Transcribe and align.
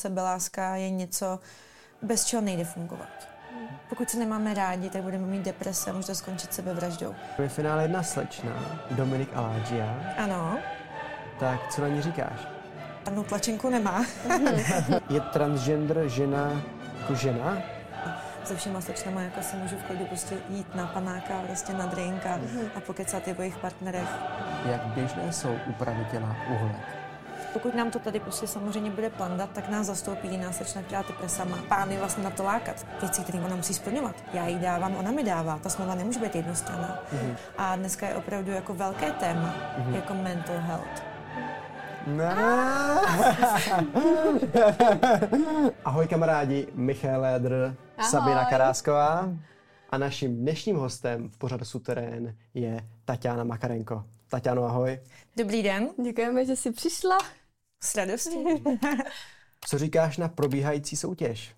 sebeláska 0.00 0.76
je 0.76 0.90
něco, 0.90 1.38
bez 2.02 2.24
čeho 2.24 2.42
nejde 2.42 2.64
fungovat. 2.64 3.28
Pokud 3.88 4.10
se 4.10 4.18
nemáme 4.18 4.54
rádi, 4.54 4.90
tak 4.90 5.02
budeme 5.02 5.26
mít 5.26 5.42
deprese 5.42 5.90
a 5.90 5.92
může 5.92 6.06
to 6.06 6.14
skončit 6.14 6.54
sebevraždou. 6.54 7.14
Ve 7.38 7.48
finále 7.48 7.82
jedna 7.82 8.02
slečna, 8.02 8.52
Dominik 8.90 9.28
Alágia. 9.34 10.14
Ano. 10.16 10.58
Tak 11.40 11.74
co 11.74 11.82
na 11.82 11.88
ní 11.88 12.02
říkáš? 12.02 12.48
Ano, 13.06 13.24
tlačenku 13.24 13.70
nemá. 13.70 14.04
je 15.10 15.20
transgender 15.20 16.08
žena 16.08 16.62
jako 17.00 17.14
žena? 17.14 17.62
Se 18.44 18.56
všema 18.56 18.80
slečnama 18.80 19.22
jako 19.22 19.42
si 19.42 19.56
můžu 19.56 19.76
v 19.76 19.82
klidu 19.82 20.04
prostě 20.04 20.34
jít 20.48 20.74
na 20.74 20.86
panáka, 20.86 21.42
prostě 21.46 21.72
na 21.72 21.86
drinka 21.86 22.38
mm-hmm. 22.38 22.68
a 22.76 22.80
pokecat 22.80 23.28
o 23.28 23.42
jejich 23.42 23.56
partnerech. 23.56 24.08
Jak 24.70 24.86
běžné 24.86 25.32
jsou 25.32 25.56
úpravy 25.66 26.06
těla 26.10 26.36
uhlek? 26.50 26.99
Pokud 27.52 27.74
nám 27.74 27.90
to 27.90 27.98
tady 27.98 28.20
prostě 28.20 28.46
samozřejmě 28.46 28.90
bude 28.90 29.10
plandat, 29.10 29.50
tak 29.50 29.68
nás 29.68 29.86
zastoupí 29.86 30.28
jiná 30.28 30.52
slečna, 30.52 30.82
která 30.82 31.02
ty 31.02 31.12
presa 31.12 31.44
má. 31.44 31.58
Pány 31.68 31.96
vlastně 31.96 32.24
na 32.24 32.30
to 32.30 32.42
lákat. 32.42 32.86
Věci, 33.00 33.22
které 33.22 33.40
ona 33.40 33.56
musí 33.56 33.74
splňovat. 33.74 34.16
Já 34.32 34.46
jí 34.46 34.58
dávám, 34.58 34.96
ona 34.96 35.10
mi 35.10 35.24
dává. 35.24 35.58
Ta 35.58 35.68
smlouva 35.68 35.94
nemůže 35.94 36.20
být 36.20 36.34
jednostranná. 36.34 37.02
Mm-hmm. 37.12 37.36
A 37.58 37.76
dneska 37.76 38.08
je 38.08 38.14
opravdu 38.14 38.50
jako 38.50 38.74
velké 38.74 39.12
téma, 39.12 39.54
mm-hmm. 39.78 39.94
jako 39.94 40.14
mental 40.14 40.58
health. 40.58 41.10
Ahoj 45.84 46.08
kamarádi, 46.08 46.66
Michal 46.74 47.20
Lédr, 47.20 47.76
Ahoj. 47.98 48.10
Sabina 48.10 48.44
Karásková 48.44 49.28
a 49.90 49.98
naším 49.98 50.36
dnešním 50.36 50.76
hostem 50.76 51.28
v 51.28 51.38
pořadu 51.38 51.64
Suterén 51.64 52.34
je 52.54 52.80
Tatiana 53.04 53.44
Makarenko. 53.44 54.04
Tatiano, 54.28 54.64
ahoj. 54.64 54.98
Dobrý 55.36 55.62
den. 55.62 55.88
Děkujeme, 56.04 56.44
že 56.44 56.56
jsi 56.56 56.72
přišla. 56.72 57.18
S 57.82 57.94
radostí. 57.94 58.44
Co 59.60 59.78
říkáš 59.78 60.16
na 60.16 60.28
probíhající 60.28 60.96
soutěž? 60.96 61.54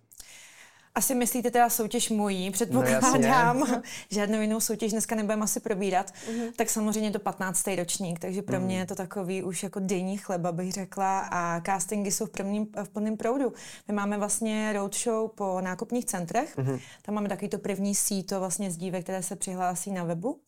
Asi 0.94 1.14
myslíte 1.14 1.50
teda 1.50 1.70
soutěž 1.70 2.10
mojí, 2.10 2.50
předpokládám. 2.50 3.58
No, 3.60 3.82
Žádnou 4.10 4.40
jinou 4.40 4.60
soutěž 4.60 4.92
dneska 4.92 5.14
nebudeme 5.14 5.44
asi 5.44 5.60
probírat. 5.60 6.12
Uh-huh. 6.12 6.52
Tak 6.56 6.70
samozřejmě 6.70 7.10
to 7.10 7.18
15. 7.18 7.66
ročník, 7.76 8.18
takže 8.18 8.42
pro 8.42 8.56
uh-huh. 8.56 8.64
mě 8.64 8.78
je 8.78 8.86
to 8.86 8.94
takový 8.94 9.42
už 9.42 9.62
jako 9.62 9.80
denní 9.80 10.16
chleba, 10.16 10.52
bych 10.52 10.72
řekla. 10.72 11.20
A 11.20 11.60
castingy 11.60 12.10
jsou 12.10 12.26
v, 12.26 12.30
prvním, 12.30 12.66
v 12.84 12.88
plném 12.88 13.16
proudu. 13.16 13.52
My 13.88 13.94
máme 13.94 14.18
vlastně 14.18 14.72
roadshow 14.72 15.30
po 15.34 15.60
nákupních 15.60 16.04
centrech. 16.04 16.56
Uh-huh. 16.56 16.80
Tam 17.02 17.14
máme 17.14 17.28
takový 17.28 17.48
to 17.48 17.58
první 17.58 17.94
síto 17.94 18.40
vlastně 18.40 18.70
z 18.70 18.76
dívek, 18.76 19.02
které 19.02 19.22
se 19.22 19.36
přihlásí 19.36 19.90
na 19.90 20.04
webu. 20.04 20.40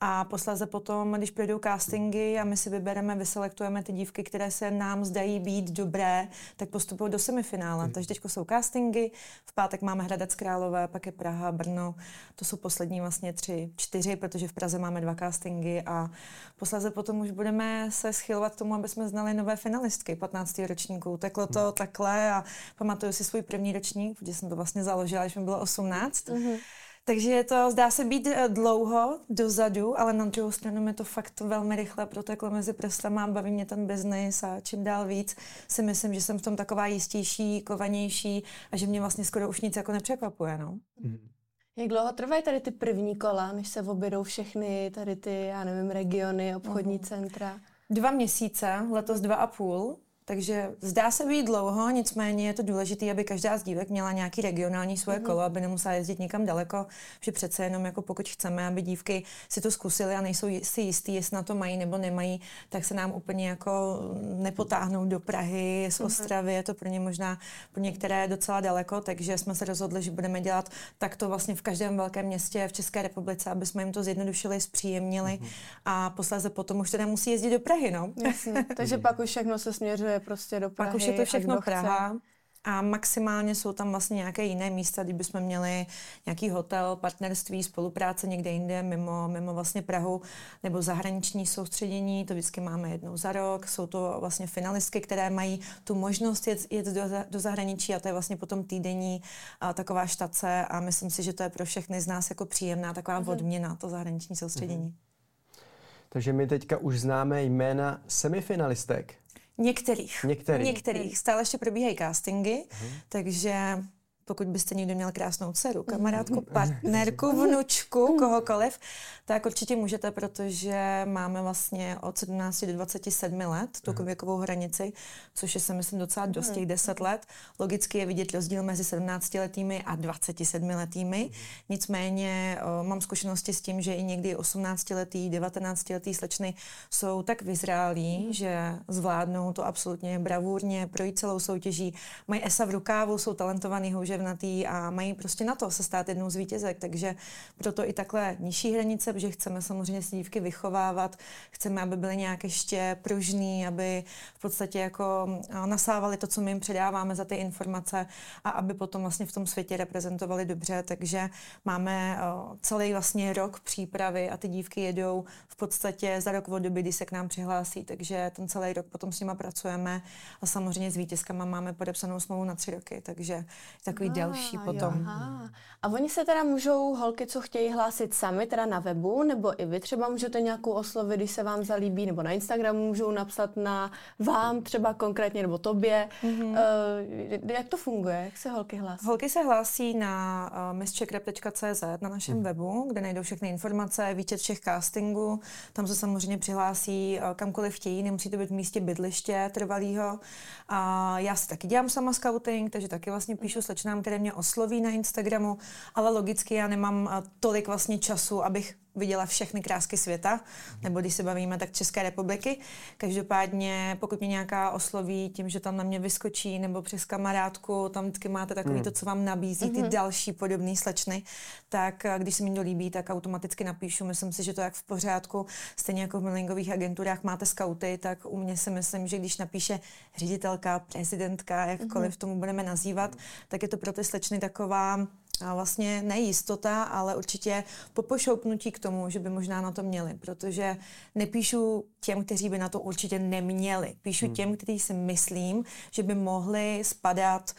A 0.00 0.24
posléze 0.24 0.66
potom, 0.66 1.12
když 1.12 1.30
projdou 1.30 1.58
castingy 1.58 2.38
a 2.38 2.44
my 2.44 2.56
si 2.56 2.70
vybereme, 2.70 3.14
vyselektujeme 3.14 3.82
ty 3.82 3.92
dívky, 3.92 4.22
které 4.22 4.50
se 4.50 4.70
nám 4.70 5.04
zdají 5.04 5.40
být 5.40 5.70
dobré, 5.70 6.28
tak 6.56 6.68
postupují 6.68 7.10
do 7.10 7.18
semifinále. 7.18 7.86
Uh-huh. 7.86 7.92
Takže 7.92 8.08
teď 8.08 8.20
jsou 8.26 8.44
castingy, 8.44 9.10
v 9.46 9.52
pátek 9.54 9.82
máme 9.82 9.91
Hradec 10.00 10.34
Králové, 10.34 10.88
pak 10.88 11.06
je 11.06 11.12
Praha, 11.12 11.52
Brno. 11.52 11.94
To 12.36 12.44
jsou 12.44 12.56
poslední 12.56 13.00
vlastně 13.00 13.32
tři, 13.32 13.72
čtyři, 13.76 14.16
protože 14.16 14.48
v 14.48 14.52
Praze 14.52 14.78
máme 14.78 15.00
dva 15.00 15.14
castingy 15.14 15.82
a 15.86 16.10
posledně 16.56 16.90
potom 16.90 17.20
už 17.20 17.30
budeme 17.30 17.90
se 17.90 18.12
schylovat 18.12 18.54
k 18.54 18.58
tomu, 18.58 18.74
aby 18.74 18.88
jsme 18.88 19.08
znali 19.08 19.34
nové 19.34 19.56
finalistky 19.56 20.16
15. 20.16 20.58
ročníků. 20.58 21.16
Teklo 21.16 21.46
to 21.46 21.60
hmm. 21.60 21.72
takhle 21.72 22.32
a 22.32 22.44
pamatuju 22.78 23.12
si 23.12 23.24
svůj 23.24 23.42
první 23.42 23.72
ročník, 23.72 24.18
protože 24.18 24.34
jsem 24.34 24.48
to 24.48 24.56
vlastně 24.56 24.84
založila, 24.84 25.22
když 25.22 25.36
mi 25.36 25.44
bylo 25.44 25.60
18. 25.60 26.28
Mm-hmm. 26.28 26.58
Takže 27.04 27.30
je 27.30 27.44
to, 27.44 27.70
zdá 27.70 27.90
se 27.90 28.04
být 28.04 28.26
eh, 28.26 28.48
dlouho 28.48 29.20
dozadu, 29.28 30.00
ale 30.00 30.12
na 30.12 30.24
druhou 30.24 30.50
stranu 30.50 30.82
mi 30.82 30.94
to 30.94 31.04
fakt 31.04 31.40
velmi 31.40 31.76
rychle 31.76 32.06
proteklo 32.06 32.50
mezi 32.50 32.72
prstama, 32.72 33.26
baví 33.26 33.50
mě 33.50 33.66
ten 33.66 33.86
biznis 33.86 34.42
a 34.42 34.60
čím 34.60 34.84
dál 34.84 35.06
víc 35.06 35.36
si 35.68 35.82
myslím, 35.82 36.14
že 36.14 36.20
jsem 36.20 36.38
v 36.38 36.42
tom 36.42 36.56
taková 36.56 36.86
jistější, 36.86 37.62
kovanější 37.62 38.44
a 38.72 38.76
že 38.76 38.86
mě 38.86 39.00
vlastně 39.00 39.24
skoro 39.24 39.48
už 39.48 39.60
nic 39.60 39.76
jako 39.76 39.92
nepřekvapuje. 39.92 40.58
No. 40.58 40.78
Mm. 41.00 41.28
Jak 41.76 41.88
dlouho 41.88 42.12
trvají 42.12 42.42
tady 42.42 42.60
ty 42.60 42.70
první 42.70 43.16
kola, 43.16 43.52
než 43.52 43.68
se 43.68 43.82
objedou 43.82 44.22
všechny 44.22 44.90
tady 44.94 45.16
ty, 45.16 45.46
já 45.46 45.64
nevím, 45.64 45.90
regiony, 45.90 46.56
obchodní 46.56 46.98
uh-huh. 46.98 47.08
centra? 47.08 47.60
Dva 47.90 48.10
měsíce, 48.10 48.86
letos 48.90 49.20
dva 49.20 49.34
a 49.34 49.46
půl. 49.46 49.96
Takže 50.24 50.70
zdá 50.80 51.10
se 51.10 51.26
být 51.26 51.42
dlouho, 51.42 51.90
nicméně 51.90 52.46
je 52.46 52.54
to 52.54 52.62
důležité, 52.62 53.10
aby 53.10 53.24
každá 53.24 53.58
z 53.58 53.62
dívek 53.62 53.90
měla 53.90 54.12
nějaký 54.12 54.40
regionální 54.40 54.96
svoje 54.96 55.18
mm-hmm. 55.18 55.22
kolo, 55.22 55.40
aby 55.40 55.60
nemusela 55.60 55.94
jezdit 55.94 56.18
někam 56.18 56.46
daleko, 56.46 56.86
že 57.20 57.32
přece 57.32 57.64
jenom 57.64 57.84
jako 57.84 58.02
pokud 58.02 58.28
chceme, 58.28 58.66
aby 58.66 58.82
dívky 58.82 59.22
si 59.48 59.60
to 59.60 59.70
zkusily 59.70 60.14
a 60.14 60.20
nejsou 60.20 60.46
si 60.62 60.80
jistý, 60.80 61.14
jestli 61.14 61.34
na 61.34 61.42
to 61.42 61.54
mají 61.54 61.76
nebo 61.76 61.98
nemají, 61.98 62.40
tak 62.68 62.84
se 62.84 62.94
nám 62.94 63.12
úplně 63.12 63.48
jako 63.48 64.00
nepotáhnou 64.22 65.04
do 65.04 65.20
Prahy, 65.20 65.88
z 65.90 65.98
mhm. 65.98 66.06
Ostravy, 66.06 66.50
mm-hmm. 66.50 66.56
je 66.56 66.62
to 66.62 66.74
pro 66.74 66.88
ně 66.88 67.00
možná 67.00 67.38
pro 67.72 67.82
některé 67.82 68.28
docela 68.28 68.60
daleko, 68.60 69.00
takže 69.00 69.38
jsme 69.38 69.54
se 69.54 69.64
rozhodli, 69.64 70.02
že 70.02 70.10
budeme 70.10 70.40
dělat 70.40 70.68
takto 70.98 71.28
vlastně 71.28 71.54
v 71.54 71.62
každém 71.62 71.96
velkém 71.96 72.26
městě 72.26 72.68
v 72.68 72.72
České 72.72 73.02
republice, 73.02 73.50
aby 73.50 73.66
jsme 73.66 73.82
jim 73.82 73.92
to 73.92 74.02
zjednodušili, 74.02 74.60
zpříjemnili 74.60 75.30
mm-hmm. 75.42 75.48
a 75.84 76.10
posléze 76.10 76.50
potom 76.50 76.80
už 76.80 76.90
teda 76.90 77.06
musí 77.06 77.30
jezdit 77.30 77.50
do 77.50 77.60
Prahy, 77.60 77.90
no. 77.90 78.12
Jasně, 78.24 78.66
takže 78.76 78.98
pak 78.98 79.18
už 79.18 79.30
všechno 79.30 79.58
se 79.58 79.72
směřuje 79.72 80.11
je 80.12 80.20
prostě 80.20 80.60
do 80.60 80.70
Prahy. 80.70 80.88
Pak 80.88 80.96
už 80.96 81.06
je 81.06 81.12
to 81.12 81.24
všechno 81.24 81.60
Praha. 81.62 82.16
A 82.64 82.82
maximálně 82.82 83.54
jsou 83.54 83.72
tam 83.72 83.90
vlastně 83.90 84.16
nějaké 84.16 84.44
jiné 84.44 84.70
místa, 84.70 85.02
kdybychom 85.02 85.40
měli 85.40 85.86
nějaký 86.26 86.50
hotel, 86.50 86.96
partnerství, 86.96 87.62
spolupráce 87.62 88.26
někde 88.26 88.50
jinde, 88.50 88.82
mimo, 88.82 89.28
mimo 89.28 89.54
vlastně 89.54 89.82
Prahu, 89.82 90.22
nebo 90.62 90.82
zahraniční 90.82 91.46
soustředění, 91.46 92.24
to 92.24 92.34
vždycky 92.34 92.60
máme 92.60 92.90
jednou 92.90 93.16
za 93.16 93.32
rok. 93.32 93.66
Jsou 93.66 93.86
to 93.86 94.16
vlastně 94.20 94.46
finalistky, 94.46 95.00
které 95.00 95.30
mají 95.30 95.60
tu 95.84 95.94
možnost 95.94 96.46
jet, 96.46 96.66
jet 96.70 96.86
do, 96.86 97.02
do 97.30 97.40
zahraničí 97.40 97.94
a 97.94 98.00
to 98.00 98.08
je 98.08 98.12
vlastně 98.12 98.36
potom 98.36 98.64
týdenní 98.64 99.22
a, 99.60 99.72
taková 99.72 100.06
štace 100.06 100.66
a 100.66 100.80
myslím 100.80 101.10
si, 101.10 101.22
že 101.22 101.32
to 101.32 101.42
je 101.42 101.48
pro 101.48 101.64
všechny 101.64 102.00
z 102.00 102.06
nás 102.06 102.30
jako 102.30 102.46
příjemná 102.46 102.94
taková 102.94 103.22
mm-hmm. 103.22 103.30
odměna, 103.30 103.76
to 103.76 103.88
zahraniční 103.88 104.36
soustředění. 104.36 104.88
Mm-hmm. 104.88 105.62
Takže 106.08 106.32
my 106.32 106.46
teďka 106.46 106.78
už 106.78 107.00
známe 107.00 107.42
jména 107.42 108.00
semifinalistek. 108.08 109.14
Některých. 109.58 110.24
Některých. 110.24 110.66
Některých. 110.66 111.18
Stále 111.18 111.42
ještě 111.42 111.58
probíhají 111.58 111.96
castingy, 111.96 112.64
uh-huh. 112.68 112.92
takže 113.08 113.78
pokud 114.24 114.46
byste 114.46 114.74
někdo 114.74 114.94
měl 114.94 115.12
krásnou 115.12 115.52
dceru, 115.52 115.82
kamarádku, 115.82 116.40
partnerku, 116.40 117.32
vnučku, 117.32 118.16
kohokoliv, 118.18 118.78
tak 119.24 119.46
určitě 119.46 119.76
můžete, 119.76 120.10
protože 120.10 121.02
máme 121.04 121.42
vlastně 121.42 121.98
od 122.00 122.18
17 122.18 122.64
do 122.64 122.72
27 122.72 123.40
let 123.40 123.70
tu 123.82 124.04
věkovou 124.04 124.36
hranici, 124.36 124.92
což 125.34 125.54
je 125.54 125.60
si 125.60 125.74
myslím 125.74 125.98
docela 125.98 126.26
dost 126.26 126.50
těch 126.50 126.66
10 126.66 127.00
let. 127.00 127.26
Logicky 127.58 127.98
je 127.98 128.06
vidět 128.06 128.32
rozdíl 128.32 128.62
mezi 128.62 128.84
17 128.84 129.34
letými 129.34 129.82
a 129.82 129.96
27 129.96 130.68
letými. 130.68 131.30
Nicméně 131.68 132.58
o, 132.62 132.84
mám 132.84 133.00
zkušenosti 133.00 133.52
s 133.52 133.60
tím, 133.60 133.80
že 133.80 133.94
i 133.94 134.02
někdy 134.02 134.36
18 134.36 134.90
letý, 134.90 135.30
19 135.30 135.90
letý 135.90 136.14
slečny 136.14 136.54
jsou 136.90 137.22
tak 137.22 137.42
vyzrálí, 137.42 138.34
že 138.34 138.78
zvládnou 138.88 139.52
to 139.52 139.66
absolutně 139.66 140.18
bravurně, 140.18 140.86
projít 140.86 141.18
celou 141.18 141.38
soutěží, 141.38 141.94
mají 142.28 142.44
esa 142.44 142.64
v 142.64 142.70
rukávu, 142.70 143.18
jsou 143.18 143.34
talentovaný 143.34 143.90
houževnatý 144.12 144.66
a 144.66 144.90
mají 144.90 145.14
prostě 145.14 145.44
na 145.44 145.54
to 145.54 145.70
se 145.70 145.82
stát 145.82 146.08
jednou 146.08 146.30
z 146.30 146.36
vítězek. 146.36 146.78
Takže 146.78 147.16
proto 147.58 147.88
i 147.88 147.92
takhle 147.92 148.36
nižší 148.38 148.74
hranice, 148.74 149.12
protože 149.12 149.30
chceme 149.30 149.62
samozřejmě 149.62 150.02
si 150.02 150.16
dívky 150.16 150.40
vychovávat, 150.40 151.16
chceme, 151.50 151.82
aby 151.82 151.96
byly 151.96 152.16
nějak 152.16 152.44
ještě 152.44 152.96
pružný, 153.02 153.66
aby 153.66 154.04
v 154.34 154.40
podstatě 154.40 154.78
jako 154.78 155.28
nasávali 155.66 156.16
to, 156.16 156.26
co 156.26 156.40
my 156.40 156.50
jim 156.50 156.60
předáváme 156.60 157.14
za 157.14 157.24
ty 157.24 157.34
informace 157.34 158.06
a 158.44 158.50
aby 158.50 158.74
potom 158.74 159.02
vlastně 159.02 159.26
v 159.26 159.32
tom 159.32 159.46
světě 159.46 159.76
reprezentovali 159.76 160.44
dobře. 160.44 160.82
Takže 160.82 161.30
máme 161.64 162.18
celý 162.60 162.92
vlastně 162.92 163.32
rok 163.32 163.60
přípravy 163.60 164.30
a 164.30 164.36
ty 164.36 164.48
dívky 164.48 164.80
jedou 164.80 165.24
v 165.48 165.56
podstatě 165.56 166.20
za 166.20 166.32
rok 166.32 166.48
od 166.48 166.58
doby, 166.58 166.82
kdy 166.82 166.92
se 166.92 167.04
k 167.04 167.12
nám 167.12 167.28
přihlásí. 167.28 167.84
Takže 167.84 168.30
ten 168.36 168.48
celý 168.48 168.72
rok 168.72 168.86
potom 168.86 169.12
s 169.12 169.20
nimi 169.20 169.32
pracujeme 169.34 170.02
a 170.42 170.46
samozřejmě 170.46 170.90
s 170.90 170.96
vítězkama 170.96 171.44
máme 171.44 171.72
podepsanou 171.72 172.20
smlouvu 172.20 172.44
na 172.44 172.54
tři 172.54 172.70
roky. 172.70 173.02
Takže 173.04 173.44
takový 173.84 174.01
takový 174.08 174.20
delší 174.20 174.58
potom. 174.58 174.94
Jo, 174.94 175.48
a 175.84 175.88
oni 175.88 176.08
se 176.08 176.24
teda 176.24 176.44
můžou, 176.44 176.94
holky, 176.94 177.26
co 177.26 177.40
chtějí 177.40 177.72
hlásit 177.72 178.14
sami, 178.14 178.46
teda 178.46 178.66
na 178.66 178.78
webu, 178.78 179.22
nebo 179.22 179.62
i 179.62 179.66
vy 179.66 179.80
třeba 179.80 180.08
můžete 180.08 180.40
nějakou 180.40 180.70
oslovit, 180.70 181.16
když 181.16 181.30
se 181.30 181.42
vám 181.42 181.64
zalíbí, 181.64 182.06
nebo 182.06 182.22
na 182.22 182.30
Instagramu 182.30 182.86
můžou 182.86 183.10
napsat 183.10 183.56
na 183.56 183.92
vám 184.18 184.62
třeba 184.62 184.94
konkrétně, 184.94 185.42
nebo 185.42 185.58
tobě. 185.58 186.08
Mm-hmm. 186.22 186.50
Uh, 186.50 187.50
jak 187.50 187.68
to 187.68 187.76
funguje? 187.76 188.22
Jak 188.24 188.36
se 188.36 188.50
holky 188.50 188.76
hlásí? 188.76 189.06
Holky 189.06 189.28
se 189.28 189.42
hlásí 189.42 189.94
na 189.94 190.50
uh, 190.52 190.58
eh, 190.70 190.78
misschekrep.cz 190.78 191.82
na 192.00 192.08
našem 192.08 192.36
mm. 192.36 192.42
webu, 192.42 192.86
kde 192.90 193.00
najdou 193.00 193.22
všechny 193.22 193.48
informace, 193.48 194.14
výčet 194.14 194.40
všech 194.40 194.60
castingů. 194.60 195.40
Tam 195.72 195.86
se 195.86 195.94
samozřejmě 195.94 196.38
přihlásí 196.38 197.18
uh, 197.18 197.34
kamkoliv 197.34 197.74
chtějí, 197.74 198.02
nemusí 198.02 198.30
to 198.30 198.36
být 198.36 198.50
v 198.50 198.52
místě 198.52 198.80
bydliště 198.80 199.50
trvalého. 199.54 200.20
A 200.68 201.18
já 201.18 201.36
si 201.36 201.48
taky 201.48 201.66
dělám 201.66 201.88
sama 201.88 202.12
scouting, 202.12 202.70
takže 202.70 202.88
taky 202.88 203.10
vlastně 203.10 203.36
píšu 203.36 203.62
slečnám, 203.62 203.91
které 204.00 204.18
mě 204.18 204.32
osloví 204.32 204.80
na 204.80 204.90
Instagramu, 204.90 205.58
ale 205.94 206.10
logicky 206.10 206.54
já 206.54 206.68
nemám 206.68 207.08
eh, 207.12 207.22
tolik 207.40 207.66
vlastně 207.66 207.98
času, 207.98 208.44
abych 208.44 208.74
viděla 208.96 209.26
všechny 209.26 209.62
krásky 209.62 209.96
světa, 209.96 210.40
nebo 210.82 211.00
když 211.00 211.14
se 211.14 211.22
bavíme, 211.22 211.58
tak 211.58 211.72
České 211.72 212.02
republiky. 212.02 212.58
Každopádně, 212.96 213.96
pokud 214.00 214.20
mě 214.20 214.28
nějaká 214.28 214.70
osloví 214.70 215.30
tím, 215.30 215.48
že 215.48 215.60
tam 215.60 215.76
na 215.76 215.84
mě 215.84 215.98
vyskočí, 215.98 216.58
nebo 216.58 216.82
přes 216.82 217.04
kamarádku, 217.04 217.88
tam 217.88 218.04
vždycky 218.04 218.28
máte 218.28 218.54
takový 218.54 218.76
mm. 218.76 218.82
to, 218.82 218.90
co 218.90 219.06
vám 219.06 219.24
nabízí, 219.24 219.70
ty 219.70 219.82
mm-hmm. 219.82 219.88
další 219.88 220.32
podobné 220.32 220.76
slečny, 220.76 221.22
tak 221.68 222.04
eh, 222.04 222.18
když 222.18 222.34
se 222.34 222.44
mi 222.44 222.54
to 222.54 222.60
líbí, 222.60 222.90
tak 222.90 223.10
automaticky 223.10 223.64
napíšu. 223.64 224.04
Myslím 224.04 224.32
si, 224.32 224.42
že 224.42 224.52
to 224.52 224.60
jak 224.60 224.74
v 224.74 224.82
pořádku, 224.82 225.46
stejně 225.76 226.02
jako 226.02 226.20
v 226.20 226.22
mailingových 226.22 226.72
agenturách 226.72 227.22
máte 227.22 227.46
skauty, 227.46 227.98
tak 227.98 228.18
u 228.26 228.36
mě 228.36 228.56
si 228.56 228.70
myslím, 228.70 229.06
že 229.06 229.18
když 229.18 229.38
napíše 229.38 229.80
ředitelka, 230.16 230.78
prezidentka, 230.78 231.66
jakkoliv 231.66 232.12
mm-hmm. 232.12 232.18
tomu 232.18 232.38
budeme 232.38 232.62
nazývat, 232.62 233.16
tak 233.48 233.62
je 233.62 233.68
to 233.68 233.76
pro 233.76 233.92
ty 233.92 234.04
slečny 234.04 234.38
taková 234.38 235.06
vlastně 235.54 236.02
nejistota, 236.02 236.82
ale 236.82 237.16
určitě 237.16 237.64
popošoupnutí 237.92 238.72
k 238.72 238.78
tomu, 238.78 239.10
že 239.10 239.18
by 239.18 239.30
možná 239.30 239.60
na 239.60 239.72
to 239.72 239.82
měli, 239.82 240.14
protože 240.14 240.76
nepíšu 241.14 241.84
těm, 242.00 242.24
kteří 242.24 242.48
by 242.48 242.58
na 242.58 242.68
to 242.68 242.80
určitě 242.80 243.18
neměli. 243.18 243.94
Píšu 244.02 244.26
hmm. 244.26 244.34
těm, 244.34 244.56
kteří 244.56 244.78
si 244.78 244.94
myslím, 244.94 245.64
že 245.90 246.02
by 246.02 246.14
mohli 246.14 246.82
spadat 246.84 247.50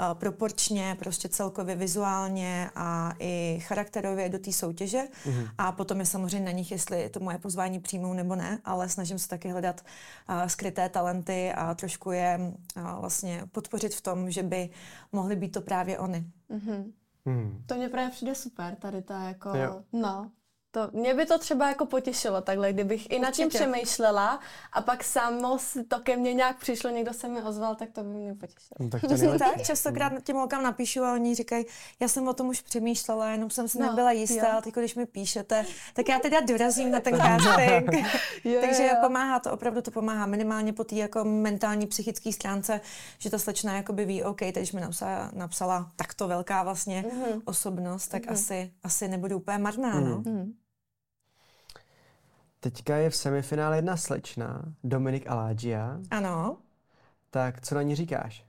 uh, 0.00 0.18
proporčně, 0.18 0.96
prostě 0.98 1.28
celkově 1.28 1.76
vizuálně 1.76 2.70
a 2.74 3.14
i 3.18 3.58
charakterově 3.62 4.28
do 4.28 4.38
té 4.38 4.52
soutěže. 4.52 5.02
Hmm. 5.24 5.46
A 5.58 5.72
potom 5.72 6.00
je 6.00 6.06
samozřejmě 6.06 6.46
na 6.46 6.52
nich, 6.52 6.70
jestli 6.70 7.08
to 7.08 7.20
moje 7.20 7.38
pozvání 7.38 7.80
přijmou 7.80 8.12
nebo 8.12 8.36
ne, 8.36 8.58
ale 8.64 8.88
snažím 8.88 9.18
se 9.18 9.28
taky 9.28 9.48
hledat 9.48 9.84
uh, 10.28 10.46
skryté 10.46 10.88
talenty 10.88 11.52
a 11.52 11.74
trošku 11.74 12.10
je 12.10 12.38
uh, 12.76 13.00
vlastně 13.00 13.42
podpořit 13.52 13.94
v 13.94 14.00
tom, 14.00 14.30
že 14.30 14.42
by 14.42 14.70
mohly 15.12 15.36
být 15.36 15.52
to 15.52 15.60
právě 15.60 15.98
oni. 15.98 16.24
Hmm. 16.50 16.92
Hmm. 17.26 17.64
To 17.66 17.74
mě 17.74 17.88
právě 17.88 18.10
přijde 18.10 18.34
super, 18.34 18.76
tady 18.76 19.02
ta 19.02 19.22
jako, 19.22 19.48
jo. 19.56 19.84
no, 19.92 20.30
to, 20.74 20.88
mě 20.92 21.14
by 21.14 21.26
to 21.26 21.38
třeba 21.38 21.68
jako 21.68 21.86
potěšilo 21.86 22.40
takhle, 22.40 22.72
kdybych 22.72 23.10
i 23.10 23.18
nad 23.18 23.34
tím 23.34 23.48
přemýšlela 23.48 24.40
a 24.72 24.82
pak 24.82 25.04
samo 25.04 25.58
to 25.88 26.00
ke 26.00 26.16
mně 26.16 26.34
nějak 26.34 26.58
přišlo, 26.58 26.90
někdo 26.90 27.12
se 27.12 27.28
mi 27.28 27.42
ozval, 27.42 27.74
tak 27.74 27.90
to 27.90 28.02
by 28.02 28.08
mě 28.08 28.34
potěšilo. 28.34 28.76
No, 28.78 28.88
tak, 28.88 29.00
to 29.00 29.38
tak 29.38 29.62
častokrát 29.62 30.12
těm 30.24 30.36
holkám 30.36 30.62
napíšu 30.62 31.04
a 31.04 31.12
oni 31.12 31.34
říkají, 31.34 31.64
já 32.00 32.08
jsem 32.08 32.28
o 32.28 32.32
tom 32.32 32.48
už 32.48 32.60
přemýšlela, 32.60 33.28
jenom 33.30 33.50
jsem 33.50 33.68
si 33.68 33.78
no, 33.78 33.86
nebyla 33.86 34.12
jistá, 34.12 34.52
ale 34.52 34.62
teď 34.62 34.74
když 34.74 34.94
mi 34.94 35.06
píšete, 35.06 35.66
tak 35.94 36.08
já 36.08 36.18
teda 36.18 36.40
dorazím 36.40 36.90
na 36.90 37.00
ten 37.00 37.16
casting. 37.20 37.90
Takže 38.60 38.82
je. 38.82 38.96
pomáhá 39.00 39.38
to, 39.40 39.52
opravdu 39.52 39.82
to 39.82 39.90
pomáhá 39.90 40.26
minimálně 40.26 40.72
po 40.72 40.84
té 40.84 40.94
jako 40.94 41.24
mentální, 41.24 41.86
psychické 41.86 42.32
stránce, 42.32 42.80
že 43.18 43.30
ta 43.30 43.38
slečna 43.38 43.76
jakoby 43.76 44.04
ví, 44.04 44.22
OK, 44.22 44.38
teď 44.38 44.72
mi 44.72 44.80
napsala, 44.80 45.30
napsala 45.34 45.90
takto 45.96 46.28
velká 46.28 46.62
vlastně 46.62 47.04
mm-hmm. 47.08 47.42
osobnost, 47.44 48.08
tak 48.08 48.22
mm-hmm. 48.22 48.32
asi, 48.32 48.72
asi 48.82 49.08
nebudu 49.08 49.36
úplně 49.36 49.58
marná, 49.58 49.94
mm-hmm. 49.94 50.08
no. 50.08 50.20
Mm-hmm. 50.20 50.52
Teďka 52.64 52.96
je 52.96 53.10
v 53.10 53.16
semifinále 53.16 53.76
jedna 53.78 53.96
slečna, 53.96 54.62
Dominik 54.84 55.26
Alágia. 55.26 56.00
Ano. 56.10 56.56
Tak 57.30 57.60
co 57.60 57.74
na 57.74 57.82
ní 57.82 57.94
říkáš? 57.94 58.44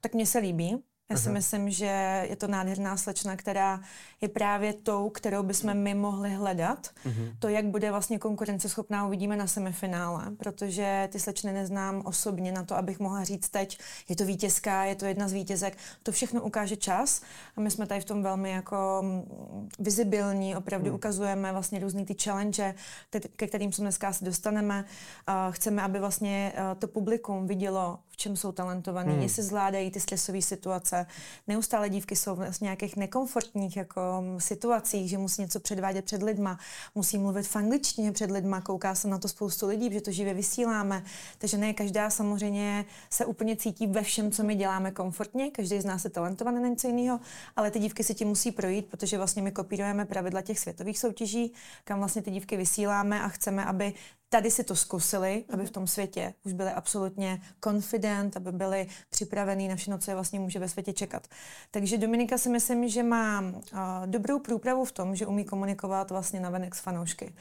Tak 0.00 0.14
mně 0.14 0.26
se 0.26 0.38
líbí. 0.38 0.82
Já 1.10 1.16
si 1.16 1.30
myslím, 1.30 1.70
že 1.70 2.24
je 2.28 2.36
to 2.36 2.46
nádherná 2.46 2.96
slečna, 2.96 3.36
která 3.36 3.80
je 4.20 4.28
právě 4.28 4.72
tou, 4.72 5.10
kterou 5.10 5.42
bychom 5.42 5.74
my 5.74 5.94
mohli 5.94 6.30
hledat. 6.30 6.90
Uh-huh. 7.04 7.32
To, 7.38 7.48
jak 7.48 7.64
bude 7.64 7.90
vlastně 7.90 8.18
konkurenceschopná, 8.18 9.06
uvidíme 9.06 9.36
na 9.36 9.46
semifinále, 9.46 10.30
protože 10.36 11.08
ty 11.12 11.20
slečny 11.20 11.52
neznám 11.52 12.02
osobně 12.04 12.52
na 12.52 12.62
to, 12.62 12.76
abych 12.76 13.00
mohla 13.00 13.24
říct 13.24 13.48
teď, 13.48 13.78
je 14.08 14.16
to 14.16 14.24
vítězka, 14.24 14.84
je 14.84 14.94
to 14.94 15.04
jedna 15.04 15.28
z 15.28 15.32
vítězek. 15.32 15.78
To 16.02 16.12
všechno 16.12 16.42
ukáže 16.42 16.76
čas 16.76 17.22
a 17.56 17.60
my 17.60 17.70
jsme 17.70 17.86
tady 17.86 18.00
v 18.00 18.04
tom 18.04 18.22
velmi 18.22 18.50
jako 18.50 19.00
mm, 19.02 19.68
vizibilní, 19.78 20.56
opravdu 20.56 20.90
uh-huh. 20.90 20.94
ukazujeme 20.94 21.52
vlastně 21.52 21.78
různý 21.78 22.06
ty 22.06 22.14
challenge, 22.22 22.74
ke 23.36 23.46
kterým 23.46 23.72
se 23.72 23.82
dneska 23.82 24.08
asi 24.08 24.24
dostaneme. 24.24 24.84
Chceme, 25.50 25.82
aby 25.82 25.98
vlastně 25.98 26.52
to 26.78 26.88
publikum 26.88 27.46
vidělo, 27.46 27.98
v 28.16 28.18
čem 28.18 28.36
jsou 28.36 28.52
talentovaní, 28.52 29.14
uh-huh. 29.14 29.22
jestli 29.22 29.42
zvládají 29.42 29.90
ty 29.90 30.00
stresové 30.00 30.42
situace. 30.42 31.06
Neustále 31.46 31.88
dívky 31.88 32.16
jsou 32.16 32.36
v 32.36 32.60
nějakých 32.60 32.96
nekomfortních 32.96 33.76
jako 33.76 34.24
situacích, 34.38 35.10
že 35.10 35.18
musí 35.18 35.42
něco 35.42 35.60
předvádět 35.60 36.04
před 36.04 36.22
lidma, 36.22 36.58
musí 36.94 37.18
mluvit 37.18 37.46
v 37.46 37.56
angličtině 37.56 38.12
před 38.12 38.30
lidma, 38.30 38.60
kouká 38.60 38.94
se 38.94 39.08
na 39.08 39.18
to 39.18 39.28
spoustu 39.28 39.66
lidí, 39.66 39.88
protože 39.88 40.00
to 40.00 40.10
živě 40.10 40.34
vysíláme. 40.34 41.04
Takže 41.38 41.58
ne 41.58 41.74
každá 41.74 42.10
samozřejmě 42.10 42.84
se 43.10 43.26
úplně 43.26 43.56
cítí 43.56 43.86
ve 43.86 44.02
všem, 44.02 44.30
co 44.30 44.42
my 44.42 44.54
děláme 44.54 44.90
komfortně, 44.90 45.50
každý 45.50 45.80
z 45.80 45.84
nás 45.84 46.04
je 46.04 46.10
talentovaný 46.10 46.62
na 46.62 46.68
něco 46.68 46.88
jiného, 46.88 47.20
ale 47.56 47.70
ty 47.70 47.78
dívky 47.78 48.04
si 48.04 48.14
tím 48.14 48.28
musí 48.28 48.52
projít, 48.52 48.86
protože 48.86 49.16
vlastně 49.16 49.42
my 49.42 49.52
kopírujeme 49.52 50.04
pravidla 50.04 50.42
těch 50.42 50.58
světových 50.58 50.98
soutěží, 50.98 51.52
kam 51.84 51.98
vlastně 51.98 52.22
ty 52.22 52.30
dívky 52.30 52.56
vysíláme 52.56 53.22
a 53.22 53.28
chceme, 53.28 53.64
aby 53.64 53.92
tady 54.28 54.50
si 54.50 54.64
to 54.64 54.76
zkusili, 54.76 55.44
aby 55.48 55.66
v 55.66 55.70
tom 55.70 55.86
světě 55.86 56.34
už 56.44 56.52
byli 56.52 56.70
absolutně 56.70 57.40
confident, 57.64 58.36
aby 58.36 58.52
byli 58.52 58.86
připravení 59.10 59.68
na 59.68 59.76
všechno, 59.76 59.98
co 59.98 60.10
je 60.10 60.14
vlastně 60.14 60.40
může 60.40 60.58
ve 60.58 60.68
světě 60.68 60.92
čekat. 60.92 61.26
Takže 61.70 61.98
Dominika 61.98 62.38
si 62.38 62.48
myslím, 62.48 62.88
že 62.88 63.02
má 63.02 63.40
uh, 63.40 63.78
dobrou 64.06 64.38
průpravu 64.38 64.84
v 64.84 64.92
tom, 64.92 65.16
že 65.16 65.26
umí 65.26 65.44
komunikovat 65.44 66.10
vlastně 66.10 66.40
na 66.40 66.50
venek 66.50 66.74
s 66.74 66.80
fanoušky. 66.80 67.34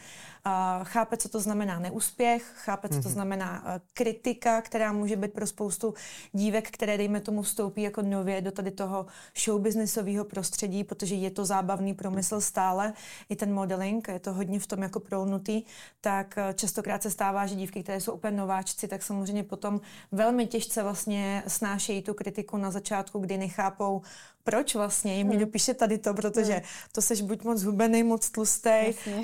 Uh, 0.45 0.51
chápe, 0.83 1.17
co 1.17 1.29
to 1.29 1.39
znamená 1.39 1.79
neúspěch, 1.79 2.43
chápe, 2.55 2.89
co 2.89 2.95
to 2.95 3.09
mhm. 3.09 3.13
znamená 3.13 3.63
uh, 3.63 3.69
kritika, 3.93 4.61
která 4.61 4.91
může 4.91 5.15
být 5.15 5.33
pro 5.33 5.47
spoustu 5.47 5.93
dívek, 6.33 6.71
které, 6.71 6.97
dejme 6.97 7.21
tomu, 7.21 7.41
vstoupí 7.41 7.81
jako 7.81 8.01
nově 8.01 8.41
do 8.41 8.51
tady 8.51 8.71
toho 8.71 9.05
showbiznisového 9.43 10.25
prostředí, 10.25 10.83
protože 10.83 11.15
je 11.15 11.31
to 11.31 11.45
zábavný 11.45 11.93
promysl 11.93 12.41
stále, 12.41 12.93
i 13.29 13.35
ten 13.35 13.53
modeling, 13.53 14.07
je 14.07 14.19
to 14.19 14.33
hodně 14.33 14.59
v 14.59 14.67
tom 14.67 14.81
jako 14.81 14.99
prolnutý, 14.99 15.63
tak 16.01 16.37
často 16.55 16.74
častokrát 16.75 17.03
se 17.03 17.11
stává, 17.11 17.45
že 17.45 17.55
dívky, 17.55 17.83
které 17.83 18.01
jsou 18.01 18.13
úplně 18.13 18.37
nováčci, 18.37 18.87
tak 18.87 19.03
samozřejmě 19.03 19.43
potom 19.43 19.81
velmi 20.11 20.47
těžce 20.47 20.83
vlastně 20.83 21.43
snášejí 21.47 22.01
tu 22.01 22.13
kritiku 22.13 22.57
na 22.57 22.71
začátku, 22.71 23.19
kdy 23.19 23.37
nechápou, 23.37 24.01
proč 24.43 24.75
vlastně 24.75 25.17
jim 25.17 25.29
někdo 25.29 25.45
hmm. 25.45 25.51
píše 25.51 25.73
tady 25.73 25.97
to, 25.97 26.13
protože 26.13 26.53
hmm. 26.53 26.63
to 26.91 27.01
seš 27.01 27.21
buď 27.21 27.43
moc 27.43 27.63
hubený, 27.63 28.03
moc 28.03 28.29
tlustý. 28.29 28.69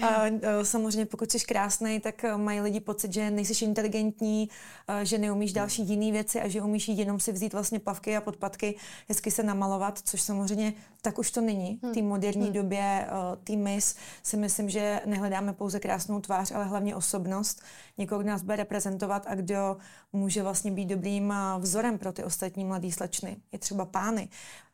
A, 0.02 0.08
a 0.08 0.30
samozřejmě 0.64 1.06
pokud 1.06 1.32
jsi 1.32 1.40
krásný, 1.40 2.00
tak 2.00 2.24
eh, 2.24 2.38
mají 2.38 2.62
lidi 2.62 2.80
pocit, 2.80 3.14
že 3.14 3.32
nejsi 3.32 3.66
inteligentní, 3.66 4.50
a, 4.88 5.04
že 5.04 5.18
neumíš 5.18 5.54
další 5.54 5.84
jiné 5.84 6.12
věci 6.12 6.42
a 6.42 6.48
že 6.48 6.62
umíš 6.62 6.88
jenom 6.88 7.20
si 7.20 7.32
vzít 7.32 7.54
vlastně 7.54 7.80
pavky 7.80 8.18
a 8.18 8.22
podpatky, 8.22 8.76
hezky 9.10 9.32
se 9.32 9.44
namalovat, 9.44 10.00
což 10.04 10.22
samozřejmě 10.22 10.74
tak 11.02 11.20
už 11.20 11.32
to 11.32 11.42
není. 11.42 11.80
V 11.84 11.94
té 11.94 12.00
hmm. 12.00 12.10
moderní 12.10 12.44
hmm. 12.44 12.54
době 12.54 13.08
eh, 13.08 13.10
tý 13.44 13.58
mis 13.58 13.96
si 14.24 14.38
myslím, 14.38 14.70
že 14.70 15.02
nehledáme 15.06 15.54
pouze 15.54 15.80
krásnou 15.80 16.20
tvář, 16.20 16.52
ale 16.52 16.66
hlavně 16.66 16.96
osobnost. 16.96 17.62
Někoho, 18.02 18.20
kdo 18.22 18.30
nás 18.30 18.42
bude 18.42 18.56
reprezentovat 18.56 19.24
a 19.28 19.36
kdo 19.36 19.78
může 20.14 20.44
vlastně 20.44 20.72
být 20.72 20.86
dobrým 20.86 21.32
eh, 21.32 21.60
vzorem 21.60 21.98
pro 21.98 22.14
ty 22.14 22.24
ostatní 22.24 22.66
mladé 22.66 22.92
slečny. 22.92 23.38
Je 23.52 23.60
třeba 23.60 23.86
pány. 23.86 24.30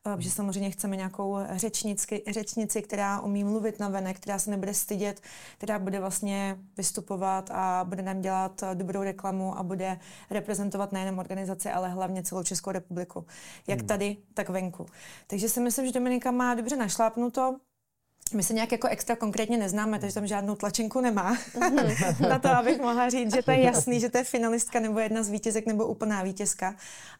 Eh, 0.06 0.16
že 0.18 0.30
samozřejmě 0.30 0.70
chceme 0.70 0.96
nějakou 0.96 1.38
řečnicky, 1.56 2.22
řečnici, 2.28 2.82
která 2.82 3.20
umí 3.20 3.44
mluvit 3.44 3.80
na 3.80 3.88
venek, 3.88 4.16
která 4.16 4.38
se 4.38 4.50
nebude 4.50 4.74
stydět, 4.74 5.20
která 5.58 5.78
bude 5.78 6.00
vlastně 6.00 6.58
vystupovat 6.76 7.50
a 7.50 7.84
bude 7.88 8.02
nám 8.02 8.20
dělat 8.20 8.64
dobrou 8.74 9.02
reklamu 9.02 9.58
a 9.58 9.62
bude 9.62 9.98
reprezentovat 10.30 10.92
nejenom 10.92 11.18
organizaci, 11.18 11.70
ale 11.70 11.88
hlavně 11.88 12.22
celou 12.22 12.42
Českou 12.42 12.70
republiku. 12.70 13.26
Jak 13.66 13.78
hmm. 13.78 13.88
tady, 13.88 14.16
tak 14.34 14.48
venku. 14.48 14.86
Takže 15.26 15.48
si 15.48 15.60
myslím, 15.60 15.86
že 15.86 15.92
Dominika 15.92 16.30
má 16.30 16.54
dobře 16.54 16.76
našlápnuto. 16.76 17.56
My 18.32 18.42
se 18.42 18.54
nějak 18.54 18.72
jako 18.72 18.88
extra 18.88 19.16
konkrétně 19.16 19.58
neznáme, 19.58 19.98
takže 19.98 20.14
tam 20.14 20.26
žádnou 20.26 20.54
tlačenku 20.54 21.00
nemá 21.00 21.36
mhm. 21.60 21.76
na 22.28 22.38
to, 22.38 22.48
abych 22.48 22.80
mohla 22.80 23.08
říct, 23.08 23.34
že 23.34 23.42
to 23.42 23.50
je 23.50 23.60
jasný, 23.60 24.00
že 24.00 24.08
to 24.08 24.18
je 24.18 24.24
finalistka 24.24 24.80
nebo 24.80 24.98
jedna 24.98 25.22
z 25.22 25.28
vítězek 25.28 25.66
nebo 25.66 25.86
úplná 25.86 26.22
vítězka. 26.22 26.74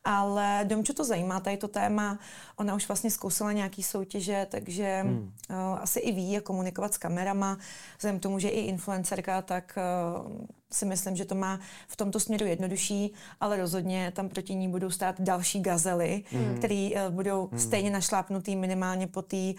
Ale 0.05 0.61
Domču 0.65 0.93
to 0.93 1.05
zajímá, 1.05 1.41
tady 1.41 1.57
to 1.57 1.69
téma. 1.69 2.19
Ona 2.57 2.75
už 2.75 2.89
vlastně 2.89 3.11
zkusila 3.11 3.53
nějaký 3.53 3.83
soutěže, 3.83 4.47
takže 4.51 5.01
hmm. 5.03 5.33
uh, 5.51 5.57
asi 5.81 6.01
i 6.01 6.13
ví, 6.13 6.33
jak 6.33 6.45
komunikovat 6.45 6.95
s 6.95 6.99
kamerama. 6.99 7.59
Vzhledem 7.97 8.19
k 8.19 8.23
tomu, 8.23 8.39
že 8.39 8.49
i 8.49 8.61
influencerka, 8.61 9.43
tak 9.43 9.79
uh, 10.27 10.47
si 10.73 10.85
myslím, 10.85 11.17
že 11.17 11.25
to 11.25 11.35
má 11.35 11.61
v 11.89 11.97
tomto 11.97 12.21
směru 12.21 12.47
jednodušší, 12.47 13.13
ale 13.41 13.57
rozhodně 13.57 14.13
tam 14.17 14.29
proti 14.29 14.55
ní 14.55 14.69
budou 14.69 14.91
stát 14.91 15.21
další 15.21 15.61
gazely, 15.61 16.25
mm. 16.33 16.59
které 16.59 16.91
uh, 16.95 17.15
budou 17.15 17.49
mm. 17.53 17.59
stejně 17.59 17.91
našlápnutý 17.91 18.57
minimálně 18.57 19.07
po 19.07 19.23
té 19.23 19.37
uh, 19.37 19.53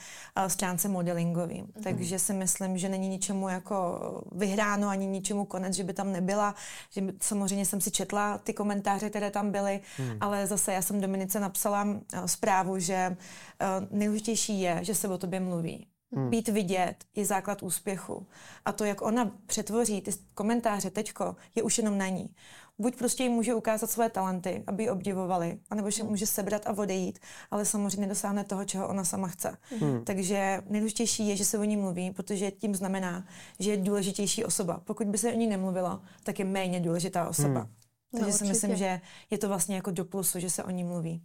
stránce 0.47 0.87
modelingový. 0.87 1.61
Mm. 1.61 1.83
Takže 1.83 2.19
si 2.19 2.33
myslím, 2.33 2.77
že 2.77 2.89
není 2.89 3.07
ničemu 3.09 3.49
jako 3.49 3.99
vyhráno 4.31 4.89
ani 4.89 5.05
ničemu 5.05 5.45
konec, 5.45 5.75
že 5.75 5.83
by 5.83 5.93
tam 5.93 6.11
nebyla. 6.11 6.55
Že 6.89 7.01
by, 7.01 7.13
samozřejmě 7.21 7.65
jsem 7.65 7.81
si 7.81 7.91
četla 7.91 8.37
ty 8.37 8.53
komentáře, 8.53 9.09
které 9.09 9.31
tam 9.31 9.51
byly, 9.51 9.79
mm. 9.99 10.17
ale 10.21 10.47
zase 10.47 10.73
já 10.73 10.81
jsem 10.81 11.01
Dominice 11.01 11.39
napsala 11.39 11.83
uh, 11.83 11.99
zprávu, 12.25 12.79
že 12.79 13.17
uh, 13.17 13.97
nejdůležitější 13.97 14.61
je, 14.61 14.79
že 14.81 14.95
se 14.95 15.07
o 15.07 15.17
tobě 15.17 15.39
mluví. 15.39 15.87
Hmm. 16.11 16.29
Být 16.29 16.47
vidět 16.47 16.95
je 17.15 17.25
základ 17.25 17.63
úspěchu. 17.63 18.27
A 18.65 18.71
to, 18.71 18.85
jak 18.85 19.01
ona 19.01 19.31
přetvoří 19.45 20.01
ty 20.01 20.11
komentáře 20.33 20.89
teďko, 20.89 21.35
je 21.55 21.63
už 21.63 21.77
jenom 21.77 21.97
na 21.97 22.07
ní. 22.07 22.29
buď 22.79 22.95
prostě 22.95 23.23
jim 23.23 23.31
může 23.31 23.53
ukázat 23.53 23.89
své 23.89 24.09
talenty, 24.09 24.63
aby 24.67 24.83
ji 24.83 24.89
obdivovali, 24.89 25.59
anebo 25.69 25.89
že 25.89 26.03
může 26.03 26.25
sebrat 26.25 26.67
a 26.67 26.77
odejít, 26.77 27.19
ale 27.51 27.65
samozřejmě 27.65 28.01
nedosáhne 28.01 28.43
toho, 28.43 28.65
čeho 28.65 28.87
ona 28.87 29.03
sama 29.03 29.27
chce. 29.27 29.57
Hmm. 29.79 30.05
Takže 30.05 30.61
nejdůležitější 30.69 31.27
je, 31.27 31.35
že 31.35 31.45
se 31.45 31.57
o 31.57 31.63
ní 31.63 31.77
mluví, 31.77 32.11
protože 32.11 32.51
tím 32.51 32.75
znamená, 32.75 33.25
že 33.59 33.71
je 33.71 33.77
důležitější 33.77 34.45
osoba. 34.45 34.81
Pokud 34.85 35.07
by 35.07 35.17
se 35.17 35.33
o 35.33 35.35
ní 35.35 35.47
nemluvilo, 35.47 36.01
tak 36.23 36.39
je 36.39 36.45
méně 36.45 36.79
důležitá 36.79 37.29
osoba. 37.29 37.59
Hmm. 37.59 37.69
Takže 38.11 38.31
no, 38.31 38.37
si 38.37 38.45
myslím, 38.45 38.75
že 38.75 39.01
je 39.29 39.37
to 39.37 39.47
vlastně 39.47 39.75
jako 39.75 39.91
do 39.91 40.05
plusu, 40.05 40.39
že 40.39 40.49
se 40.49 40.63
o 40.63 40.69
ní 40.69 40.83
mluví. 40.83 41.21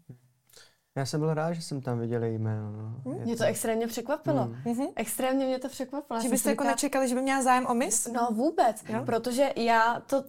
Já 0.96 1.06
jsem 1.06 1.20
byl 1.20 1.34
rád, 1.34 1.52
že 1.52 1.62
jsem 1.62 1.80
tam 1.80 1.98
viděl 1.98 2.24
její 2.24 2.38
jméno. 2.38 2.72
No. 2.72 3.12
Hmm. 3.12 3.24
Mě 3.24 3.36
to 3.36 3.44
extrémně 3.44 3.86
překvapilo. 3.86 4.42
Hmm. 4.42 4.86
Extrémně 4.96 5.46
mě 5.46 5.58
to 5.58 5.68
překvapilo. 5.68 6.20
Že 6.20 6.28
byste 6.28 6.50
jako 6.50 6.64
nečekali, 6.64 7.08
že 7.08 7.14
by 7.14 7.22
měla 7.22 7.42
zájem 7.42 7.66
o 7.66 7.74
mis? 7.74 8.06
No 8.06 8.28
vůbec, 8.32 8.84
jo? 8.88 9.02
protože 9.06 9.52
já 9.56 10.02
to 10.06 10.24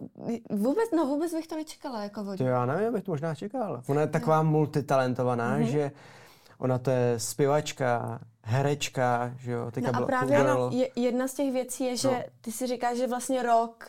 vůbec, 0.50 0.92
no 0.96 1.06
vůbec 1.06 1.34
bych 1.34 1.48
to 1.48 1.56
nečekala 1.56 2.04
jako 2.04 2.24
vodí. 2.24 2.38
To 2.38 2.44
já 2.44 2.66
nevím, 2.66 2.94
bych 2.94 3.04
to 3.04 3.12
možná 3.12 3.36
čekal. 3.36 3.84
Ona 3.88 4.02
je 4.02 4.08
taková 4.08 4.44
no. 4.44 4.50
multitalentovaná, 4.50 5.58
mm-hmm. 5.58 5.72
že 5.72 5.92
ona 6.58 6.78
to 6.78 6.92
je 6.92 7.20
zpěvačka, 7.20 8.20
herečka, 8.42 9.34
že 9.38 9.52
jo, 9.52 9.72
teďka 9.72 9.92
no 9.92 10.04
a 10.04 10.06
právě 10.06 10.38
ano, 10.38 10.70
je, 10.74 10.90
jedna 10.96 11.28
z 11.28 11.34
těch 11.34 11.54
věcí 11.54 11.84
je, 11.84 11.98
že 11.98 12.08
no. 12.08 12.18
ty 12.42 12.52
si 12.52 12.68
říkáš, 12.68 12.98
že 12.98 13.08
vlastně 13.08 13.44
rok 13.44 13.86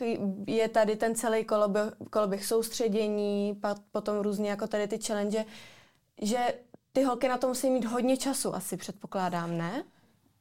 je 0.46 0.68
tady 0.68 0.96
ten 0.96 1.14
celý 1.14 1.44
koloběh, 1.44 1.92
koloběh 2.10 2.46
soustředění, 2.46 3.60
potom 3.92 4.18
různě 4.18 4.50
jako 4.50 4.66
tady 4.66 4.88
ty 4.88 4.98
challenge, 4.98 5.44
že 6.22 6.38
ty 6.96 7.02
holky 7.02 7.28
na 7.28 7.38
to 7.38 7.48
musí 7.48 7.70
mít 7.70 7.84
hodně 7.84 8.16
času, 8.16 8.54
asi 8.54 8.76
předpokládám, 8.76 9.58
ne? 9.58 9.84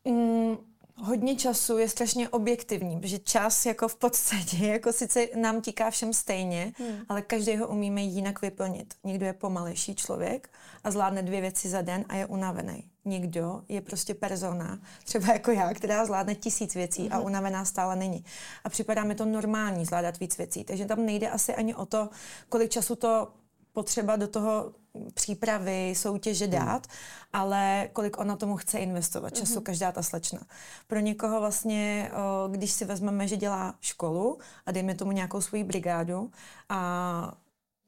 Mm, 0.06 0.58
hodně 0.96 1.36
času 1.36 1.78
je 1.78 1.90
strašně 1.90 2.30
objektivní, 2.30 3.00
protože 3.00 3.20
čas 3.20 3.66
jako 3.66 3.88
v 3.88 3.96
podstatě 3.96 4.58
jako 4.68 4.94
sice 4.94 5.28
nám 5.36 5.62
tíká 5.62 5.90
všem 5.90 6.14
stejně, 6.14 6.74
hmm. 6.78 6.98
ale 7.10 7.22
každý 7.22 7.58
ho 7.58 7.68
umíme 7.68 8.02
jinak 8.02 8.42
vyplnit. 8.42 8.94
Někdo 9.04 9.26
je 9.26 9.34
pomalejší 9.34 9.96
člověk 9.96 10.50
a 10.84 10.92
zvládne 10.92 11.24
dvě 11.24 11.42
věci 11.42 11.70
za 11.70 11.82
den 11.82 12.06
a 12.10 12.16
je 12.16 12.26
unavený. 12.26 12.84
Někdo 13.06 13.62
je 13.70 13.82
prostě 13.82 14.14
persona, 14.14 14.80
třeba 15.04 15.34
jako 15.34 15.52
já, 15.52 15.74
která 15.74 16.06
zvládne 16.06 16.36
tisíc 16.36 16.76
věcí 16.76 17.02
hmm. 17.02 17.14
a 17.14 17.18
mhm. 17.18 17.26
unavená 17.26 17.66
stále 17.66 17.96
není. 17.96 18.26
A 18.64 18.70
připadá 18.70 19.04
mi 19.04 19.16
to 19.16 19.26
normální 19.26 19.86
zvládat 19.86 20.20
víc 20.20 20.38
věcí. 20.38 20.64
Takže 20.64 20.86
tam 20.86 21.06
nejde 21.06 21.30
asi 21.30 21.56
ani 21.56 21.76
o 21.76 21.86
to, 21.86 22.10
kolik 22.50 22.72
času 22.72 22.96
to 22.96 23.28
potřeba 23.76 24.16
do 24.16 24.28
toho 24.28 24.74
přípravy, 25.14 25.94
soutěže 25.96 26.48
dát, 26.48 26.88
hmm. 26.88 26.96
ale 27.34 27.90
kolik 27.94 28.20
ona 28.20 28.36
tomu 28.36 28.58
chce 28.58 28.80
investovat 28.80 29.30
času, 29.30 29.54
hmm. 29.54 29.64
každá 29.64 29.92
ta 29.92 30.04
slečna. 30.04 30.40
Pro 30.88 31.00
někoho 31.00 31.40
vlastně, 31.40 32.12
když 32.52 32.72
si 32.72 32.86
vezmeme, 32.86 33.28
že 33.28 33.38
dělá 33.38 33.76
školu 33.82 34.40
a 34.66 34.72
dejme 34.72 34.96
tomu 34.96 35.12
nějakou 35.12 35.42
svoji 35.42 35.64
brigádu 35.64 36.32
a 36.70 37.38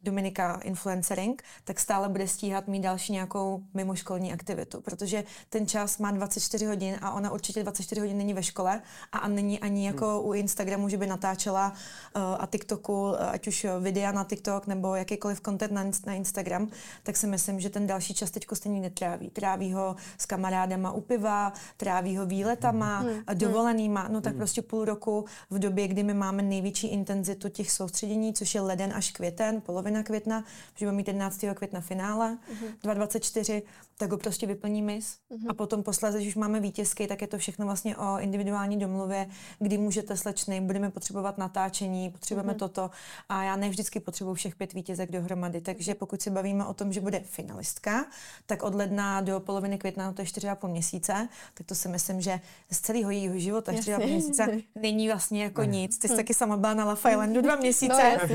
Dominika 0.07 0.59
Influencering, 0.63 1.43
tak 1.63 1.79
stále 1.79 2.09
bude 2.09 2.27
stíhat 2.27 2.67
mít 2.67 2.79
další 2.79 3.13
nějakou 3.13 3.63
mimoškolní 3.73 4.33
aktivitu, 4.33 4.81
protože 4.81 5.23
ten 5.49 5.67
čas 5.67 5.97
má 5.97 6.11
24 6.11 6.65
hodin 6.65 6.97
a 7.01 7.11
ona 7.11 7.31
určitě 7.31 7.63
24 7.63 8.01
hodin 8.01 8.17
není 8.17 8.33
ve 8.33 8.43
škole 8.43 8.81
a 9.11 9.27
není 9.27 9.59
ani 9.59 9.85
jako 9.85 10.19
hmm. 10.19 10.29
u 10.29 10.33
Instagramu, 10.33 10.89
že 10.89 10.97
by 10.97 11.07
natáčela 11.07 11.73
uh, 12.15 12.21
a 12.39 12.45
TikToku, 12.45 13.09
uh, 13.09 13.15
ať 13.29 13.47
už 13.47 13.65
videa 13.79 14.11
na 14.11 14.23
TikTok 14.23 14.67
nebo 14.67 14.95
jakýkoliv 14.95 15.41
content 15.41 15.71
na, 15.71 15.83
na 16.05 16.13
Instagram, 16.13 16.67
tak 17.03 17.17
si 17.17 17.27
myslím, 17.27 17.59
že 17.59 17.69
ten 17.69 17.87
další 17.87 18.13
čas 18.13 18.31
teďko 18.31 18.55
stejně 18.55 18.81
netráví. 18.81 19.29
Tráví 19.29 19.73
ho 19.73 19.95
s 20.17 20.25
kamarádama 20.25 20.91
u 20.91 21.01
piva, 21.01 21.53
tráví 21.77 22.17
ho 22.17 22.25
výletama, 22.25 22.99
hmm. 22.99 23.19
a 23.27 23.33
dovolenýma, 23.33 24.07
no 24.07 24.21
tak 24.21 24.33
hmm. 24.33 24.39
prostě 24.39 24.61
půl 24.61 24.85
roku 24.85 25.25
v 25.49 25.59
době, 25.59 25.87
kdy 25.87 26.03
my 26.03 26.13
máme 26.13 26.43
největší 26.43 26.87
intenzitu 26.87 27.49
těch 27.49 27.71
soustředění, 27.71 28.33
což 28.33 28.55
je 28.55 28.61
leden 28.61 28.93
až 28.95 29.11
květen, 29.11 29.61
polovina 29.61 29.96
května, 30.03 30.43
protože 30.73 30.85
budeme 30.85 30.97
mít 30.97 31.07
11. 31.07 31.45
května 31.55 31.81
finále, 31.81 32.37
uh-huh. 32.53 32.93
2024, 32.93 33.63
tak 33.97 34.11
ho 34.11 34.17
prostě 34.17 34.47
vyplní 34.47 34.81
mis. 34.81 35.17
Uh-huh. 35.31 35.49
A 35.49 35.53
potom 35.53 35.83
posledně, 35.83 36.17
když 36.17 36.27
už 36.27 36.35
máme 36.35 36.59
vítězky, 36.59 37.07
tak 37.07 37.21
je 37.21 37.27
to 37.27 37.37
všechno 37.37 37.65
vlastně 37.65 37.97
o 37.97 38.19
individuální 38.19 38.79
domluvě, 38.79 39.27
kdy 39.59 39.77
můžete 39.77 40.17
slečny, 40.17 40.61
budeme 40.61 40.91
potřebovat 40.91 41.37
natáčení, 41.37 42.09
potřebujeme 42.09 42.53
uh-huh. 42.53 42.57
toto. 42.57 42.89
A 43.29 43.43
já 43.43 43.55
ne 43.55 43.69
vždycky 43.69 43.99
potřebuji 43.99 44.33
všech 44.33 44.55
pět 44.55 44.73
vítězek 44.73 45.11
dohromady. 45.11 45.61
Takže 45.61 45.95
pokud 45.95 46.21
si 46.21 46.29
bavíme 46.29 46.65
o 46.65 46.73
tom, 46.73 46.93
že 46.93 47.01
bude 47.01 47.19
finalistka, 47.19 48.05
tak 48.45 48.63
od 48.63 48.75
ledna 48.75 49.21
do 49.21 49.39
poloviny 49.39 49.77
května, 49.77 50.05
no 50.05 50.13
to 50.13 50.21
je 50.21 50.25
4,5 50.25 50.67
měsíce, 50.67 51.27
tak 51.53 51.67
to 51.67 51.75
si 51.75 51.87
myslím, 51.87 52.21
že 52.21 52.39
z 52.71 52.79
celého 52.79 53.11
jejího 53.11 53.39
života 53.39 53.71
4,5 53.71 54.05
měsíce 54.05 54.47
není 54.75 55.07
vlastně 55.07 55.43
jako 55.43 55.63
nic. 55.63 55.97
Ty 55.97 56.07
jsi 56.07 56.15
taky 56.15 56.33
sama 56.33 56.57
byla 56.57 56.73
na 56.73 56.85
La 56.85 56.93
Islandu 56.93 57.41
dva 57.41 57.55
měsíce. 57.65 58.17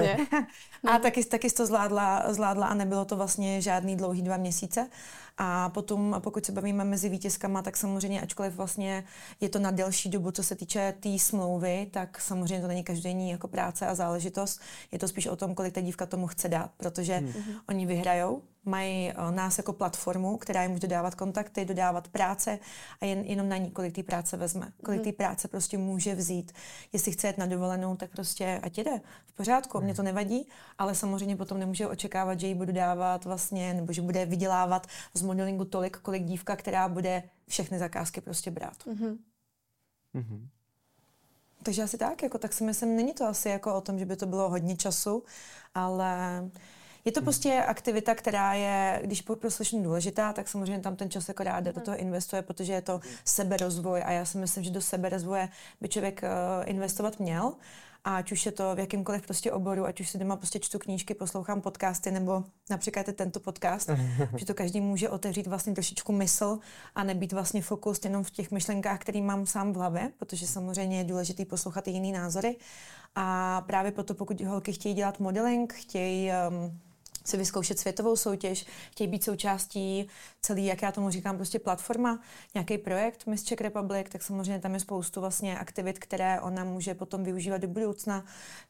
No, 0.84 0.92
a 0.92 0.98
taky, 0.98 1.24
taky 1.24 1.50
jsi 1.50 1.56
to 1.56 1.66
zvládla, 1.66 2.32
zvládla 2.32 2.66
a 2.66 2.74
nebylo 2.74 3.04
to 3.04 3.16
vlastně 3.16 3.60
žádný 3.60 3.96
dlouhý 3.96 4.22
dva 4.22 4.36
měsíce. 4.36 4.88
A 5.38 5.68
potom, 5.68 6.16
pokud 6.18 6.46
se 6.46 6.52
bavíme 6.52 6.84
mezi 6.84 7.08
vítězkama, 7.08 7.62
tak 7.62 7.76
samozřejmě, 7.76 8.20
ačkoliv 8.20 8.54
vlastně 8.54 9.04
je 9.40 9.48
to 9.48 9.58
na 9.58 9.70
delší 9.70 10.08
dobu, 10.08 10.30
co 10.30 10.42
se 10.42 10.54
týče 10.54 10.92
té 10.92 11.12
tý 11.12 11.18
smlouvy, 11.18 11.88
tak 11.90 12.20
samozřejmě 12.20 12.60
to 12.60 12.68
není 12.68 12.84
každodenní 12.84 13.30
jako 13.30 13.48
práce 13.48 13.86
a 13.86 13.94
záležitost. 13.94 14.60
Je 14.92 14.98
to 14.98 15.08
spíš 15.08 15.26
o 15.26 15.36
tom, 15.36 15.54
kolik 15.54 15.74
ta 15.74 15.80
dívka 15.80 16.06
tomu 16.06 16.26
chce 16.26 16.48
dát, 16.48 16.70
protože 16.76 17.14
hmm. 17.14 17.54
oni 17.68 17.86
vyhrajou, 17.86 18.42
mají 18.64 19.10
eh, 19.10 19.14
nás 19.30 19.58
jako 19.58 19.72
platformu, 19.72 20.36
která 20.36 20.62
jim 20.62 20.70
může 20.72 20.80
dodávat 20.80 21.14
kontakty, 21.14 21.64
dodávat 21.64 22.08
práce 22.08 22.58
a 23.00 23.04
jen, 23.04 23.18
jenom 23.18 23.48
na 23.48 23.56
ní, 23.56 23.70
kolik 23.70 23.94
té 23.94 24.02
práce 24.02 24.36
vezme, 24.36 24.72
kolik 24.84 25.00
hmm. 25.00 25.12
té 25.12 25.16
práce 25.16 25.48
prostě 25.48 25.78
může 25.78 26.14
vzít. 26.14 26.52
Jestli 26.92 27.12
chce 27.12 27.26
jet 27.26 27.38
na 27.38 27.46
dovolenou, 27.46 27.96
tak 27.96 28.10
prostě 28.10 28.60
ať 28.62 28.78
jede, 28.78 29.00
v 29.26 29.32
pořádku, 29.32 29.80
mě 29.80 29.94
to 29.94 30.02
nevadí, 30.02 30.48
ale 30.78 30.94
samozřejmě 30.94 31.36
potom 31.36 31.58
nemůže 31.58 31.86
očekávat, 31.86 32.40
že 32.40 32.46
jí 32.46 32.54
budu 32.54 32.72
dávat 32.72 33.24
vlastně, 33.24 33.74
nebo 33.74 33.92
že 33.92 34.02
bude 34.02 34.26
vydělávat 34.26 34.86
z 35.14 35.22
modelingu 35.22 35.64
tolik, 35.64 35.96
kolik 35.96 36.24
dívka, 36.24 36.56
která 36.56 36.88
bude 36.88 37.22
všechny 37.48 37.78
zakázky 37.78 38.20
prostě 38.20 38.50
brát. 38.50 38.76
Mm-hmm. 38.86 39.18
Mm-hmm. 40.14 40.48
Takže 41.62 41.82
asi 41.82 41.98
tak, 41.98 42.22
jako 42.22 42.38
tak 42.38 42.52
si 42.52 42.64
myslím, 42.64 42.96
není 42.96 43.14
to 43.14 43.26
asi 43.26 43.48
jako 43.48 43.74
o 43.74 43.80
tom, 43.80 43.98
že 43.98 44.06
by 44.06 44.16
to 44.16 44.26
bylo 44.26 44.48
hodně 44.48 44.76
času, 44.76 45.24
ale 45.74 46.42
je 47.04 47.12
to 47.12 47.20
hmm. 47.20 47.24
prostě 47.24 47.64
aktivita, 47.66 48.14
která 48.14 48.54
je, 48.54 49.00
když 49.04 49.22
pro 49.22 49.50
slečnu 49.50 49.82
důležitá, 49.82 50.32
tak 50.32 50.48
samozřejmě 50.48 50.82
tam 50.82 50.96
ten 50.96 51.10
čas 51.10 51.28
jako 51.28 51.42
ráda 51.42 51.72
do 51.72 51.80
toho 51.80 51.96
investuje, 51.96 52.42
protože 52.42 52.72
je 52.72 52.82
to 52.82 53.00
seberozvoj 53.24 54.02
a 54.06 54.10
já 54.10 54.24
si 54.24 54.38
myslím, 54.38 54.64
že 54.64 54.70
do 54.70 54.80
seberozvoje 54.80 55.48
by 55.80 55.88
člověk 55.88 56.22
uh, 56.22 56.68
investovat 56.70 57.20
měl. 57.20 57.52
A 58.04 58.16
ať 58.16 58.32
už 58.32 58.46
je 58.46 58.52
to 58.52 58.74
v 58.74 58.78
jakýmkoliv 58.78 59.22
prostě 59.22 59.52
oboru, 59.52 59.86
ať 59.86 60.00
už 60.00 60.08
si 60.08 60.18
doma 60.18 60.36
prostě 60.36 60.58
čtu 60.58 60.78
knížky, 60.78 61.14
poslouchám 61.14 61.60
podcasty, 61.60 62.10
nebo 62.10 62.44
například 62.70 63.08
je 63.08 63.14
tento 63.14 63.40
podcast, 63.40 63.90
že 64.36 64.46
to 64.46 64.54
každý 64.54 64.80
může 64.80 65.08
otevřít 65.08 65.46
vlastně 65.46 65.72
trošičku 65.72 66.12
mysl 66.12 66.58
a 66.94 67.04
nebýt 67.04 67.32
vlastně 67.32 67.62
fokus 67.62 68.00
jenom 68.04 68.24
v 68.24 68.30
těch 68.30 68.50
myšlenkách, 68.50 69.00
které 69.00 69.20
mám 69.20 69.46
sám 69.46 69.72
v 69.72 69.76
hlavě, 69.76 70.12
protože 70.18 70.46
samozřejmě 70.46 70.98
je 70.98 71.04
důležité 71.04 71.44
poslouchat 71.44 71.88
i 71.88 71.90
jiný 71.90 72.12
názory. 72.12 72.56
A 73.14 73.60
právě 73.66 73.92
proto, 73.92 74.14
pokud 74.14 74.40
holky 74.40 74.72
chtějí 74.72 74.94
dělat 74.94 75.20
modeling, 75.20 75.72
chtějí 75.72 76.30
um, 76.48 76.80
si 77.24 77.36
vyzkoušet 77.36 77.78
světovou 77.78 78.16
soutěž, 78.16 78.66
chtějí 78.90 79.08
být 79.08 79.24
součástí 79.24 80.08
celý, 80.46 80.66
jak 80.66 80.82
já 80.82 80.92
tomu 80.92 81.10
říkám, 81.10 81.36
prostě 81.36 81.58
platforma, 81.58 82.20
nějaký 82.54 82.78
projekt 82.78 83.26
Miss 83.26 83.44
Czech 83.44 83.60
Republic, 83.60 84.06
tak 84.12 84.22
samozřejmě 84.22 84.58
tam 84.58 84.74
je 84.74 84.80
spoustu 84.80 85.20
vlastně 85.20 85.58
aktivit, 85.58 85.98
které 85.98 86.40
ona 86.40 86.64
může 86.64 86.94
potom 86.94 87.24
využívat 87.24 87.58
do 87.58 87.68
budoucna. 87.68 88.24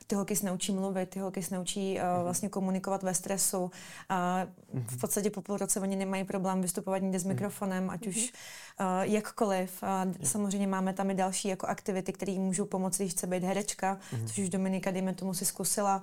Ty 0.06 0.14
holky 0.14 0.36
se 0.36 0.46
naučí 0.46 0.72
mluvit, 0.72 1.10
ty 1.10 1.18
holky 1.18 1.42
se 1.42 1.54
naučí 1.54 1.98
uh, 1.98 2.22
vlastně 2.22 2.48
komunikovat 2.48 3.02
ve 3.02 3.14
stresu. 3.14 3.70
A 4.08 4.46
uh, 4.72 4.80
v 4.86 5.00
podstatě 5.00 5.30
po 5.30 5.42
půl 5.42 5.56
roce 5.56 5.80
oni 5.80 5.96
nemají 5.96 6.24
problém 6.24 6.62
vystupovat 6.62 7.02
někde 7.02 7.18
s 7.18 7.24
mhm. 7.24 7.34
mikrofonem, 7.34 7.90
ať 7.90 8.06
už 8.06 8.32
uh, 8.80 8.86
jakkoliv. 9.02 9.82
Uh, 9.82 10.12
samozřejmě 10.22 10.66
máme 10.66 10.92
tam 10.92 11.10
i 11.10 11.14
další 11.14 11.48
jako 11.48 11.66
aktivity, 11.66 12.12
které 12.12 12.32
můžou 12.32 12.64
pomoci, 12.64 13.02
když 13.02 13.12
chce 13.12 13.26
být 13.26 13.44
herečka, 13.44 13.98
což 14.26 14.38
už 14.38 14.48
Dominika, 14.48 14.90
dejme 14.90 15.14
tomu, 15.14 15.34
si 15.34 15.44
zkusila. 15.44 16.02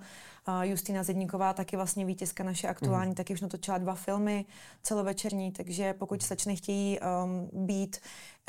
Justina 0.62 1.04
Zedníková, 1.04 1.54
taky 1.54 1.76
vlastně 1.76 2.06
vítězka 2.06 2.44
naše 2.44 2.68
aktuální, 2.68 3.16
taky 3.16 3.34
už 3.34 3.42
natočila 3.42 3.78
dva 3.78 3.96
filmy 3.96 4.46
celovečerní, 4.84 5.52
takže 5.60 5.94
pokud 5.94 6.22
slečny 6.22 6.56
chtějí 6.56 7.00
um, 7.00 7.66
být 7.68 7.98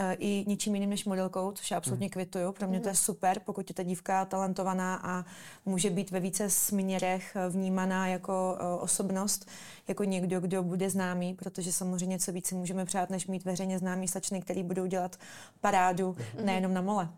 uh, 0.00 0.07
i 0.19 0.45
ničím 0.47 0.75
jiným 0.75 0.90
než 0.90 1.05
modelkou, 1.05 1.52
což 1.52 1.71
já 1.71 1.76
absolutně 1.76 2.07
mm. 2.07 2.11
kvituju, 2.11 2.52
pro 2.52 2.69
mě 2.69 2.81
to 2.81 2.88
je 2.88 2.95
super, 2.95 3.40
pokud 3.40 3.71
je 3.71 3.75
ta 3.75 3.83
dívka 3.83 4.25
talentovaná 4.25 5.00
a 5.05 5.25
může 5.67 5.90
být 5.90 6.11
ve 6.11 6.21
více 6.21 6.50
směrech 6.50 7.37
uh, 7.37 7.55
vnímaná 7.55 8.07
jako 8.07 8.59
uh, 8.61 8.83
osobnost, 8.83 9.49
jako 9.88 10.05
někdo, 10.05 10.40
kdo 10.40 10.62
bude 10.62 10.90
známý, 10.90 11.35
protože 11.35 11.73
samozřejmě 11.73 12.19
co 12.19 12.33
více 12.33 12.55
můžeme 12.55 12.85
přát, 12.85 13.11
než 13.11 13.26
mít 13.26 13.45
veřejně 13.45 13.79
známý 13.79 14.09
slečny, 14.09 14.40
který 14.40 14.62
budou 14.62 14.87
dělat 14.87 15.17
parádu 15.61 16.17
mm. 16.38 16.47
nejenom 16.47 16.75
na 16.75 16.81
mole. 16.81 17.09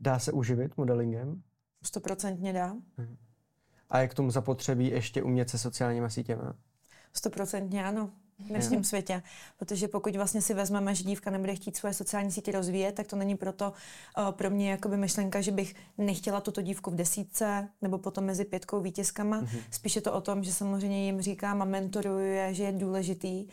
Dá 0.00 0.18
se 0.18 0.32
uživit 0.32 0.76
modelingem? 0.76 1.42
Stoprocentně 1.82 2.52
dá. 2.52 2.72
Mm. 2.72 3.16
A 3.90 3.98
je 3.98 4.08
k 4.08 4.14
tomu 4.14 4.30
zapotřebí 4.30 4.86
ještě 4.86 5.22
umět 5.22 5.50
se 5.50 5.58
sociálníma 5.58 6.08
sítěma? 6.08 6.54
Stoprocentně 7.12 7.84
ano. 7.84 8.10
V 8.44 8.48
dnešním 8.48 8.84
světě. 8.84 9.22
Protože 9.58 9.88
pokud 9.88 10.16
vlastně 10.16 10.42
si 10.42 10.54
vezmeme, 10.54 10.94
že 10.94 11.04
dívka 11.04 11.30
nebude 11.30 11.54
chtít 11.54 11.76
svoje 11.76 11.94
sociální 11.94 12.32
sítě 12.32 12.52
rozvíjet, 12.52 12.92
tak 12.92 13.06
to 13.06 13.16
není 13.16 13.36
proto 13.36 13.72
uh, 14.18 14.30
pro 14.30 14.50
mě 14.50 14.70
jakoby 14.70 14.96
myšlenka, 14.96 15.40
že 15.40 15.52
bych 15.52 15.74
nechtěla 15.98 16.40
tuto 16.40 16.62
dívku 16.62 16.90
v 16.90 16.94
desítce 16.94 17.68
nebo 17.82 17.98
potom 17.98 18.24
mezi 18.24 18.44
pětkou 18.44 18.80
vítězkama. 18.80 19.42
Mm-hmm. 19.42 19.62
Spíše 19.70 20.00
to 20.00 20.12
o 20.12 20.20
tom, 20.20 20.44
že 20.44 20.52
samozřejmě 20.52 21.04
jim 21.04 21.20
říkám 21.20 21.62
a 21.62 21.64
mentoruje, 21.64 22.54
že 22.54 22.64
je 22.64 22.72
důležitý 22.72 23.46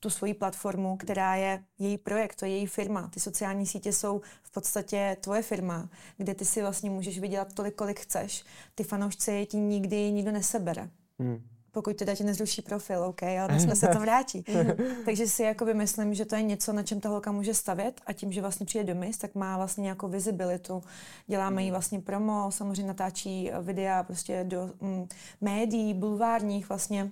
tu 0.00 0.10
svoji 0.10 0.34
platformu, 0.34 0.96
která 0.96 1.34
je 1.34 1.62
její 1.78 1.98
projekt, 1.98 2.36
to 2.36 2.44
je 2.44 2.50
její 2.50 2.66
firma. 2.66 3.08
Ty 3.08 3.20
sociální 3.20 3.66
sítě 3.66 3.92
jsou 3.92 4.20
v 4.42 4.50
podstatě 4.50 5.16
tvoje 5.20 5.42
firma, 5.42 5.88
kde 6.16 6.34
ty 6.34 6.44
si 6.44 6.60
vlastně 6.60 6.90
můžeš 6.90 7.18
vydělat 7.18 7.54
tolik, 7.54 7.74
kolik 7.74 8.00
chceš. 8.00 8.44
Ty 8.74 8.84
fanoušci 8.84 9.46
ti 9.50 9.56
nikdy 9.56 10.12
nikdo 10.12 10.32
nesebere. 10.32 10.90
Hmm. 11.18 11.53
Pokud 11.74 11.96
teda 11.96 12.14
ti 12.14 12.24
nezruší 12.24 12.62
profil, 12.62 13.04
OK, 13.04 13.22
ale 13.22 13.60
jsme 13.60 13.76
se 13.76 13.88
to 13.88 14.00
vrátí. 14.00 14.44
Takže 15.04 15.26
si 15.26 15.42
jakoby 15.42 15.74
myslím, 15.74 16.14
že 16.14 16.24
to 16.24 16.36
je 16.36 16.42
něco, 16.42 16.72
na 16.72 16.82
čem 16.82 17.00
ta 17.00 17.08
holka 17.08 17.32
může 17.32 17.54
stavět 17.54 18.00
a 18.06 18.12
tím, 18.12 18.32
že 18.32 18.40
vlastně 18.40 18.66
přijde 18.66 18.94
do 18.94 19.00
mis, 19.00 19.18
tak 19.18 19.34
má 19.34 19.56
vlastně 19.56 19.82
nějakou 19.82 20.08
vizibilitu. 20.08 20.82
Děláme 21.26 21.62
jí 21.62 21.70
vlastně 21.70 22.00
promo, 22.00 22.50
samozřejmě 22.50 22.86
natáčí 22.86 23.50
videa 23.60 24.02
prostě 24.02 24.44
do 24.44 24.70
mm, 24.80 25.08
médií, 25.40 25.94
bulvárních 25.94 26.68
vlastně 26.68 27.10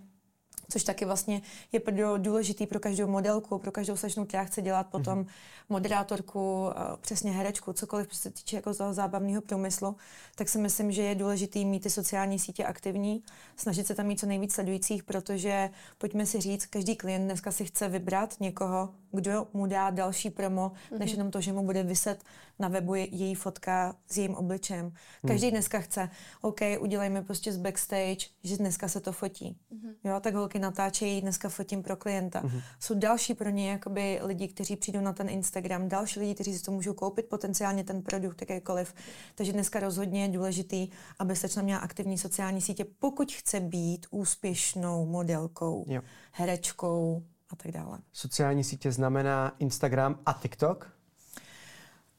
což 0.73 0.85
taky 0.85 1.05
vlastně 1.05 1.43
je 1.73 1.81
pro, 1.81 2.19
důležitý 2.19 2.67
pro 2.67 2.81
každou 2.81 3.07
modelku, 3.07 3.59
pro 3.59 3.73
každou 3.73 3.97
slečnu, 3.97 4.25
která 4.25 4.45
chce 4.45 4.63
dělat 4.63 4.87
potom 4.87 5.19
mm-hmm. 5.19 5.29
moderátorku, 5.69 6.71
eh, 6.71 6.97
přesně 7.01 7.33
herečku, 7.33 7.73
cokoliv 7.73 8.17
se 8.17 8.31
týče 8.31 8.57
jako 8.57 8.75
toho 8.75 8.95
zábavného 8.95 9.43
průmyslu, 9.43 9.97
tak 10.35 10.49
si 10.49 10.59
myslím, 10.59 10.93
že 10.93 11.03
je 11.03 11.15
důležitý 11.15 11.65
mít 11.65 11.83
ty 11.83 11.91
sociální 11.91 12.39
sítě 12.39 12.65
aktivní, 12.65 13.23
snažit 13.57 13.87
se 13.87 13.95
tam 13.95 14.07
mít 14.07 14.21
co 14.21 14.27
nejvíc 14.27 14.55
sledujících, 14.55 15.03
protože 15.03 15.71
pojďme 15.99 16.27
si 16.27 16.41
říct, 16.41 16.67
každý 16.67 16.97
klient 16.97 17.25
dneska 17.25 17.53
si 17.53 17.65
chce 17.65 17.89
vybrat 17.89 18.41
někoho, 18.41 18.95
kdo 19.13 19.47
mu 19.53 19.67
dá 19.67 19.91
další 19.91 20.31
promo, 20.31 20.69
mm-hmm. 20.69 20.99
než 20.99 21.11
mhm. 21.11 21.19
jenom 21.19 21.31
to, 21.31 21.41
že 21.41 21.53
mu 21.53 21.65
bude 21.65 21.83
vyset 21.83 22.25
na 22.59 22.69
webu 22.69 22.95
její 22.95 23.35
fotka 23.35 23.97
s 24.07 24.17
jejím 24.17 24.35
obličem. 24.35 24.93
Každý 25.27 25.47
mm. 25.47 25.51
dneska 25.51 25.81
chce, 25.81 26.09
OK, 26.41 26.61
udělejme 26.81 27.23
prostě 27.23 27.53
z 27.53 27.57
backstage, 27.57 28.27
že 28.45 28.57
dneska 28.57 28.89
se 28.89 29.01
to 29.01 29.13
fotí. 29.13 29.57
Mm-hmm. 29.73 29.95
Jo, 30.05 30.21
tak 30.21 30.35
holky 30.35 30.59
natáčejí, 30.59 31.21
dneska 31.21 31.49
fotím 31.49 31.83
pro 31.83 31.97
klienta. 31.97 32.43
Mm-hmm. 32.43 32.63
Jsou 32.81 32.95
další 32.95 33.35
pro 33.35 33.51
ně 33.51 33.71
jakoby 33.71 34.21
lidi, 34.23 34.49
kteří 34.49 34.77
přijdou 34.77 35.01
na 35.01 35.13
ten 35.13 35.29
Instagram, 35.29 35.89
další 35.89 36.21
lidi, 36.21 36.35
kteří 36.35 36.59
si 36.59 36.63
to 36.63 36.73
můžou 36.73 36.95
koupit 36.95 37.27
potenciálně 37.29 37.85
ten 37.85 38.03
produkt, 38.03 38.41
jakýkoliv. 38.41 38.95
Takže 39.35 39.53
dneska 39.53 39.81
rozhodně 39.81 40.23
je 40.23 40.29
důležitý, 40.29 40.89
aby 41.19 41.37
se 41.37 41.63
měla 41.63 41.81
aktivní 41.81 42.19
sociální 42.19 42.61
sítě, 42.61 42.85
pokud 42.99 43.33
chce 43.33 43.61
být 43.61 44.07
úspěšnou 44.11 45.07
modelkou, 45.07 45.85
jo. 45.89 46.03
herečkou, 46.33 47.23
a 47.53 47.57
tak 47.57 47.73
dále. 47.73 47.99
Sociální 48.13 48.65
sítě 48.65 48.93
znamená 48.93 49.53
Instagram 49.59 50.19
a 50.27 50.33
TikTok? 50.33 50.93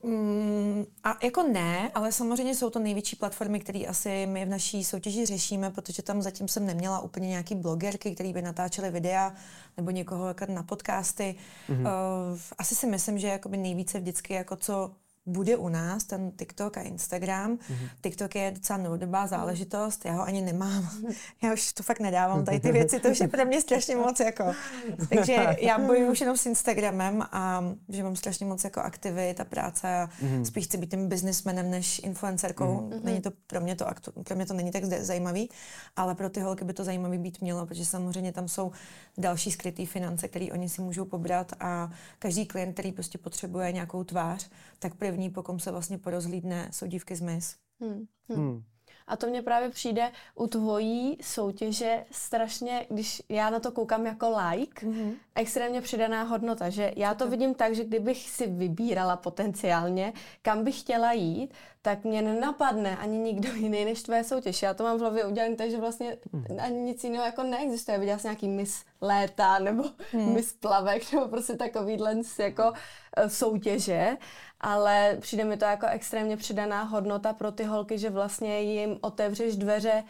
Mm, 0.04 0.86
a 1.04 1.18
jako 1.24 1.44
ne, 1.44 1.92
ale 1.96 2.12
samozřejmě 2.12 2.56
jsou 2.56 2.70
to 2.70 2.80
největší 2.80 3.16
platformy, 3.16 3.60
které 3.60 3.80
asi 3.80 4.26
my 4.26 4.46
v 4.46 4.50
naší 4.50 4.84
soutěži 4.84 5.26
řešíme, 5.26 5.70
protože 5.72 6.04
tam 6.04 6.22
zatím 6.22 6.48
jsem 6.48 6.66
neměla 6.66 7.00
úplně 7.00 7.28
nějaký 7.28 7.56
blogerky, 7.56 8.16
které 8.16 8.34
by 8.34 8.42
natáčely 8.42 8.92
videa 8.92 9.34
nebo 9.78 9.92
někoho 9.92 10.28
jako 10.28 10.46
na 10.50 10.64
podcasty. 10.64 11.36
Mm-hmm. 11.70 11.82
Uh, 11.82 12.40
asi 12.58 12.76
si 12.76 12.88
myslím, 12.88 13.20
že 13.20 13.28
jakoby 13.28 13.58
nejvíce 13.58 14.00
vždycky 14.00 14.34
jako 14.34 14.56
co 14.56 14.92
bude 15.26 15.58
u 15.58 15.70
nás 15.70 16.04
ten 16.04 16.32
TikTok 16.32 16.78
a 16.78 16.82
Instagram. 16.82 17.56
Mm-hmm. 17.56 17.90
TikTok 18.02 18.36
je 18.36 18.52
docela 18.52 18.80
novodobá 18.80 19.28
záležitost, 19.28 20.06
já 20.06 20.12
ho 20.12 20.24
ani 20.24 20.42
nemám. 20.42 20.90
Já 21.44 21.54
už 21.54 21.74
to 21.74 21.84
fakt 21.84 22.00
nedávám, 22.00 22.46
tady 22.46 22.60
ty 22.60 22.72
věci, 22.72 23.00
to 23.00 23.10
už 23.10 23.20
je 23.20 23.28
pro 23.28 23.46
mě 23.46 23.62
strašně 23.62 23.96
moc 23.96 24.20
jako. 24.20 24.44
Takže 25.10 25.56
já 25.60 25.80
bojuju 25.80 26.12
už 26.12 26.22
jenom 26.22 26.38
s 26.38 26.46
Instagramem 26.46 27.22
a 27.32 27.64
že 27.90 28.04
mám 28.04 28.16
strašně 28.16 28.46
moc 28.46 28.64
jako 28.64 28.80
aktivit 28.80 29.40
a 29.40 29.46
práce 29.46 29.88
a 29.88 30.10
mm-hmm. 30.24 30.44
spíš 30.44 30.66
chci 30.66 30.78
být 30.78 30.92
tím 30.92 31.10
businessmanem 31.10 31.72
než 31.72 32.02
influencerkou. 32.04 32.66
Mm-hmm. 32.66 33.04
Není 33.04 33.22
to 33.22 33.32
pro 33.48 33.62
mě 33.62 33.76
to, 33.76 33.86
aktu- 33.86 34.24
pro 34.24 34.36
mě 34.36 34.46
to 34.46 34.54
není 34.54 34.72
tak 34.72 34.86
zajímavý, 34.86 35.50
ale 35.96 36.16
pro 36.16 36.30
ty 36.30 36.40
holky 36.40 36.66
by 36.66 36.74
to 36.74 36.84
zajímavý 36.84 37.18
být 37.18 37.42
mělo, 37.42 37.66
protože 37.66 37.86
samozřejmě 37.86 38.32
tam 38.32 38.48
jsou 38.48 38.72
další 39.18 39.52
skryté 39.52 39.86
finance, 39.86 40.28
které 40.28 40.48
oni 40.52 40.70
si 40.70 40.82
můžou 40.82 41.06
pobrat 41.06 41.54
a 41.60 41.92
každý 42.20 42.46
klient, 42.46 42.74
který 42.74 42.92
prostě 42.92 43.18
potřebuje 43.18 43.72
nějakou 43.72 44.04
tvář, 44.04 44.50
tak 44.80 44.96
první, 44.96 45.30
po 45.30 45.44
kom 45.44 45.60
se 45.60 45.72
vlastně 45.72 45.98
porozhlídne, 45.98 46.70
jsou 46.72 46.86
dívky 46.86 47.16
z 47.16 47.22
MIS. 47.22 47.56
Hmm. 47.82 48.06
Hmm. 48.30 48.38
Hmm. 48.38 48.64
A 49.08 49.18
to 49.18 49.28
mně 49.28 49.42
právě 49.42 49.70
přijde 49.70 50.12
u 50.36 50.48
tvojí 50.48 51.18
soutěže 51.22 52.06
strašně, 52.12 52.86
když 52.90 53.22
já 53.30 53.50
na 53.50 53.60
to 53.60 53.72
koukám 53.72 54.06
jako 54.06 54.38
like, 54.38 54.88
mm-hmm. 54.88 55.14
extrémně 55.36 55.82
přidaná 55.82 56.24
hodnota, 56.24 56.70
že 56.70 56.94
já 56.96 57.14
to 57.14 57.30
vidím 57.30 57.54
tak, 57.54 57.76
že 57.76 57.86
kdybych 57.86 58.30
si 58.30 58.48
vybírala 58.48 59.18
potenciálně, 59.18 60.14
kam 60.42 60.64
bych 60.64 60.80
chtěla 60.80 61.12
jít, 61.12 61.54
tak 61.84 62.04
mě 62.04 62.22
nenapadne 62.22 62.98
ani 62.98 63.18
nikdo 63.18 63.50
jiný 63.56 63.86
než 63.86 64.04
tvoje 64.04 64.24
soutěž. 64.24 64.62
Já 64.62 64.74
to 64.74 64.84
mám 64.84 64.98
v 64.98 65.02
hlavě 65.02 65.26
udělané 65.26 65.56
tak, 65.56 65.72
že 65.72 65.78
vlastně 65.78 66.18
mm. 66.32 66.46
ani 66.60 66.78
nic 66.78 67.04
jiného 67.04 67.26
jako 67.26 67.44
neexistuje. 67.44 68.00
Viděla 68.00 68.18
jsi 68.18 68.28
nějaký 68.28 68.48
mis 68.48 68.84
léta 69.02 69.60
nebo 69.60 69.84
mm. 70.14 70.34
mis 70.34 70.54
plavek 70.54 71.14
nebo 71.14 71.28
prostě 71.28 71.54
takovýhle 71.54 72.16
jako 72.40 72.74
eh, 73.18 73.30
soutěže 73.30 74.18
ale 74.64 75.18
přijde 75.20 75.44
mi 75.44 75.58
to 75.58 75.66
jako 75.66 75.88
extrémně 75.88 76.38
přidaná 76.38 76.84
hodnota 76.84 77.34
pro 77.34 77.52
ty 77.52 77.64
holky, 77.64 77.98
že 77.98 78.10
vlastně 78.10 78.62
jim 78.62 78.98
otevřeš 79.02 79.56
dveře 79.56 80.04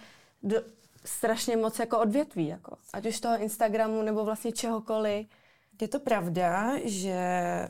do 0.43 0.61
strašně 1.05 1.57
moc 1.57 1.79
jako 1.79 1.99
odvětví, 1.99 2.47
jako. 2.47 2.77
ať 2.93 3.05
už 3.05 3.19
toho 3.19 3.37
Instagramu 3.37 4.01
nebo 4.01 4.25
vlastně 4.25 4.51
čehokoliv. 4.51 5.27
Je 5.81 5.87
to 5.87 5.99
pravda, 5.99 6.71
že 6.85 7.17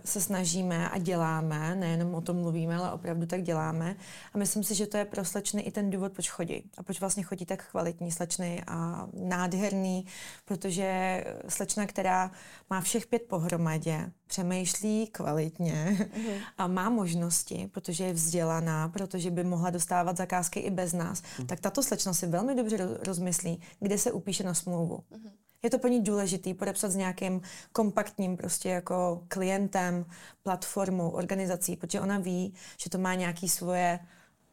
se 0.06 0.22
snažíme 0.22 0.90
a 0.90 0.98
děláme, 0.98 1.76
nejenom 1.76 2.16
o 2.16 2.22
tom 2.22 2.38
mluvíme, 2.38 2.76
ale 2.76 2.92
opravdu 2.92 3.26
tak 3.26 3.44
děláme. 3.44 3.96
A 4.34 4.38
myslím 4.38 4.64
si, 4.64 4.76
že 4.76 4.88
to 4.88 4.98
je 4.98 5.06
pro 5.06 5.26
slečny 5.26 5.62
i 5.62 5.72
ten 5.72 5.90
důvod, 5.90 6.14
proč 6.14 6.30
chodí. 6.30 6.64
A 6.78 6.84
proč 6.84 7.00
vlastně 7.00 7.24
chodí 7.24 7.46
tak 7.46 7.70
kvalitní 7.72 8.12
slečny 8.12 8.64
a 8.68 9.08
nádherný, 9.14 10.06
protože 10.46 11.24
slečna, 11.48 11.86
která 11.86 12.32
má 12.70 12.82
všech 12.82 13.08
pět 13.08 13.22
pohromadě, 13.22 14.12
přemýšlí 14.28 15.08
kvalitně 15.08 15.98
mm-hmm. 16.00 16.42
a 16.58 16.68
má 16.68 16.90
možnosti, 16.90 17.70
protože 17.72 18.04
je 18.04 18.14
vzdělaná, 18.14 18.90
protože 18.90 19.32
by 19.32 19.44
mohla 19.44 19.70
dostávat 19.70 20.18
zakázky 20.18 20.60
i 20.60 20.72
bez 20.72 20.94
nás, 20.94 21.22
mm-hmm. 21.22 21.46
tak 21.46 21.60
tato 21.60 21.84
slečna 21.84 22.14
si 22.14 22.28
velmi 22.28 22.56
dobře 22.56 22.78
rozmyslí, 23.08 23.62
kde 23.80 23.98
se 23.98 24.12
upíše 24.12 24.44
na 24.44 24.54
smlouvu. 24.54 25.04
Mm-hmm 25.12 25.43
je 25.64 25.70
to 25.70 25.80
pro 25.80 25.90
ní 25.90 26.02
důležitý 26.02 26.54
podepsat 26.54 26.92
s 26.92 26.96
nějakým 26.96 27.42
kompaktním 27.72 28.38
prostě 28.38 28.70
jako 28.70 29.24
klientem, 29.28 30.06
platformou, 30.44 31.10
organizací, 31.10 31.76
protože 31.76 32.02
ona 32.02 32.18
ví, 32.18 32.54
že 32.78 32.90
to 32.90 32.98
má 32.98 33.14
nějaký 33.16 33.50
svoje 33.50 34.00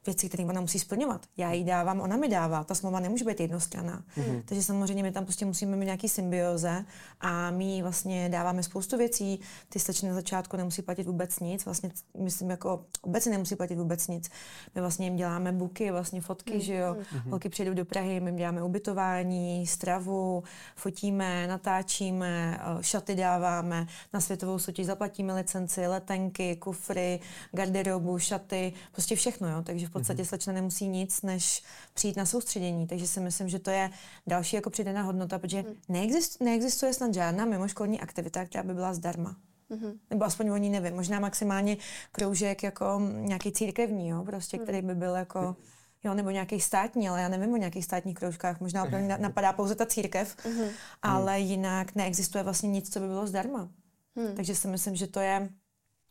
věci, 0.07 0.29
které 0.29 0.45
ona 0.45 0.61
musí 0.61 0.79
splňovat. 0.79 1.27
Já 1.37 1.53
jí 1.53 1.65
dávám, 1.65 2.01
ona 2.01 2.17
mi 2.17 2.29
dává. 2.29 2.65
Ta 2.65 2.75
smlouva 2.75 3.01
nemůže 3.01 3.25
být 3.25 3.41
jednostranná. 3.41 4.05
Mm-hmm. 4.17 4.43
Takže 4.45 4.63
samozřejmě 4.63 5.03
my 5.03 5.13
tam 5.13 5.25
prostě 5.25 5.45
musíme 5.47 5.77
mít 5.77 5.85
nějaký 5.85 6.09
symbioze 6.09 6.85
a 7.21 7.51
my 7.51 7.83
vlastně 7.83 8.29
dáváme 8.29 8.63
spoustu 8.63 8.97
věcí. 8.97 9.41
Ty 9.69 9.79
slečny 9.79 10.09
na 10.09 10.15
začátku 10.15 10.57
nemusí 10.57 10.83
platit 10.83 11.07
vůbec 11.07 11.41
nic. 11.41 11.65
Vlastně 11.65 11.91
myslím 12.19 12.51
jako 12.51 12.85
obecně 13.03 13.33
nemusí 13.33 13.57
platit 13.57 13.75
vůbec 13.75 14.09
nic. 14.09 14.31
My 14.75 14.81
vlastně 14.81 15.07
jim 15.07 15.17
děláme 15.17 15.53
buky, 15.53 15.91
vlastně 15.91 16.21
fotky, 16.21 16.53
mm-hmm. 16.53 16.61
že 16.61 16.75
jo. 16.75 16.95
Mm-hmm. 16.95 17.31
Holky 17.31 17.49
přijdou 17.49 17.75
do 17.75 17.85
Prahy, 17.85 18.21
my 18.21 18.31
jim 18.31 18.37
děláme 18.37 18.63
ubytování, 18.63 19.67
stravu, 19.67 20.43
fotíme, 20.77 21.47
natáčíme, 21.47 22.61
eh, 22.61 22.83
šaty 22.83 23.15
dáváme, 23.15 23.87
na 24.13 24.21
světovou 24.21 24.59
soutěž 24.59 24.87
zaplatíme 24.87 25.35
licenci, 25.35 25.87
letenky, 25.87 26.57
kufry, 26.57 27.21
garderobu, 27.53 28.19
šaty, 28.19 28.73
prostě 28.93 29.17
všechno, 29.17 29.49
jo. 29.49 29.63
Takže 29.63 29.87
v 29.87 29.91
podstatě 30.01 30.23
mhm. 30.23 30.29
slečna 30.29 30.53
nemusí 30.53 30.89
nic, 30.89 31.23
než 31.23 31.63
přijít 31.95 32.17
na 32.17 32.27
soustředění. 32.27 32.87
Takže 32.87 33.07
si 33.07 33.21
myslím, 33.21 33.49
že 33.49 33.59
to 33.59 33.71
je 33.71 33.91
další 34.27 34.57
jako 34.57 34.71
přidaná 34.71 35.03
hodnota, 35.03 35.39
protože 35.39 35.63
mhm. 35.63 35.75
neexist, 35.89 36.41
neexistuje 36.41 36.95
snad 36.95 37.15
žádná 37.15 37.45
mimoškolní 37.45 38.01
aktivita, 38.01 38.45
která 38.45 38.63
by 38.63 38.75
byla 38.75 38.95
zdarma. 38.95 39.37
Mm-hmm. 39.71 39.99
Nebo 40.11 40.25
aspoň 40.25 40.49
oni 40.51 40.71
nevím, 40.71 40.95
možná 40.95 41.21
maximálně 41.21 41.77
kroužek 42.13 42.63
jako 42.63 43.03
nějaký 43.11 43.53
církevní, 43.53 44.09
jo, 44.09 44.25
prostě, 44.25 44.57
mm. 44.57 44.63
který 44.63 44.83
by 44.83 44.95
byl 44.95 45.15
jako, 45.15 45.57
jo, 46.05 46.15
nebo 46.15 46.31
nějaký 46.31 46.61
státní, 46.61 47.09
ale 47.09 47.21
já 47.21 47.29
nevím 47.29 47.53
o 47.53 47.57
nějakých 47.57 47.85
státních 47.85 48.17
kroužkách, 48.17 48.61
možná 48.61 48.85
opravdu 48.85 49.09
napadá 49.19 49.53
pouze 49.53 49.75
ta 49.75 49.87
církev, 49.87 50.37
mm-hmm. 50.37 50.71
ale 51.03 51.41
jinak 51.41 51.95
neexistuje 51.95 52.45
vlastně 52.45 52.69
nic, 52.69 52.93
co 52.93 53.01
by 53.01 53.07
bylo 53.07 53.27
zdarma. 53.27 53.69
Mm. 54.15 54.35
Takže 54.37 54.55
si 54.55 54.69
myslím, 54.69 54.97
že 54.97 55.07
to 55.07 55.21
je 55.21 55.49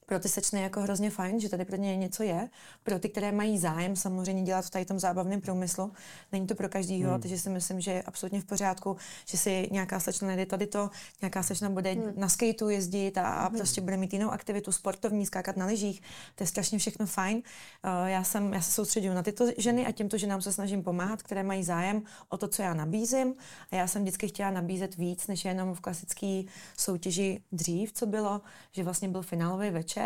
pro 0.10 0.19
ty 0.19 0.30
sečny 0.30 0.62
jako 0.62 0.82
hrozně 0.82 1.10
fajn, 1.10 1.39
že 1.39 1.50
tady 1.50 1.65
pro 1.65 1.76
ně 1.76 1.98
něco 1.98 2.24
je. 2.24 2.50
Pro 2.84 3.00
ty, 3.00 3.10
které 3.10 3.32
mají 3.32 3.60
zájem 3.60 3.95
samozřejmě 3.95 4.43
dělat 4.43 4.65
v 4.65 4.69
tady 4.69 4.86
tom 4.86 5.00
zábavném 5.00 5.41
průmyslu, 5.41 5.91
není 6.32 6.48
to 6.48 6.56
pro 6.56 6.69
každýho, 6.69 7.12
hmm. 7.12 7.22
takže 7.22 7.39
si 7.39 7.50
myslím, 7.50 7.82
že 7.82 7.91
je 7.91 8.02
absolutně 8.02 8.41
v 8.41 8.45
pořádku, 8.45 8.98
že 9.26 9.38
si 9.38 9.69
nějaká 9.72 10.00
slečna 10.00 10.28
najde 10.28 10.45
tady 10.45 10.67
to, 10.67 10.89
nějaká 11.22 11.43
slečna 11.43 11.69
bude 11.69 11.91
hmm. 11.91 12.13
na 12.15 12.30
skateu 12.30 12.69
jezdit 12.69 13.17
a, 13.17 13.22
a 13.22 13.48
hmm. 13.48 13.58
prostě 13.58 13.82
bude 13.82 13.98
mít 13.98 14.13
jinou 14.13 14.30
aktivitu 14.30 14.72
sportovní, 14.72 15.26
skákat 15.26 15.58
na 15.58 15.65
lyžích. 15.65 16.02
To 16.36 16.43
je 16.43 16.48
strašně 16.48 16.78
všechno 16.78 17.06
fajn. 17.06 17.38
Uh, 17.38 18.08
já, 18.08 18.24
jsem, 18.24 18.54
já 18.54 18.62
se 18.62 18.72
soustředím 18.72 19.13
na 19.13 19.24
tyto 19.24 19.45
ženy 19.58 19.86
a 19.86 19.91
těmto 19.91 20.17
ženám 20.17 20.41
se 20.41 20.54
snažím 20.54 20.84
pomáhat, 20.84 21.24
které 21.24 21.43
mají 21.43 21.63
zájem 21.63 22.04
o 22.30 22.38
to, 22.38 22.48
co 22.48 22.62
já 22.62 22.74
nabízím. 22.74 23.34
A 23.72 23.76
já 23.76 23.88
jsem 23.88 24.02
vždycky 24.02 24.28
chtěla 24.28 24.52
nabízet 24.52 24.95
víc, 24.95 25.28
než 25.28 25.45
jenom 25.45 25.74
v 25.74 25.80
klasické 25.80 26.43
soutěži 26.78 27.41
dřív, 27.52 27.93
co 27.93 28.06
bylo, 28.06 28.41
že 28.72 28.84
vlastně 28.84 29.10
byl 29.10 29.22
finálový 29.22 29.69
večer 29.69 29.99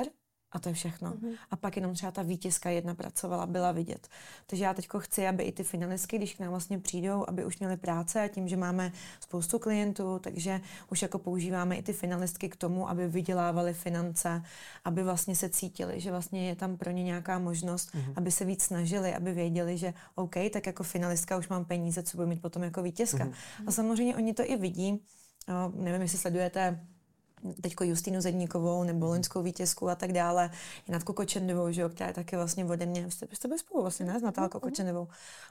a 0.54 0.60
to 0.60 0.70
je 0.70 0.76
všechno. 0.76 1.12
Mm-hmm. 1.12 1.34
A 1.52 1.56
pak 1.56 1.76
jenom 1.76 1.94
třeba 1.94 2.12
ta 2.12 2.22
vítězka 2.22 2.70
jedna 2.70 2.96
pracovala, 2.96 3.46
byla 3.46 3.72
vidět. 3.72 4.08
Takže 4.46 4.64
já 4.64 4.74
teď 4.74 4.88
chci, 4.98 5.28
aby 5.28 5.44
i 5.44 5.52
ty 5.52 5.64
finalistky, 5.64 6.18
když 6.18 6.34
k 6.34 6.40
nám 6.40 6.50
vlastně 6.50 6.80
přijdou, 6.80 7.26
aby 7.28 7.46
už 7.46 7.60
měly 7.60 7.78
práce 7.78 8.22
a 8.22 8.28
tím, 8.28 8.48
že 8.48 8.58
máme 8.58 8.92
spoustu 9.20 9.60
klientů, 9.60 10.20
takže 10.20 10.62
už 10.92 11.02
jako 11.02 11.20
používáme 11.20 11.76
i 11.76 11.84
ty 11.84 11.94
finalistky 11.94 12.50
k 12.50 12.56
tomu, 12.56 12.90
aby 12.90 13.08
vydělávali 13.08 13.74
finance, 13.74 14.44
aby 14.86 15.04
vlastně 15.04 15.36
se 15.36 15.50
cítili, 15.50 16.00
že 16.00 16.12
vlastně 16.12 16.48
je 16.48 16.56
tam 16.56 16.78
pro 16.78 16.92
ně 16.92 17.04
nějaká 17.04 17.40
možnost, 17.40 17.90
mm-hmm. 17.96 18.14
aby 18.16 18.32
se 18.32 18.46
víc 18.46 18.64
snažili, 18.64 19.16
aby 19.16 19.34
věděli, 19.34 19.78
že 19.78 19.94
OK, 20.16 20.36
tak 20.54 20.68
jako 20.68 20.84
finalistka 20.84 21.38
už 21.38 21.48
mám 21.48 21.66
peníze, 21.66 22.04
co 22.04 22.18
budu 22.18 22.30
mít 22.30 22.42
potom 22.42 22.64
jako 22.64 22.82
vítězka. 22.82 23.26
Mm-hmm. 23.26 23.64
A 23.68 23.72
samozřejmě 23.72 24.16
oni 24.16 24.34
to 24.34 24.44
i 24.46 24.58
vidí. 24.58 25.04
No, 25.48 25.72
nevím, 25.76 26.02
jestli 26.02 26.18
sledujete 26.18 26.88
teďko 27.62 27.84
Justinu 27.84 28.22
Zedníkovou 28.22 28.84
nebo 28.84 29.06
loňskou 29.06 29.42
vítězku 29.42 29.90
a 29.90 29.96
tak 29.96 30.12
dále, 30.12 30.52
i 30.88 30.92
Natku 30.92 31.14
Kočendovou, 31.14 31.72
že 31.72 31.82
jo, 31.82 31.90
která 31.90 32.08
je 32.08 32.14
taky 32.14 32.36
vlastně 32.36 32.66
ode 32.66 32.86
mě, 32.86 33.12
jste, 33.12 33.28
jste 33.34 33.48
bez 33.48 33.60
spolu 33.60 33.82
vlastně, 33.82 34.06
ne, 34.06 34.20
s 34.20 34.24
Natálkou 34.24 34.58
mm-hmm. 34.58 34.62
Kočendovou, 34.62 35.08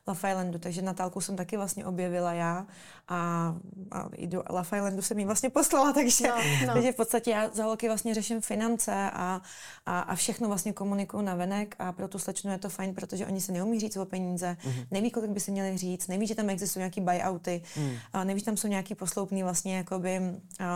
Love 0.06 0.30
Islandu, 0.30 0.58
takže 0.58 0.82
Natálku 0.82 1.20
jsem 1.20 1.36
taky 1.36 1.56
vlastně 1.56 1.86
objevila 1.86 2.32
já 2.32 2.66
a, 3.08 3.54
a 3.90 4.08
i 4.12 4.26
do 4.26 4.42
Love 4.50 4.78
Islandu 4.78 5.02
jsem 5.02 5.18
jí 5.18 5.24
vlastně 5.24 5.50
poslala, 5.50 5.92
takže, 5.92 6.28
no, 6.28 6.66
no. 6.66 6.74
takže 6.74 6.92
v 6.92 6.96
podstatě 6.96 7.30
já 7.30 7.50
za 7.50 7.64
holky 7.64 7.86
vlastně 7.88 8.14
řeším 8.14 8.40
finance 8.40 8.92
a, 8.92 9.42
a, 9.86 10.00
a 10.00 10.14
všechno 10.14 10.48
vlastně 10.48 10.72
komunikuju 10.72 11.22
na 11.22 11.34
venek 11.34 11.76
a 11.78 11.92
pro 11.92 12.08
tu 12.08 12.18
slečnu 12.18 12.52
je 12.52 12.58
to 12.58 12.68
fajn, 12.68 12.94
protože 12.94 13.26
oni 13.26 13.40
se 13.40 13.52
neumí 13.52 13.80
říct 13.80 13.96
o 13.96 14.04
peníze, 14.04 14.56
mm-hmm. 14.60 14.86
neví, 14.90 15.10
kolik 15.10 15.30
by 15.30 15.40
si 15.40 15.50
měli 15.50 15.78
říct, 15.78 16.08
neví, 16.08 16.26
že 16.26 16.34
tam 16.34 16.50
existují 16.50 16.80
nějaký 16.80 17.00
buyouty, 17.00 17.62
mm. 17.76 17.94
a 18.12 18.24
neví, 18.24 18.40
že 18.40 18.46
tam 18.46 18.56
jsou 18.56 18.68
nějaký 18.68 18.94
posloupný 18.94 19.42
vlastně 19.42 19.76
jakoby 19.76 20.20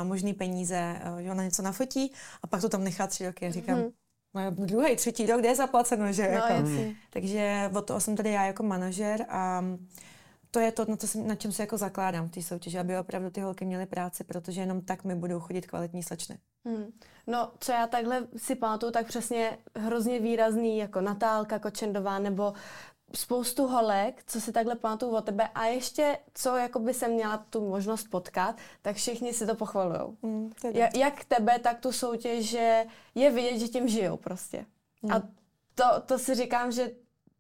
možný 0.03 0.35
peníze, 0.35 0.97
že 1.21 1.31
ona 1.31 1.45
něco 1.45 1.63
nafotí 1.63 2.13
a 2.43 2.47
pak 2.47 2.61
to 2.61 2.69
tam 2.69 2.85
nechá 2.85 3.07
tři 3.07 3.27
roky. 3.27 3.47
A 3.47 3.51
říkám, 3.51 3.79
mm-hmm. 4.35 4.51
druhý, 4.51 4.97
třetí 4.97 5.27
rok, 5.27 5.41
kde 5.41 5.49
je 5.49 5.57
zaplaceno, 5.57 6.13
že? 6.13 6.23
No, 6.23 6.55
jako. 6.55 6.69
Takže 7.11 7.71
od 7.75 7.87
toho 7.87 8.01
jsem 8.01 8.17
tady 8.17 8.31
já 8.31 8.45
jako 8.45 8.63
manažer 8.63 9.27
a 9.29 9.65
to 10.51 10.61
je 10.61 10.73
to, 10.73 10.85
na, 10.89 10.97
to 10.97 11.07
jsem, 11.07 11.27
na 11.27 11.35
čem 11.35 11.53
se 11.53 11.63
jako 11.63 11.79
zakládám 11.79 12.29
v 12.29 12.31
té 12.31 12.43
soutěži, 12.43 12.79
aby 12.79 12.99
opravdu 12.99 13.31
ty 13.31 13.41
holky 13.41 13.65
měly 13.65 13.87
práci, 13.87 14.25
protože 14.25 14.61
jenom 14.61 14.81
tak 14.81 15.05
mi 15.05 15.15
budou 15.15 15.41
chodit 15.41 15.67
kvalitní 15.67 16.03
slečny. 16.03 16.39
Hmm. 16.65 16.93
No, 17.27 17.53
co 17.61 17.73
já 17.73 17.87
takhle 17.87 18.27
si 18.37 18.55
pamatuju, 18.55 18.93
tak 18.93 19.07
přesně 19.07 19.59
hrozně 19.77 20.21
výrazný 20.21 20.79
jako 20.79 21.01
Natálka 21.01 21.59
Kočendová 21.59 22.19
nebo 22.19 22.53
spoustu 23.17 23.67
holek, 23.67 24.23
co 24.27 24.41
si 24.41 24.53
takhle 24.53 24.75
pamatuju 24.75 25.17
o 25.17 25.21
tebe 25.21 25.49
a 25.55 25.65
ještě, 25.65 26.19
co 26.35 26.57
jako 26.57 26.79
by 26.79 26.95
se 26.95 27.09
měla 27.09 27.37
tu 27.51 27.69
možnost 27.69 28.09
potkat, 28.11 28.57
tak 28.83 28.97
všichni 28.97 29.33
si 29.33 29.47
to 29.47 29.55
pochvalují. 29.55 30.17
Mm, 30.23 30.53
ja, 30.73 30.89
jak 30.97 31.25
tebe, 31.25 31.59
tak 31.59 31.81
tu 31.81 31.93
soutěž, 31.93 32.49
že 32.49 32.85
je 33.15 33.31
vidět, 33.31 33.59
že 33.59 33.69
tím 33.69 33.89
žijou 33.89 34.17
prostě. 34.17 34.67
Mm. 35.03 35.13
A 35.13 35.23
to, 35.75 35.85
to 36.07 36.19
si 36.19 36.35
říkám, 36.35 36.73
že 36.73 36.91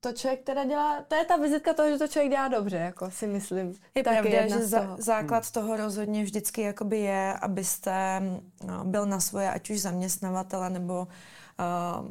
to 0.00 0.12
člověk 0.12 0.42
teda 0.42 0.64
dělá, 0.64 1.02
to 1.08 1.14
je 1.14 1.24
ta 1.24 1.36
vizitka 1.36 1.74
toho, 1.74 1.90
že 1.90 1.98
to 1.98 2.08
člověk 2.08 2.30
dělá 2.32 2.48
dobře, 2.48 2.76
jako 2.76 3.10
si 3.10 3.26
myslím. 3.26 3.74
Je 3.94 4.02
pravda, 4.02 4.48
že 4.48 4.66
za, 4.66 4.96
základ 4.98 5.44
hmm. 5.44 5.52
toho 5.52 5.76
rozhodně 5.76 6.22
vždycky 6.22 6.62
jakoby 6.62 6.98
je, 6.98 7.34
abyste 7.34 8.22
no, 8.64 8.84
byl 8.84 9.06
na 9.06 9.20
svoje, 9.20 9.50
ať 9.50 9.70
už 9.70 9.80
zaměstnavatele 9.80 10.70
nebo 10.70 11.08
uh, 11.60 12.06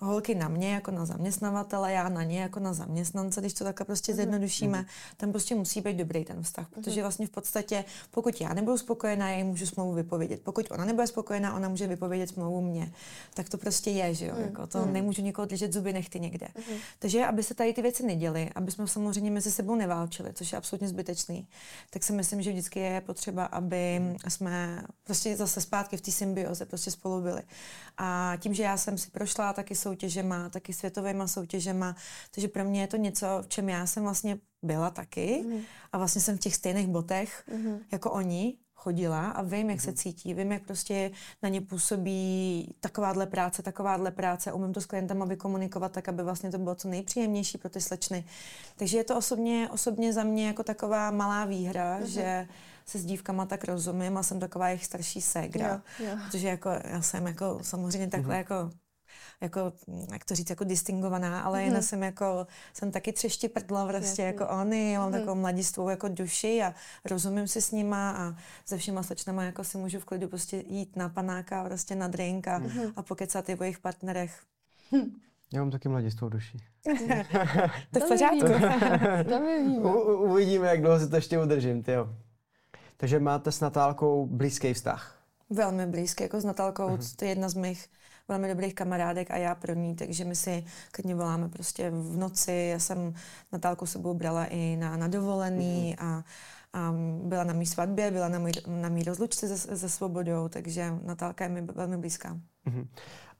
holky 0.00 0.34
na 0.34 0.48
mě 0.48 0.74
jako 0.74 0.90
na 0.90 1.06
zaměstnavatele, 1.06 1.92
já 1.92 2.08
na 2.08 2.22
ně 2.22 2.40
jako 2.40 2.60
na 2.60 2.72
zaměstnance, 2.72 3.40
když 3.40 3.54
to 3.54 3.64
takhle 3.64 3.86
prostě 3.86 4.12
mhm. 4.12 4.16
zjednodušíme, 4.16 4.78
mm. 4.78 4.84
tam 5.16 5.30
prostě 5.30 5.54
musí 5.54 5.80
být 5.80 5.96
dobrý 5.96 6.24
ten 6.24 6.42
vztah, 6.42 6.68
protože 6.68 7.00
mhm. 7.00 7.02
vlastně 7.02 7.26
v 7.26 7.30
podstatě, 7.30 7.84
pokud 8.10 8.40
já 8.40 8.54
nebudu 8.54 8.78
spokojená, 8.78 9.30
já 9.30 9.36
jí 9.36 9.44
můžu 9.44 9.66
smlouvu 9.66 9.92
vypovědět. 9.92 10.40
Pokud 10.42 10.70
ona 10.70 10.84
nebude 10.84 11.06
spokojená, 11.06 11.56
ona 11.56 11.68
může 11.68 11.86
vypovědět 11.86 12.28
smlouvu 12.28 12.60
mě. 12.60 12.92
Tak 13.34 13.48
to 13.48 13.58
prostě 13.58 13.90
je, 13.90 14.14
že 14.14 14.26
jo? 14.26 14.34
Mm. 14.36 14.42
Jako 14.42 14.66
to 14.66 14.78
mm. 14.78 14.92
nemůžu 14.92 15.22
nikoho 15.22 15.46
držet 15.46 15.72
zuby 15.72 15.92
nechty 15.92 16.20
někde. 16.20 16.48
Mm. 16.70 16.76
Takže 16.98 17.26
aby 17.26 17.42
se 17.42 17.54
tady 17.54 17.72
ty 17.72 17.82
věci 17.82 18.06
neděly, 18.06 18.50
aby 18.54 18.70
jsme 18.70 18.88
samozřejmě 18.88 19.30
mezi 19.30 19.50
sebou 19.50 19.74
neválčili, 19.74 20.32
což 20.32 20.52
je 20.52 20.58
absolutně 20.58 20.88
zbytečný, 20.88 21.48
tak 21.90 22.02
si 22.02 22.12
myslím, 22.12 22.42
že 22.42 22.50
vždycky 22.50 22.80
je 22.80 23.00
potřeba, 23.00 23.44
aby 23.44 24.00
jsme 24.28 24.82
prostě 25.04 25.36
zase 25.36 25.60
zpátky 25.60 25.96
v 25.96 26.00
té 26.00 26.10
symbioze 26.10 26.66
prostě 26.66 26.90
spolu 26.90 27.20
byli. 27.20 27.42
A 27.98 28.36
tím, 28.40 28.54
že 28.54 28.62
já 28.62 28.76
jsem 28.76 28.98
si 28.98 29.10
prošla 29.10 29.52
taky 29.52 29.74
soutěžema, 29.90 30.48
taky 30.48 30.72
světovými 30.72 31.22
soutěžema, 31.26 31.96
takže 32.30 32.48
pro 32.48 32.64
mě 32.64 32.80
je 32.80 32.86
to 32.86 32.96
něco, 32.96 33.26
v 33.42 33.48
čem 33.48 33.68
já 33.68 33.86
jsem 33.86 34.02
vlastně 34.02 34.38
byla 34.62 34.90
taky 34.90 35.44
mm. 35.46 35.60
a 35.92 35.98
vlastně 35.98 36.20
jsem 36.20 36.36
v 36.36 36.40
těch 36.40 36.54
stejných 36.54 36.86
botech 36.86 37.44
mm. 37.54 37.78
jako 37.92 38.10
oni 38.10 38.56
chodila 38.80 39.30
a 39.30 39.42
vím, 39.42 39.70
jak 39.70 39.80
se 39.80 39.90
mhm. 39.90 39.96
cítí, 39.96 40.34
vím, 40.34 40.52
jak 40.52 40.62
prostě 40.62 41.10
na 41.42 41.48
ně 41.48 41.60
působí 41.60 42.74
takováhle 42.80 43.26
práce, 43.26 43.62
takováhle 43.62 44.10
práce, 44.10 44.52
umím 44.52 44.72
to 44.72 44.80
s 44.80 44.86
klientama 44.86 45.24
vykomunikovat 45.24 45.92
tak, 45.92 46.08
aby 46.08 46.22
vlastně 46.22 46.50
to 46.50 46.58
bylo 46.58 46.74
co 46.74 46.88
nejpříjemnější 46.88 47.58
pro 47.58 47.70
ty 47.70 47.80
slečny. 47.80 48.24
Takže 48.76 48.96
je 48.96 49.04
to 49.04 49.16
osobně, 49.16 49.68
osobně 49.72 50.12
za 50.12 50.24
mě 50.24 50.46
jako 50.46 50.62
taková 50.62 51.10
malá 51.10 51.44
výhra, 51.44 51.98
mm 51.98 52.06
že 52.06 52.48
se 52.86 52.98
s 52.98 53.04
dívkama 53.04 53.46
tak 53.46 53.64
rozumím 53.64 54.16
a 54.16 54.22
jsem 54.22 54.40
taková 54.40 54.68
jejich 54.68 54.84
starší 54.84 55.20
ségra. 55.20 55.82
Jo, 56.00 56.06
jo. 56.06 56.16
Protože 56.24 56.48
jako, 56.48 56.70
já 56.84 57.02
jsem 57.02 57.26
jako 57.26 57.58
samozřejmě 57.62 58.08
takhle 58.08 58.34
mm-hmm. 58.34 58.38
jako 58.38 58.70
jako, 59.40 59.72
jak 60.12 60.24
to 60.24 60.34
říct, 60.34 60.50
jako 60.50 60.64
distingovaná, 60.64 61.40
ale 61.40 61.58
mm-hmm. 61.58 61.64
jen 61.72 61.82
jsem 61.82 62.02
jako, 62.02 62.46
jsem 62.72 62.90
taky 62.90 63.12
třešti 63.12 63.48
prdla 63.48 63.86
prostě 63.86 64.22
jako 64.22 64.48
oni, 64.48 64.92
já 64.92 65.00
mám 65.00 65.08
mm-hmm. 65.08 65.18
takovou 65.18 65.34
mladistvou 65.34 65.88
jako 65.88 66.08
duši 66.08 66.62
a 66.62 66.74
rozumím 67.04 67.48
si 67.48 67.62
s 67.62 67.72
nima 67.72 68.10
a 68.10 68.36
se 68.64 68.78
všema 68.78 69.02
slečnama 69.02 69.44
jako 69.44 69.64
si 69.64 69.78
můžu 69.78 70.00
v 70.00 70.04
klidu 70.04 70.28
prostě 70.28 70.64
jít 70.68 70.96
na 70.96 71.08
panáka, 71.08 71.64
prostě 71.64 71.94
na 71.94 72.08
drink 72.08 72.48
a, 72.48 72.60
mm-hmm. 72.60 72.92
a 72.96 73.02
pokecat 73.02 73.48
i 73.48 73.56
o 73.56 73.62
jejich 73.62 73.78
partnerech. 73.78 74.40
Já 75.52 75.60
mám 75.60 75.70
taky 75.70 75.88
mladistvou 75.88 76.28
duši. 76.28 76.58
to 77.92 78.00
v 78.00 78.08
pořádku. 78.08 78.46
U, 79.78 79.92
uvidíme, 80.30 80.68
jak 80.68 80.80
dlouho 80.80 81.00
si 81.00 81.08
to 81.08 81.16
ještě 81.16 81.40
udržím, 81.40 81.82
tyjo. 81.82 82.08
Takže 82.96 83.20
máte 83.20 83.52
s 83.52 83.60
Natálkou 83.60 84.26
blízký 84.26 84.74
vztah? 84.74 85.16
Velmi 85.50 85.86
blízký, 85.86 86.22
jako 86.22 86.40
s 86.40 86.44
Natálkou, 86.44 86.88
uh-huh. 86.88 87.16
to 87.16 87.24
je 87.24 87.30
jedna 87.30 87.48
z 87.48 87.54
mých 87.54 87.88
velmi 88.30 88.48
dobrých 88.48 88.74
kamarádek 88.74 89.30
a 89.30 89.36
já 89.36 89.54
pro 89.54 89.74
ní, 89.74 89.96
takže 89.96 90.24
my 90.24 90.36
si 90.36 90.64
klidně 90.92 91.14
voláme 91.14 91.48
prostě 91.48 91.90
v 91.90 92.16
noci. 92.16 92.68
Já 92.72 92.78
jsem 92.78 93.14
Natálku 93.52 93.86
sebou 93.86 94.14
brala 94.14 94.44
i 94.44 94.76
na, 94.76 94.96
na 94.96 95.08
dovolený 95.08 95.96
uh-huh. 95.98 96.06
a, 96.06 96.24
a 96.72 96.94
byla 97.24 97.44
na 97.44 97.52
mý 97.52 97.66
svatbě, 97.66 98.10
byla 98.10 98.28
na 98.28 98.38
mý, 98.38 98.52
na 98.66 98.88
mý 98.88 99.02
rozlučce 99.02 99.58
se, 99.58 99.76
se 99.76 99.88
svobodou, 99.88 100.48
takže 100.48 100.92
Natálka 101.02 101.44
je 101.44 101.50
mi 101.50 101.62
velmi 101.62 101.96
blízká. 101.96 102.36
Uh-huh. 102.66 102.86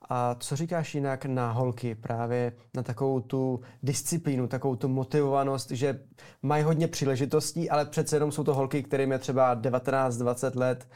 A 0.09 0.35
co 0.39 0.55
říkáš 0.55 0.95
jinak 0.95 1.25
na 1.25 1.51
holky, 1.51 1.95
právě 1.95 2.53
na 2.75 2.83
takovou 2.83 3.19
tu 3.19 3.61
disciplínu, 3.83 4.47
takovou 4.47 4.75
tu 4.75 4.87
motivovanost, 4.87 5.71
že 5.71 5.99
mají 6.41 6.63
hodně 6.63 6.87
příležitostí, 6.87 7.69
ale 7.69 7.85
přece 7.85 8.15
jenom 8.15 8.31
jsou 8.31 8.43
to 8.43 8.53
holky, 8.53 8.83
kterým 8.83 9.11
je 9.11 9.19
třeba 9.19 9.55
19-20 9.55 10.59
let, 10.59 10.87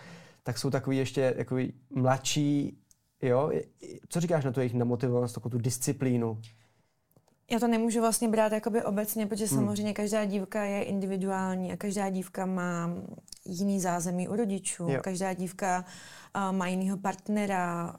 tak 0.44 0.58
jsou 0.58 0.70
takový 0.70 0.98
ještě 0.98 1.34
takový 1.38 1.74
mladší, 1.96 2.78
jo? 3.28 3.52
Co 4.10 4.20
říkáš 4.20 4.46
na 4.46 4.52
tu 4.52 4.60
jejich 4.60 4.74
namotivovanost, 4.74 5.36
takovou 5.36 5.52
tu 5.52 5.58
disciplínu? 5.58 6.42
Já 7.52 7.60
to 7.60 7.68
nemůžu 7.68 8.02
vlastně 8.02 8.28
brát 8.28 8.52
jakoby 8.52 8.84
obecně, 8.84 9.26
protože 9.26 9.46
hmm. 9.46 9.56
samozřejmě 9.56 9.94
každá 9.94 10.26
dívka 10.26 10.64
je 10.64 10.84
individuální 10.84 11.72
a 11.72 11.78
každá 11.78 12.10
dívka 12.10 12.46
má 12.46 12.90
jiný 13.46 13.80
zázemí 13.80 14.28
u 14.28 14.36
rodičů. 14.36 14.88
Jo. 14.90 15.00
Každá 15.02 15.34
dívka 15.34 15.86
má 16.52 16.68
jinýho 16.68 16.98
partnera, 16.98 17.96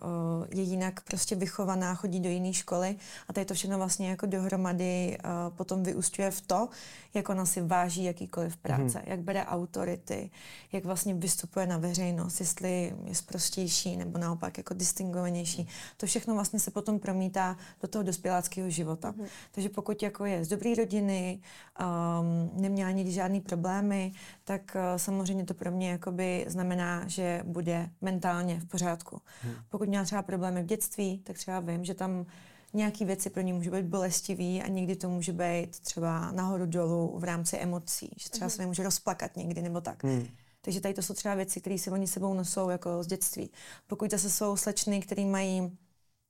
je 0.55 0.63
jinak 0.63 1.01
prostě 1.01 1.37
vychovaná, 1.37 1.95
chodí 1.95 2.21
do 2.21 2.29
jiné 2.29 2.53
školy 2.53 2.97
a 3.29 3.33
tady 3.33 3.45
to 3.45 3.55
všechno 3.55 3.79
vlastně 3.79 4.11
jako 4.11 4.27
dohromady 4.27 5.19
potom 5.57 5.83
vyústňuje 5.83 6.31
v 6.31 6.41
to, 6.41 6.69
jak 7.15 7.29
ona 7.29 7.47
si 7.47 7.61
váží 7.61 8.05
jakýkoliv 8.05 8.57
práce, 8.57 8.99
hmm. 8.99 9.07
jak 9.07 9.21
bere 9.21 9.47
autority, 9.47 10.31
jak 10.73 10.85
vlastně 10.85 11.15
vystupuje 11.15 11.67
na 11.67 11.79
veřejnost, 11.79 12.41
jestli 12.41 12.95
je 13.05 13.15
sprostější 13.15 13.97
nebo 13.97 14.19
naopak 14.19 14.59
jako 14.59 14.75
distingovanější. 14.75 15.69
To 15.97 16.07
všechno 16.07 16.35
vlastně 16.35 16.61
se 16.61 16.71
potom 16.71 16.99
promítá 16.99 17.57
do 17.83 17.89
toho 17.89 18.03
dospěláckého 18.03 18.71
života. 18.71 19.15
Hmm. 19.17 19.27
Takže 19.53 19.69
pokud 19.69 20.03
jako 20.03 20.25
je 20.25 20.45
z 20.45 20.49
dobré 20.49 20.75
rodiny, 20.75 21.41
um, 21.81 22.63
neměla 22.63 22.91
nikdy 22.91 23.13
žádný 23.13 23.41
problémy, 23.41 24.13
tak 24.45 24.77
uh, 24.77 24.99
samozřejmě 24.99 25.36
samozřejmě 25.37 25.47
to 25.47 25.55
pro 25.55 25.71
mě 25.71 25.91
jakoby 25.91 26.45
znamená, 26.49 27.09
že 27.09 27.43
bude 27.45 27.91
mentálně 28.01 28.61
v 28.61 28.67
pořádku. 28.67 29.21
Hmm. 29.43 29.55
Pokud 29.69 29.89
měla 29.89 30.05
třeba 30.05 30.23
problémy 30.23 30.63
v 30.63 30.67
dětství, 30.67 31.19
tak 31.19 31.37
třeba 31.37 31.61
vím, 31.61 31.85
že 31.85 31.95
tam 31.95 32.27
nějaké 32.73 33.05
věci 33.05 33.31
pro 33.31 33.43
ní 33.43 33.53
může 33.53 33.71
být 33.71 33.87
bolestivý 33.87 34.63
a 34.63 34.69
někdy 34.69 34.97
to 34.97 35.09
může 35.09 35.33
být 35.33 35.81
třeba 35.81 36.33
nahoru 36.33 36.67
dolů 36.67 37.19
v 37.19 37.25
rámci 37.25 37.57
emocí, 37.57 38.11
že 38.17 38.31
třeba 38.31 38.47
hmm. 38.47 38.51
se 38.51 38.67
může 38.67 38.83
rozplakat 38.83 39.37
někdy 39.37 39.63
nebo 39.63 39.81
tak. 39.81 40.05
Hmm. 40.05 40.27
Takže 40.61 40.81
tady 40.81 40.95
to 40.95 41.03
jsou 41.03 41.15
třeba 41.15 41.35
věci, 41.35 41.61
které 41.61 41.79
si 41.79 41.91
oni 41.91 42.07
sebou 42.07 42.35
nosou 42.35 42.69
jako 42.69 43.03
z 43.03 43.07
dětství. 43.07 43.51
Pokud 43.87 44.11
zase 44.11 44.31
jsou 44.31 44.57
slečny, 44.57 45.01
které 45.01 45.25
mají 45.25 45.79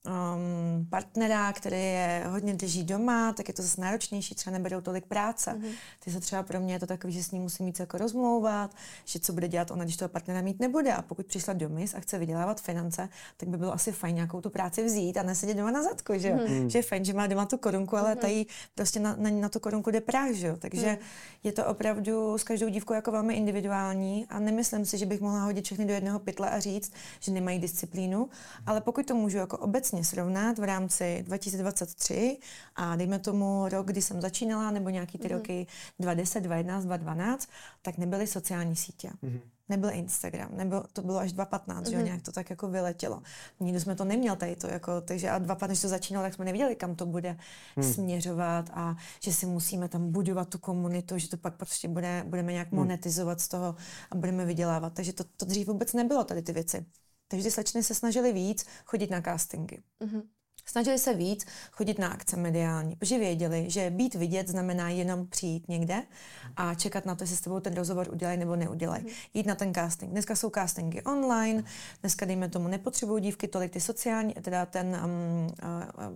um, 0.07 0.87
partnera, 0.90 1.53
který 1.53 1.77
je 1.77 2.25
hodně 2.29 2.55
drží 2.55 2.85
doma, 2.85 3.33
tak 3.33 3.49
je 3.49 3.55
to 3.55 3.62
zase 3.62 3.81
náročnější, 3.81 4.35
třeba 4.35 4.55
neberou 4.55 4.81
tolik 4.81 5.07
práce. 5.07 5.51
Mm-hmm. 5.51 5.73
Ty 6.05 6.11
se 6.11 6.21
třeba 6.21 6.42
pro 6.42 6.61
mě 6.61 6.75
je 6.75 6.81
to 6.81 6.87
takový, 6.87 7.12
že 7.12 7.25
s 7.25 7.31
ním 7.31 7.42
musím 7.42 7.66
víc 7.66 7.81
jako 7.81 7.99
rozmlouvat, 7.99 8.75
že 9.05 9.19
co 9.19 9.33
bude 9.33 9.49
dělat 9.49 9.71
ona, 9.71 9.85
když 9.85 9.97
toho 9.97 10.09
partnera 10.09 10.40
mít 10.40 10.61
nebude. 10.61 10.92
A 10.92 11.03
pokud 11.03 11.27
přišla 11.27 11.55
do 11.55 11.69
mis 11.69 11.95
a 11.95 12.01
chce 12.01 12.19
vydělávat 12.19 12.61
finance, 12.61 13.09
tak 13.37 13.49
by 13.49 13.57
bylo 13.57 13.73
asi 13.73 13.92
fajn 13.92 14.14
nějakou 14.14 14.40
tu 14.40 14.51
práci 14.51 14.85
vzít 14.85 15.16
a 15.16 15.23
nesedět 15.23 15.57
doma 15.57 15.71
na 15.71 15.83
zadku, 15.83 16.12
že 16.16 16.29
jo? 16.29 16.37
Mm-hmm. 16.37 16.66
Že 16.66 16.79
je 16.79 16.83
fajn, 16.83 17.05
že 17.05 17.12
má 17.12 17.27
doma 17.27 17.47
tu 17.47 17.59
korunku, 17.59 17.97
ale 17.97 18.14
mm-hmm. 18.14 18.19
tady 18.19 18.47
prostě 18.75 19.01
na, 19.01 19.16
na, 19.19 19.31
na 19.31 19.49
tu 19.49 19.61
korunku 19.61 19.90
jde 19.90 20.01
práh, 20.01 20.31
že 20.33 20.47
jo? 20.47 20.57
Takže 20.59 20.87
mm-hmm. 20.87 21.38
je 21.45 21.53
to 21.53 21.66
opravdu 21.66 22.38
s 22.38 22.45
každou 22.45 22.69
dívkou 22.69 22.95
jako 22.95 23.12
velmi 23.12 23.35
individuální 23.35 24.27
a 24.29 24.38
nemyslím 24.38 24.85
si, 24.85 24.99
že 24.99 25.07
bych 25.07 25.21
mohla 25.21 25.45
hodit 25.45 25.64
všechny 25.64 25.85
do 25.85 25.95
jednoho 25.95 26.19
pytle 26.19 26.51
a 26.51 26.61
říct, 26.61 26.92
že 27.21 27.33
nemají 27.33 27.59
disciplínu, 27.59 28.29
ale 28.66 28.81
pokud 28.81 29.07
to 29.07 29.14
můžu 29.14 29.38
jako 29.38 29.59
obecně 29.59 29.95
vlastně 29.96 30.16
srovnat 30.16 30.59
v 30.59 30.64
rámci 30.64 31.22
2023 31.26 32.38
a 32.76 32.96
dejme 32.96 33.18
tomu 33.18 33.68
rok, 33.68 33.87
kdy 33.87 34.02
jsem 34.02 34.20
začínala, 34.20 34.70
nebo 34.70 34.90
nějaký 34.90 35.18
ty 35.18 35.28
mm-hmm. 35.28 35.32
roky 35.32 35.66
2010, 35.98 36.40
2011, 36.40 36.85
2012, 36.85 37.48
tak 37.82 37.98
nebyly 37.98 38.26
sociální 38.26 38.76
sítě. 38.76 39.11
Mm-hmm. 39.22 39.40
Nebyl 39.68 39.90
Instagram, 39.90 40.48
nebyl, 40.52 40.85
to 40.92 41.02
bylo 41.02 41.18
až 41.18 41.32
2015, 41.32 41.82
mm-hmm. 41.82 41.90
že 41.90 41.92
jo, 41.92 41.98
mhm. 41.98 42.04
nějak 42.06 42.22
to 42.22 42.32
tak 42.32 42.50
jako 42.50 42.68
vyletělo. 42.68 43.22
Nikdy 43.61 43.80
jsme 43.80 43.94
to 43.94 44.04
neměl 44.04 44.37
tady 44.37 44.56
to, 44.56 44.66
jako, 44.66 45.00
takže 45.00 45.30
a 45.30 45.38
2015, 45.38 45.70
když 45.70 45.80
to 45.80 45.88
začínalo, 45.88 46.26
tak 46.26 46.35
jsme 46.35 46.44
nevěděli, 46.44 46.76
kam 46.76 46.94
to 46.94 47.06
bude 47.06 47.37
mm. 47.76 47.82
směřovat 47.82 48.70
a 48.72 48.96
že 49.22 49.32
si 49.32 49.46
musíme 49.46 49.88
tam 49.88 50.12
budovat 50.12 50.48
tu 50.48 50.59
komunitu, 50.59 51.18
že 51.18 51.28
to 51.28 51.37
pak 51.37 51.56
prostě 51.56 51.88
bude, 51.88 52.24
budeme 52.26 52.52
nějak 52.52 52.72
mm. 52.72 52.78
monetizovat 52.78 53.40
z 53.40 53.48
toho 53.48 53.74
a 54.11 54.14
budeme 54.14 54.44
vydělávat. 54.44 54.92
Takže 54.92 55.12
to, 55.12 55.24
to 55.37 55.44
dřív 55.44 55.66
vůbec 55.66 55.92
nebylo 55.92 56.24
tady 56.24 56.42
ty 56.42 56.52
věci. 56.52 56.87
Takže 57.29 57.45
ty 57.45 57.51
slečny 57.51 57.83
se 57.83 57.95
snažily 57.95 58.33
víc 58.33 58.67
chodit 58.85 59.11
na 59.11 59.23
castingy. 59.23 59.83
Mm-hmm. 60.01 60.23
Snažili 60.68 60.98
se 60.98 61.14
víc 61.14 61.46
chodit 61.72 61.98
na 61.98 62.09
akce 62.09 62.37
mediální, 62.37 62.96
protože 62.96 63.18
věděli, 63.18 63.70
že 63.70 63.90
být 63.90 64.14
vidět 64.14 64.48
znamená 64.48 64.90
jenom 64.90 65.26
přijít 65.26 65.68
někde 65.68 66.02
a 66.57 66.74
čekat 66.74 67.07
na 67.07 67.14
to, 67.14 67.24
jestli 67.24 67.37
s 67.37 67.40
tebou 67.40 67.61
ten 67.61 67.74
rozhovor 67.74 68.09
udělají 68.12 68.38
nebo 68.38 68.57
neudělají. 68.57 69.05
Mm. 69.05 69.11
Jít 69.35 69.46
na 69.46 69.55
ten 69.55 69.74
casting. 69.74 70.12
Dneska 70.12 70.37
jsou 70.37 70.50
castingy 70.50 71.02
online, 71.02 71.64
dneska 72.00 72.26
dejme 72.26 72.48
tomu 72.48 72.68
nepotřebují 72.68 73.22
dívky 73.22 73.48
tolik 73.48 73.72
ty 73.72 73.81
sociální, 73.81 74.35
teda 74.35 74.66
ten 74.66 75.00
um, 75.05 75.46
uh, 75.46 76.14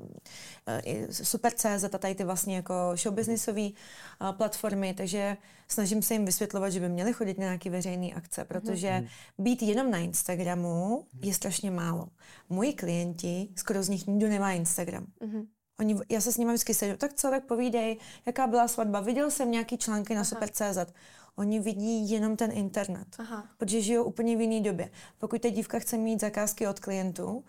uh, 1.02 1.10
super 1.10 1.52
CZ 1.52 1.84
a 1.94 1.98
tady 1.98 2.14
ty 2.14 2.24
vlastně 2.24 2.56
jako 2.56 2.74
showbusinessové 2.94 3.68
uh, 3.68 4.32
platformy, 4.32 4.94
takže 4.94 5.36
snažím 5.68 6.02
se 6.02 6.14
jim 6.14 6.24
vysvětlovat, 6.24 6.70
že 6.70 6.80
by 6.80 6.88
měli 6.88 7.12
chodit 7.12 7.38
na 7.38 7.44
nějaké 7.44 7.70
veřejné 7.70 8.12
akce, 8.12 8.44
protože 8.44 9.00
mm. 9.00 9.06
být 9.38 9.62
jenom 9.62 9.90
na 9.90 9.98
Instagramu 9.98 11.04
je 11.22 11.34
strašně 11.34 11.70
málo. 11.70 12.08
Moji 12.50 12.72
klienti, 12.72 13.48
skoro 13.56 13.82
z 13.82 13.88
nich 13.88 14.06
nikdo 14.06 14.28
nemá 14.28 14.52
Instagram. 14.52 15.06
Mm-hmm. 15.20 15.46
Oni, 15.80 15.96
já 16.08 16.20
se 16.20 16.32
s 16.32 16.36
nimi 16.36 16.52
vždycky 16.52 16.74
sedu, 16.74 16.96
tak 16.96 17.14
co, 17.14 17.30
tak 17.30 17.44
povídej, 17.44 17.98
jaká 18.26 18.46
byla 18.46 18.68
svatba, 18.68 19.00
viděl 19.00 19.30
jsem 19.30 19.50
nějaký 19.50 19.78
články 19.78 20.14
na 20.14 20.24
Super.cz. 20.24 20.92
Oni 21.36 21.60
vidí 21.60 22.10
jenom 22.10 22.36
ten 22.36 22.50
internet, 22.52 23.06
Aha. 23.18 23.48
protože 23.56 23.80
žijou 23.80 24.04
úplně 24.04 24.36
v 24.36 24.40
jiné 24.40 24.60
době. 24.60 24.90
Pokud 25.18 25.42
ta 25.42 25.48
dívka 25.48 25.78
chce 25.78 25.96
mít 25.96 26.20
zakázky 26.20 26.66
od 26.66 26.80
klientů, 26.80 27.44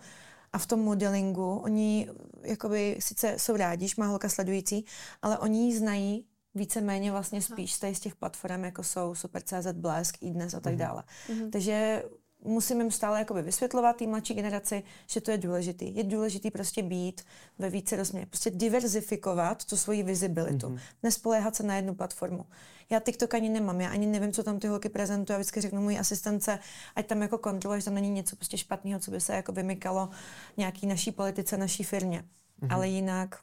a 0.52 0.58
v 0.58 0.66
tom 0.66 0.80
modelingu, 0.80 1.56
oni 1.56 2.08
jakoby 2.42 2.96
sice 3.00 3.34
jsou 3.38 3.56
rádi, 3.56 3.88
že 3.88 3.94
má 3.98 4.06
holka 4.06 4.28
sledující, 4.28 4.84
ale 5.22 5.38
oni 5.38 5.66
ji 5.66 5.78
znají 5.78 6.26
víceméně 6.54 7.12
vlastně 7.12 7.42
spíš 7.42 7.74
z 7.74 8.00
těch 8.00 8.16
platform, 8.16 8.64
jako 8.64 8.82
jsou 8.82 9.14
Super.cz, 9.14 9.66
Blesk, 9.72 10.22
iDnes 10.22 10.54
a 10.54 10.60
tak 10.60 10.72
mhm. 10.72 10.80
dále. 10.80 11.02
Mm-hmm. 11.28 11.50
Takže 11.50 12.04
musím 12.44 12.80
jim 12.80 12.90
stále 12.90 13.18
jakoby 13.18 13.42
vysvětlovat 13.42 13.96
té 13.96 14.06
mladší 14.06 14.34
generaci, 14.34 14.82
že 15.06 15.20
to 15.20 15.30
je 15.30 15.38
důležitý. 15.38 15.96
Je 15.96 16.04
důležitý 16.04 16.50
prostě 16.50 16.82
být 16.82 17.22
ve 17.58 17.70
více 17.70 17.96
rozměrech. 17.96 18.28
Prostě 18.28 18.50
diverzifikovat 18.50 19.64
tu 19.64 19.76
svoji 19.76 20.02
vizibilitu. 20.02 20.66
Mm-hmm. 20.66 20.80
Nespoléhat 21.02 21.56
se 21.56 21.62
na 21.62 21.76
jednu 21.76 21.94
platformu. 21.94 22.46
Já 22.90 23.00
TikTok 23.00 23.34
ani 23.34 23.48
nemám, 23.48 23.80
já 23.80 23.90
ani 23.90 24.06
nevím, 24.06 24.32
co 24.32 24.42
tam 24.42 24.58
ty 24.58 24.66
holky 24.66 24.88
prezentují. 24.88 25.34
Já 25.34 25.38
vždycky 25.38 25.60
řeknu 25.60 25.82
mojí 25.82 25.98
asistence, 25.98 26.58
ať 26.96 27.06
tam 27.06 27.22
jako 27.22 27.38
kontroluje, 27.38 27.80
že 27.80 27.84
tam 27.84 27.94
není 27.94 28.10
něco 28.10 28.36
prostě 28.36 28.58
špatného, 28.58 29.00
co 29.00 29.10
by 29.10 29.20
se 29.20 29.34
jako 29.34 29.52
vymykalo 29.52 30.08
nějaký 30.56 30.86
naší 30.86 31.12
politice, 31.12 31.56
naší 31.56 31.84
firmě. 31.84 32.24
Mm-hmm. 32.62 32.74
Ale 32.74 32.88
jinak 32.88 33.38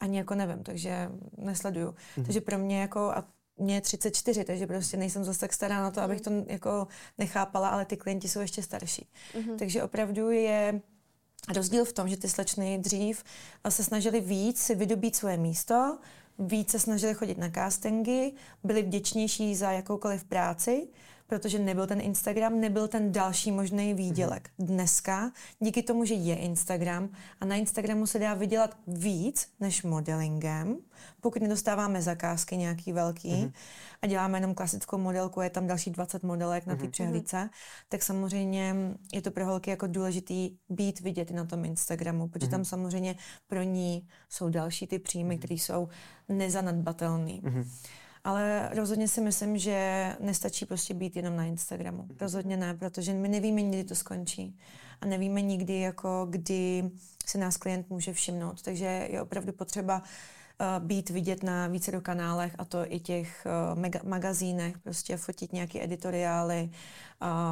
ani 0.00 0.18
jako 0.18 0.34
nevím, 0.34 0.62
takže 0.62 1.10
nesleduju. 1.36 1.88
Mm-hmm. 1.88 2.24
Takže 2.24 2.40
pro 2.40 2.58
mě 2.58 2.80
jako, 2.80 3.00
a 3.00 3.24
mě 3.60 3.74
je 3.74 3.80
34, 3.80 4.44
takže 4.44 4.66
prostě 4.66 4.96
nejsem 4.96 5.24
zase 5.24 5.40
tak 5.40 5.52
stará 5.52 5.82
na 5.82 5.90
to, 5.90 6.00
abych 6.00 6.20
to 6.20 6.30
jako 6.46 6.86
nechápala, 7.18 7.68
ale 7.68 7.84
ty 7.84 7.96
klienti 7.96 8.28
jsou 8.28 8.40
ještě 8.40 8.62
starší. 8.62 9.08
Mm-hmm. 9.34 9.56
Takže 9.58 9.82
opravdu 9.82 10.30
je 10.30 10.80
rozdíl 11.54 11.84
v 11.84 11.92
tom, 11.92 12.08
že 12.08 12.16
ty 12.16 12.28
slečny 12.28 12.78
dřív 12.78 13.24
se 13.68 13.84
snažili 13.84 14.20
víc 14.20 14.62
si 14.62 14.74
vydobít 14.74 15.16
svoje 15.16 15.36
místo, 15.36 15.98
víc 16.38 16.70
se 16.70 16.78
snažili 16.78 17.14
chodit 17.14 17.38
na 17.38 17.50
castingy, 17.50 18.32
byli 18.64 18.82
vděčnější 18.82 19.56
za 19.56 19.70
jakoukoliv 19.70 20.24
práci, 20.24 20.88
protože 21.30 21.58
nebyl 21.58 21.86
ten 21.86 22.00
Instagram, 22.00 22.60
nebyl 22.60 22.88
ten 22.88 23.12
další 23.12 23.52
možný 23.52 23.94
výdělek. 23.94 24.48
Mm-hmm. 24.48 24.66
Dneska, 24.66 25.32
díky 25.60 25.82
tomu, 25.82 26.04
že 26.04 26.14
je 26.14 26.36
Instagram 26.36 27.08
a 27.40 27.44
na 27.44 27.56
Instagramu 27.56 28.06
se 28.06 28.18
dá 28.18 28.34
vydělat 28.34 28.76
víc 28.86 29.48
než 29.60 29.82
modelingem, 29.82 30.76
pokud 31.20 31.42
nedostáváme 31.42 32.02
zakázky 32.02 32.56
nějaký 32.56 32.92
velký 32.92 33.32
mm-hmm. 33.32 33.52
a 34.02 34.06
děláme 34.06 34.38
jenom 34.38 34.54
klasickou 34.54 34.98
modelku, 34.98 35.40
je 35.40 35.50
tam 35.50 35.66
další 35.66 35.90
20 35.90 36.22
modelek 36.22 36.66
na 36.66 36.76
té 36.76 36.84
mm-hmm. 36.84 36.90
přehlídce, 36.90 37.50
tak 37.88 38.02
samozřejmě 38.02 38.74
je 39.12 39.22
to 39.22 39.30
pro 39.30 39.46
holky 39.46 39.70
jako 39.70 39.86
důležitý 39.86 40.56
být 40.68 41.00
vidět 41.00 41.30
na 41.30 41.44
tom 41.44 41.64
Instagramu, 41.64 42.28
protože 42.28 42.46
mm-hmm. 42.46 42.50
tam 42.50 42.64
samozřejmě 42.64 43.14
pro 43.46 43.62
ní 43.62 44.08
jsou 44.28 44.48
další 44.48 44.86
ty 44.86 44.98
příjmy, 44.98 45.34
mm-hmm. 45.34 45.38
které 45.38 45.54
jsou 45.54 45.88
nezanedbatelné. 46.28 47.32
Mm-hmm. 47.32 47.66
Ale 48.24 48.70
rozhodně 48.74 49.08
si 49.08 49.20
myslím, 49.20 49.58
že 49.58 50.16
nestačí 50.20 50.66
prostě 50.66 50.94
být 50.94 51.16
jenom 51.16 51.36
na 51.36 51.44
Instagramu. 51.44 52.08
Rozhodně 52.20 52.56
ne, 52.56 52.74
protože 52.74 53.12
my 53.12 53.28
nevíme, 53.28 53.62
kdy 53.62 53.84
to 53.84 53.94
skončí. 53.94 54.56
A 55.00 55.06
nevíme 55.06 55.42
nikdy, 55.42 55.80
jako 55.80 56.26
kdy 56.30 56.90
se 57.26 57.38
nás 57.38 57.56
klient 57.56 57.90
může 57.90 58.12
všimnout. 58.12 58.62
Takže 58.62 59.08
je 59.10 59.22
opravdu 59.22 59.52
potřeba 59.52 60.02
být 60.78 61.10
vidět 61.10 61.42
na 61.42 61.66
více 61.66 61.92
do 61.92 62.00
kanálech 62.00 62.54
a 62.58 62.64
to 62.64 62.92
i 62.92 63.00
těch 63.00 63.46
uh, 63.74 63.82
mega- 63.82 64.08
magazínech, 64.08 64.78
prostě 64.78 65.16
fotit 65.16 65.52
nějaké 65.52 65.84
editoriály, 65.84 66.70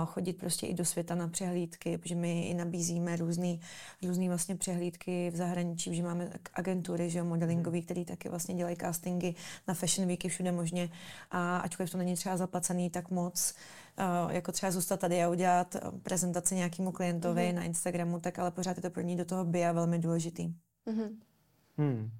chodit 0.06 0.32
prostě 0.32 0.66
i 0.66 0.74
do 0.74 0.84
světa 0.84 1.14
na 1.14 1.28
přehlídky, 1.28 1.98
protože 1.98 2.14
my 2.14 2.42
i 2.42 2.54
nabízíme 2.54 3.16
různý, 3.16 3.60
různý 4.06 4.28
vlastně 4.28 4.56
přehlídky 4.56 5.30
v 5.30 5.36
zahraničí, 5.36 5.94
že 5.94 6.02
máme 6.02 6.30
agentury, 6.54 7.10
že 7.10 7.22
modelingový, 7.22 7.82
který 7.82 8.04
taky 8.04 8.28
vlastně 8.28 8.54
dělají 8.54 8.76
castingy 8.76 9.34
na 9.68 9.74
fashion 9.74 10.08
weeky 10.08 10.28
všude 10.28 10.52
možně 10.52 10.90
a 11.30 11.56
ačkoliv 11.56 11.90
to 11.90 11.98
není 11.98 12.14
třeba 12.14 12.36
zaplacený 12.36 12.90
tak 12.90 13.10
moc, 13.10 13.54
Uh, 14.24 14.32
jako 14.32 14.52
třeba 14.52 14.72
zůstat 14.72 15.00
tady 15.00 15.24
a 15.24 15.28
udělat 15.28 15.76
prezentaci 16.02 16.54
nějakému 16.54 16.92
klientovi 16.92 17.42
mm-hmm. 17.42 17.54
na 17.54 17.62
Instagramu, 17.62 18.20
tak 18.20 18.38
ale 18.38 18.50
pořád 18.50 18.76
je 18.76 18.82
to 18.82 18.90
pro 18.90 19.02
ní 19.02 19.16
do 19.16 19.24
toho 19.24 19.46
a 19.68 19.72
velmi 19.72 19.98
důležitý. 19.98 20.54
Mm-hmm. 20.86 21.16
Hmm. 21.78 22.10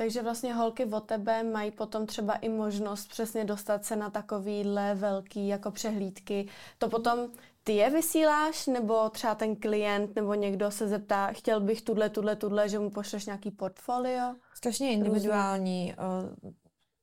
Takže 0.00 0.22
vlastně 0.22 0.54
holky 0.54 0.84
od 0.84 1.00
tebe 1.00 1.42
mají 1.42 1.70
potom 1.70 2.06
třeba 2.06 2.34
i 2.34 2.48
možnost 2.48 3.08
přesně 3.08 3.44
dostat 3.44 3.84
se 3.84 3.96
na 3.96 4.10
takovýhle 4.10 4.94
velký 4.94 5.48
jako 5.48 5.70
přehlídky. 5.70 6.48
To 6.78 6.88
potom 6.88 7.28
ty 7.64 7.72
je 7.72 7.90
vysíláš, 7.90 8.66
nebo 8.66 9.08
třeba 9.08 9.34
ten 9.34 9.56
klient, 9.56 10.16
nebo 10.16 10.34
někdo 10.34 10.70
se 10.70 10.88
zeptá, 10.88 11.32
chtěl 11.32 11.60
bych 11.60 11.82
tuhle, 11.82 12.10
tuhle, 12.10 12.36
tuhle, 12.36 12.68
že 12.68 12.78
mu 12.78 12.90
pošleš 12.90 13.26
nějaký 13.26 13.50
portfolio? 13.50 14.34
Strašně 14.54 14.92
individuální. 14.92 15.94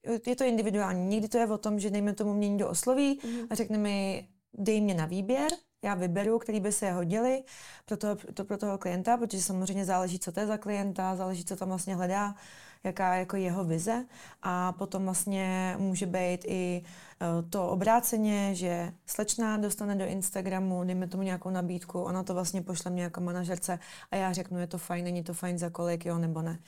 Eh, 0.03 0.19
je 0.29 0.35
to 0.35 0.43
individuální. 0.43 1.05
Někdy 1.07 1.27
to 1.27 1.37
je 1.37 1.47
o 1.47 1.57
tom, 1.57 1.79
že 1.79 1.89
dejme 1.89 2.13
tomu 2.13 2.33
mě 2.33 2.49
někdo 2.49 2.69
osloví 2.69 3.19
mm-hmm. 3.19 3.47
a 3.49 3.55
řekne 3.55 3.77
mi, 3.77 4.27
dej 4.53 4.81
mě 4.81 4.93
na 4.93 5.05
výběr, 5.05 5.51
já 5.83 5.95
vyberu, 5.95 6.39
který 6.39 6.59
by 6.59 6.71
se 6.71 6.91
hodili 6.91 7.43
pro 7.85 7.97
toho, 7.97 8.15
to, 8.33 8.45
pro 8.45 8.57
toho 8.57 8.77
klienta, 8.77 9.17
protože 9.17 9.41
samozřejmě 9.41 9.85
záleží, 9.85 10.19
co 10.19 10.31
to 10.31 10.39
je 10.39 10.47
za 10.47 10.57
klienta, 10.57 11.15
záleží, 11.15 11.45
co 11.45 11.55
tam 11.55 11.67
vlastně 11.67 11.95
hledá, 11.95 12.35
jaká 12.87 13.13
je 13.13 13.19
jako 13.19 13.35
jeho 13.35 13.63
vize 13.63 14.05
a 14.41 14.71
potom 14.71 15.03
vlastně 15.03 15.75
může 15.79 16.05
být 16.05 16.45
i 16.45 16.81
eh, 17.21 17.25
to 17.49 17.69
obráceně, 17.69 18.55
že 18.55 18.93
slečna 19.05 19.57
dostane 19.57 19.95
do 19.95 20.05
Instagramu, 20.05 20.83
dejme 20.83 21.07
tomu 21.07 21.23
nějakou 21.23 21.49
nabídku, 21.49 22.01
ona 22.01 22.23
to 22.23 22.33
vlastně 22.33 22.61
pošle 22.61 22.91
mě 22.91 23.03
jako 23.03 23.21
manažerce 23.21 23.79
a 24.11 24.15
já 24.15 24.33
řeknu, 24.33 24.59
je 24.59 24.67
to 24.67 24.77
fajn, 24.77 25.03
není 25.03 25.23
to 25.23 25.33
fajn 25.33 25.57
za 25.57 25.69
kolik, 25.69 26.05
jo 26.05 26.17
nebo 26.17 26.41
ne. 26.41 26.59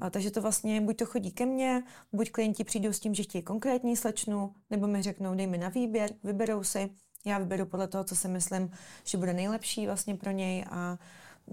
A 0.00 0.10
takže 0.10 0.30
to 0.30 0.42
vlastně 0.42 0.80
buď 0.80 0.96
to 0.96 1.06
chodí 1.06 1.30
ke 1.30 1.46
mně, 1.46 1.82
buď 2.12 2.30
klienti 2.30 2.64
přijdou 2.64 2.92
s 2.92 3.00
tím, 3.00 3.14
že 3.14 3.22
chtějí 3.22 3.42
konkrétní 3.42 3.96
slečnu, 3.96 4.54
nebo 4.70 4.86
mi 4.86 5.02
řeknou, 5.02 5.34
dej 5.34 5.46
mi 5.46 5.58
na 5.58 5.68
výběr, 5.68 6.10
vyberou 6.24 6.62
si, 6.62 6.90
já 7.26 7.38
vyberu 7.38 7.66
podle 7.66 7.88
toho, 7.88 8.04
co 8.04 8.16
si 8.16 8.28
myslím, 8.28 8.70
že 9.04 9.18
bude 9.18 9.32
nejlepší 9.32 9.86
vlastně 9.86 10.14
pro 10.14 10.30
něj 10.30 10.64
a 10.70 10.98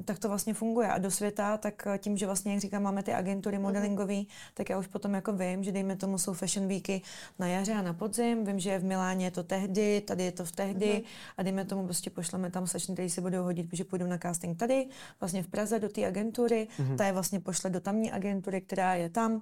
tak 0.06 0.20
to 0.20 0.30
vlastně 0.30 0.54
funguje. 0.54 0.88
A 0.88 0.98
do 0.98 1.12
světa, 1.12 1.58
tak 1.58 1.88
tím, 1.98 2.18
že 2.18 2.26
vlastně, 2.26 2.52
jak 2.52 2.62
říkám, 2.62 2.84
máme 2.84 3.04
ty 3.04 3.14
agentury 3.14 3.58
mhm. 3.58 3.64
modelingové, 3.64 4.22
tak 4.54 4.70
já 4.70 4.78
už 4.78 4.88
potom 4.88 5.14
jako 5.14 5.34
vím, 5.34 5.64
že 5.64 5.72
dejme 5.72 5.96
tomu 5.96 6.18
jsou 6.18 6.34
fashion 6.34 6.68
weeky 6.68 7.02
na 7.40 7.48
jaře 7.48 7.74
a 7.74 7.82
na 7.82 7.94
podzim. 7.94 8.46
Vím, 8.46 8.60
že 8.60 8.80
v 8.80 8.84
Miláně 8.84 9.26
je 9.26 9.32
to 9.32 9.44
tehdy, 9.44 10.02
tady 10.02 10.24
je 10.24 10.32
to 10.32 10.46
v 10.46 10.52
tehdy 10.52 10.86
mm-hmm. 10.86 11.34
a 11.38 11.44
dejme 11.44 11.66
tomu 11.66 11.84
prostě 11.84 12.10
pošleme 12.10 12.52
tam 12.52 12.68
slečny, 12.68 12.94
které 12.94 13.10
si 13.10 13.22
budou 13.22 13.44
hodit, 13.44 13.70
protože 13.70 13.84
půjdou 13.84 14.08
na 14.08 14.18
casting 14.18 14.60
tady, 14.60 14.88
vlastně 15.20 15.44
v 15.44 15.48
Praze 15.48 15.80
do 15.80 15.90
té 15.90 16.06
agentury, 16.08 16.68
mm-hmm. 16.80 16.96
ta 16.96 17.06
je 17.06 17.14
vlastně 17.14 17.40
pošle 17.40 17.70
do 17.70 17.80
tamní 17.80 18.12
agentury, 18.12 18.62
která 18.62 18.96
je 18.96 19.10
tam 19.10 19.42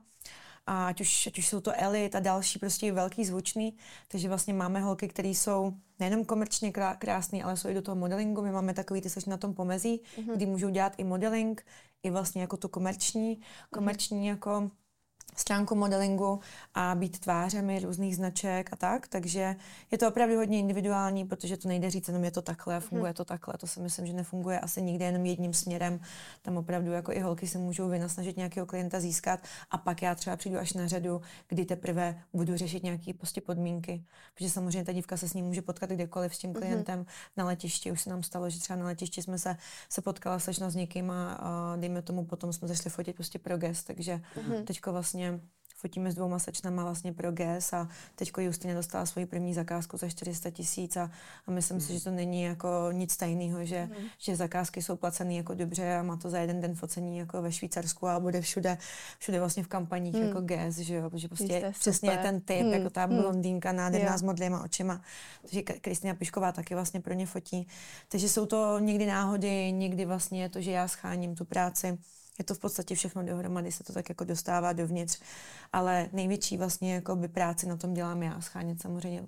a 0.67 0.87
ať 0.87 1.01
už, 1.01 1.27
ať 1.27 1.37
už 1.37 1.47
jsou 1.47 1.61
to 1.61 1.71
elit 1.75 2.15
a 2.15 2.19
další 2.19 2.59
prostě 2.59 2.91
velký 2.91 3.25
zvučný, 3.25 3.77
takže 4.07 4.27
vlastně 4.27 4.53
máme 4.53 4.79
holky, 4.79 5.07
které 5.07 5.29
jsou 5.29 5.73
nejenom 5.99 6.25
komerčně 6.25 6.71
krásné, 6.97 7.43
ale 7.43 7.57
jsou 7.57 7.69
i 7.69 7.73
do 7.73 7.81
toho 7.81 7.95
modelingu. 7.95 8.41
My 8.41 8.51
máme 8.51 8.73
takový, 8.73 9.01
ty 9.01 9.09
seš 9.09 9.25
na 9.25 9.37
tom 9.37 9.53
pomezí, 9.53 10.01
mm-hmm. 10.17 10.35
kdy 10.35 10.45
můžou 10.45 10.69
dělat 10.69 10.93
i 10.97 11.03
modeling, 11.03 11.65
i 12.03 12.09
vlastně 12.09 12.41
jako 12.41 12.57
to 12.57 12.69
komerční, 12.69 13.41
komerční 13.73 14.19
mm-hmm. 14.19 14.29
jako 14.29 14.71
stránku 15.35 15.75
modelingu 15.75 16.39
a 16.73 16.95
být 16.95 17.19
tvářemi 17.19 17.79
různých 17.79 18.15
značek 18.15 18.69
a 18.73 18.75
tak, 18.75 19.07
takže 19.07 19.55
je 19.91 19.97
to 19.97 20.07
opravdu 20.07 20.35
hodně 20.35 20.59
individuální, 20.59 21.25
protože 21.25 21.57
to 21.57 21.67
nejde 21.67 21.89
říct 21.89 22.07
jenom 22.07 22.23
je 22.23 22.31
to 22.31 22.41
takhle, 22.41 22.79
funguje 22.79 23.09
hmm. 23.09 23.13
to 23.13 23.25
takhle, 23.25 23.53
to 23.57 23.67
si 23.67 23.79
myslím, 23.79 24.05
že 24.07 24.13
nefunguje 24.13 24.59
asi 24.59 24.81
nikdy 24.81 25.05
jenom 25.05 25.25
jedním 25.25 25.53
směrem, 25.53 25.99
tam 26.41 26.57
opravdu 26.57 26.91
jako 26.91 27.11
i 27.11 27.19
holky 27.19 27.47
se 27.47 27.57
můžou 27.57 27.89
vynasnažit 27.89 28.37
nějakého 28.37 28.65
klienta 28.65 28.99
získat 28.99 29.39
a 29.71 29.77
pak 29.77 30.01
já 30.01 30.15
třeba 30.15 30.35
přijdu 30.35 30.57
až 30.57 30.73
na 30.73 30.87
řadu, 30.87 31.21
kdy 31.47 31.65
teprve 31.65 32.21
budu 32.33 32.57
řešit 32.57 32.83
nějaké 32.83 33.13
prostě 33.13 33.41
podmínky, 33.41 34.03
protože 34.33 34.49
samozřejmě 34.49 34.85
ta 34.85 34.91
dívka 34.91 35.17
se 35.17 35.29
s 35.29 35.33
ním 35.33 35.45
může 35.45 35.61
potkat 35.61 35.89
kdekoliv 35.89 36.35
s 36.35 36.37
tím 36.37 36.53
klientem 36.53 36.99
hmm. 36.99 37.07
na 37.37 37.45
letišti, 37.45 37.91
už 37.91 38.01
se 38.01 38.09
nám 38.09 38.23
stalo, 38.23 38.49
že 38.49 38.59
třeba 38.59 38.79
na 38.79 38.85
letišti 38.85 39.21
jsme 39.21 39.39
se, 39.39 39.57
se 39.89 40.01
potkala 40.01 40.39
slečna 40.39 40.69
s 40.69 40.75
někým 40.75 41.11
a, 41.11 41.33
a 41.33 41.75
dejme 41.75 42.01
tomu 42.01 42.25
potom 42.25 42.53
jsme 42.53 42.67
zašli 42.67 42.89
fotit 42.89 43.15
prostě 43.15 43.39
pro 43.39 43.57
gest, 43.57 43.87
takže 43.87 44.21
hmm. 44.35 44.65
teďko 44.65 44.91
vlastně 44.91 45.22
vlastně 45.31 45.53
fotíme 45.83 46.11
s 46.11 46.15
dvouma 46.15 46.39
sečnama 46.39 46.83
vlastně 46.83 47.13
pro 47.13 47.31
GES 47.31 47.73
a 47.73 47.87
teďko 48.15 48.41
Justina 48.41 48.73
dostala 48.73 49.05
svoji 49.05 49.25
první 49.25 49.53
zakázku 49.53 49.97
za 49.97 50.09
400 50.09 50.49
tisíc 50.49 50.97
a, 50.97 51.11
a 51.47 51.51
myslím 51.51 51.77
mm. 51.77 51.81
si, 51.81 51.93
že 51.93 52.03
to 52.03 52.11
není 52.11 52.43
jako 52.43 52.89
nic 52.91 53.17
tajného, 53.17 53.65
že, 53.65 53.85
mm. 53.85 54.05
že 54.17 54.35
zakázky 54.35 54.81
jsou 54.81 54.95
placené 54.95 55.33
jako 55.33 55.53
dobře 55.53 55.95
a 55.95 56.03
má 56.03 56.17
to 56.17 56.29
za 56.29 56.39
jeden 56.39 56.61
den 56.61 56.75
focení 56.75 57.17
jako 57.17 57.41
ve 57.41 57.51
Švýcarsku 57.51 58.07
a 58.07 58.19
bude 58.19 58.41
všude, 58.41 58.77
všude 59.19 59.39
vlastně 59.39 59.63
v 59.63 59.67
kampaních 59.67 60.15
mm. 60.15 60.21
jako 60.21 60.41
GES, 60.41 60.77
že 60.77 60.95
jo, 60.95 61.09
protože 61.09 61.27
prostě 61.27 61.59
Jste 61.59 61.71
přesně 61.71 62.09
super. 62.09 62.25
ten 62.25 62.41
typ, 62.41 62.65
mm. 62.65 62.73
jako 62.73 62.89
ta 62.89 63.05
mm. 63.05 63.21
blondýnka 63.21 63.71
nádherná 63.71 64.07
yeah. 64.07 64.19
s 64.19 64.21
modlýma 64.21 64.63
očima. 64.63 65.01
Takže 65.41 65.61
Kristina 65.61 66.13
Pišková 66.13 66.51
taky 66.51 66.75
vlastně 66.75 67.01
pro 67.01 67.13
ně 67.13 67.25
fotí. 67.25 67.67
Takže 68.07 68.29
jsou 68.29 68.45
to 68.45 68.79
někdy 68.79 69.05
náhody, 69.05 69.71
někdy 69.71 70.05
vlastně 70.05 70.49
to, 70.49 70.61
že 70.61 70.71
já 70.71 70.87
scháním 70.87 71.35
tu 71.35 71.45
práci 71.45 71.97
je 72.39 72.45
to 72.45 72.53
v 72.55 72.59
podstatě 72.59 72.95
všechno 72.95 73.23
dohromady, 73.23 73.71
se 73.71 73.83
to 73.83 73.93
tak 73.93 74.09
jako 74.09 74.23
dostává 74.23 74.73
dovnitř, 74.73 75.19
ale 75.73 76.09
největší 76.13 76.57
vlastně 76.57 76.93
jako 76.93 77.15
by 77.15 77.27
práci 77.27 77.67
na 77.67 77.77
tom 77.77 77.93
dělám 77.93 78.23
já, 78.23 78.41
schánět 78.41 78.81
samozřejmě 78.81 79.27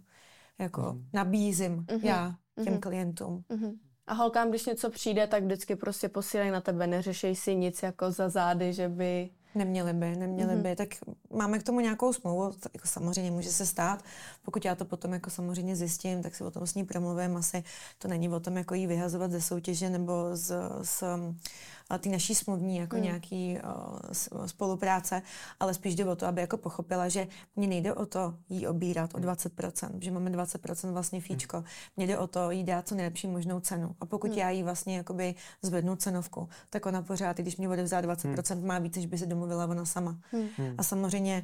jako 0.60 0.82
mm. 0.82 1.06
nabízím 1.14 1.86
mm-hmm. 1.86 2.06
já 2.06 2.36
těm 2.64 2.74
mm-hmm. 2.74 2.80
klientům. 2.80 3.44
Mm-hmm. 3.50 3.78
A 4.08 4.14
holkám, 4.14 4.50
když 4.50 4.66
něco 4.66 4.90
přijde, 4.90 5.28
tak 5.28 5.44
vždycky 5.44 5.76
prostě 5.76 6.10
posílají 6.10 6.52
na 6.52 6.62
tebe, 6.62 6.88
neřešej 6.88 7.36
si 7.36 7.56
nic 7.56 7.84
jako 7.84 8.12
za 8.12 8.30
zády, 8.30 8.74
že 8.74 8.90
by... 8.90 9.30
Neměli 9.56 9.94
by, 9.94 10.16
neměli 10.16 10.54
mm-hmm. 10.54 10.62
by. 10.62 10.76
Tak 10.76 10.88
máme 11.34 11.60
k 11.60 11.64
tomu 11.64 11.80
nějakou 11.80 12.14
smlouvu, 12.14 12.52
to 12.52 12.70
jako 12.74 12.88
samozřejmě 12.88 13.32
může 13.32 13.52
se 13.52 13.66
stát. 13.66 14.04
Pokud 14.44 14.66
já 14.66 14.76
to 14.76 14.86
potom 14.86 15.14
jako 15.14 15.30
samozřejmě 15.30 15.76
zjistím, 15.76 16.24
tak 16.24 16.36
si 16.36 16.44
o 16.44 16.52
tom 16.52 16.68
s 16.68 16.76
ní 16.76 16.84
promluvím. 16.84 17.38
Asi 17.38 17.64
to 17.98 18.08
není 18.08 18.30
o 18.30 18.40
tom, 18.40 18.58
jako 18.58 18.74
jí 18.74 18.88
vyhazovat 18.88 19.32
ze 19.32 19.42
soutěže 19.42 19.90
nebo 19.90 20.14
z, 20.34 20.70
z 20.82 21.04
ty 22.00 22.10
naší 22.10 22.36
smluvní 22.36 22.78
jako 22.78 22.96
hmm. 22.96 23.06
nějaký 23.06 23.58
uh, 23.58 24.46
spolupráce, 24.46 25.22
ale 25.60 25.74
spíš 25.74 25.96
jde 25.96 26.06
o 26.06 26.16
to, 26.16 26.28
aby 26.28 26.42
jako 26.42 26.58
pochopila, 26.58 27.10
že 27.10 27.28
mě 27.56 27.68
nejde 27.68 27.94
o 27.94 28.06
to 28.06 28.36
jí 28.50 28.68
obírat 28.68 29.16
o 29.16 29.18
20%, 29.18 29.90
že 30.00 30.12
máme 30.12 30.30
20% 30.30 30.92
vlastně 30.92 31.22
fíčko. 31.22 31.64
Mně 31.98 32.08
jde 32.08 32.18
o 32.18 32.28
to 32.28 32.52
jí 32.52 32.64
dát 32.64 32.88
co 32.88 32.96
nejlepší 32.96 33.28
možnou 33.28 33.60
cenu. 33.60 33.96
A 34.02 34.06
pokud 34.06 34.30
hmm. 34.30 34.40
já 34.40 34.50
jí 34.50 34.64
vlastně 34.64 34.98
jakoby 34.98 35.36
zvednu 35.62 35.96
cenovku, 35.96 36.50
tak 36.70 36.86
ona 36.86 37.02
pořád, 37.02 37.40
i 37.40 37.42
když 37.42 37.58
mě 37.58 37.68
bude 37.68 37.84
vzát 37.84 38.06
20%, 38.06 38.56
hmm. 38.56 38.68
má 38.68 38.80
víc, 38.80 38.96
než 38.96 39.06
by 39.06 39.18
se 39.18 39.26
domluvila 39.26 39.66
ona 39.66 39.86
sama. 39.86 40.18
Hmm. 40.32 40.76
A 40.78 40.84
samozřejmě 40.84 41.44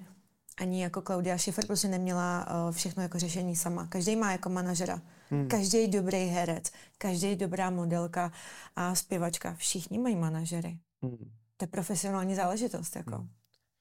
ani 0.58 0.84
jako 0.84 1.01
Klaudia 1.01 1.38
Schiffer 1.38 1.65
prostě 1.65 1.88
neměla 1.88 2.47
uh, 2.47 2.71
všechno 2.71 3.04
jako 3.04 3.19
řešení 3.19 3.56
sama. 3.56 3.88
Každý 3.88 4.15
má 4.15 4.32
jako 4.32 4.49
manažera. 4.49 5.01
Hmm. 5.32 5.48
Každý 5.48 5.88
dobrý 5.88 6.26
herec, 6.26 6.72
každý 6.98 7.36
dobrá 7.36 7.70
modelka 7.70 8.32
a 8.76 8.96
zpěvačka, 8.96 9.54
všichni 9.54 10.00
mají 10.00 10.15
manažery. 10.15 10.78
Hmm. 11.02 11.32
To 11.58 11.63
je 11.63 11.67
profesionální 11.67 12.36
záležitost. 12.36 12.96
Jako. 12.96 13.15
Hmm. 13.15 13.30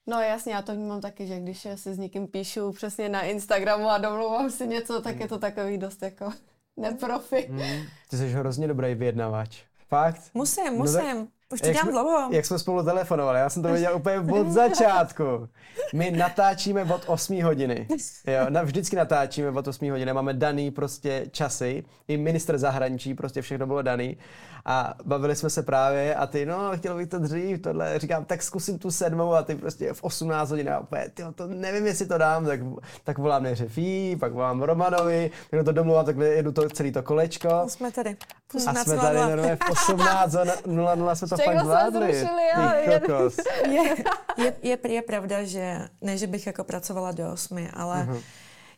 No 0.06 0.20
jasně, 0.20 0.52
já 0.52 0.62
to 0.62 0.74
vnímám 0.74 1.00
taky, 1.00 1.26
že 1.26 1.40
když 1.40 1.66
si 1.74 1.94
s 1.94 1.98
někým 1.98 2.28
píšu 2.28 2.72
přesně 2.72 3.08
na 3.08 3.22
Instagramu 3.22 3.88
a 3.88 3.98
domluvám 3.98 4.50
si 4.50 4.66
něco, 4.66 5.02
tak 5.02 5.12
hmm. 5.12 5.22
je 5.22 5.28
to 5.28 5.38
takový 5.38 5.78
dost 5.78 6.02
jako 6.02 6.32
neprofi. 6.76 7.46
Hmm. 7.50 7.86
Ty 8.10 8.16
jsi 8.16 8.28
hrozně 8.28 8.68
dobrý 8.68 8.94
vyjednavač. 8.94 9.62
Fakt? 9.88 10.30
Musím, 10.34 10.72
musím. 10.72 11.16
No 11.16 11.26
tak, 11.26 11.28
už 11.52 11.60
to 11.60 11.66
dělám 11.66 11.82
jsme, 11.82 11.92
dlouho. 11.92 12.28
Jak 12.30 12.46
jsme 12.46 12.58
spolu 12.58 12.82
telefonovali, 12.82 13.38
já 13.38 13.50
jsem 13.50 13.62
to 13.62 13.68
věděl 13.68 13.96
úplně 13.96 14.18
od 14.40 14.48
začátku. 14.50 15.48
My 15.94 16.10
natáčíme 16.10 16.84
od 16.84 17.02
8 17.06 17.42
hodiny. 17.42 17.88
Jo, 18.26 18.46
na, 18.48 18.62
vždycky 18.62 18.96
natáčíme 18.96 19.50
od 19.50 19.68
8 19.68 19.90
hodiny, 19.90 20.12
máme 20.12 20.34
daný 20.34 20.70
prostě 20.70 21.26
časy. 21.30 21.84
I 22.08 22.16
minister 22.16 22.58
zahraničí, 22.58 23.14
prostě 23.14 23.42
všechno 23.42 23.66
bylo 23.66 23.82
daný 23.82 24.16
a 24.64 24.94
bavili 25.04 25.36
jsme 25.36 25.50
se 25.50 25.62
právě 25.62 26.14
a 26.14 26.26
ty, 26.26 26.46
no, 26.46 26.70
chtěl 26.76 26.96
bych 26.96 27.08
to 27.08 27.18
dřív, 27.18 27.62
tohle, 27.62 27.98
říkám, 27.98 28.24
tak 28.24 28.42
zkusím 28.42 28.78
tu 28.78 28.90
sedmou 28.90 29.32
a 29.34 29.42
ty 29.42 29.54
prostě 29.54 29.92
v 29.92 30.04
18 30.04 30.50
hodin 30.50 30.70
a 30.70 30.78
úplně, 30.80 31.08
tyjo, 31.14 31.32
to 31.32 31.46
nevím, 31.46 31.86
jestli 31.86 32.06
to 32.06 32.18
dám, 32.18 32.46
tak, 32.46 32.60
tak 33.04 33.18
volám 33.18 33.42
neře 33.42 33.68
Fí, 33.68 34.16
pak 34.20 34.32
volám 34.32 34.62
Romanovi, 34.62 35.30
tak 35.50 35.64
to 35.64 35.72
domluvám, 35.72 36.04
tak 36.04 36.16
jedu 36.16 36.52
to 36.52 36.68
celý 36.68 36.92
to 36.92 37.02
kolečko. 37.02 37.64
Jsme 37.68 37.92
tady. 37.92 38.16
A 38.66 38.74
jsme 38.74 38.96
tady 38.96 39.18
normálně 39.18 39.56
v 39.56 39.58
18.00 39.58 41.14
jsme 41.14 41.28
to 41.28 41.36
Čekla 41.40 41.54
fakt 41.54 41.64
zvládli. 41.64 42.14
je, 43.70 44.04
je, 44.36 44.54
je, 44.62 44.78
je, 44.88 45.02
pravda, 45.02 45.44
že 45.44 45.88
ne, 46.00 46.18
že 46.18 46.26
bych 46.26 46.46
jako 46.46 46.64
pracovala 46.64 47.12
do 47.12 47.32
osmi, 47.32 47.70
ale 47.74 48.06
uh-huh 48.06 48.22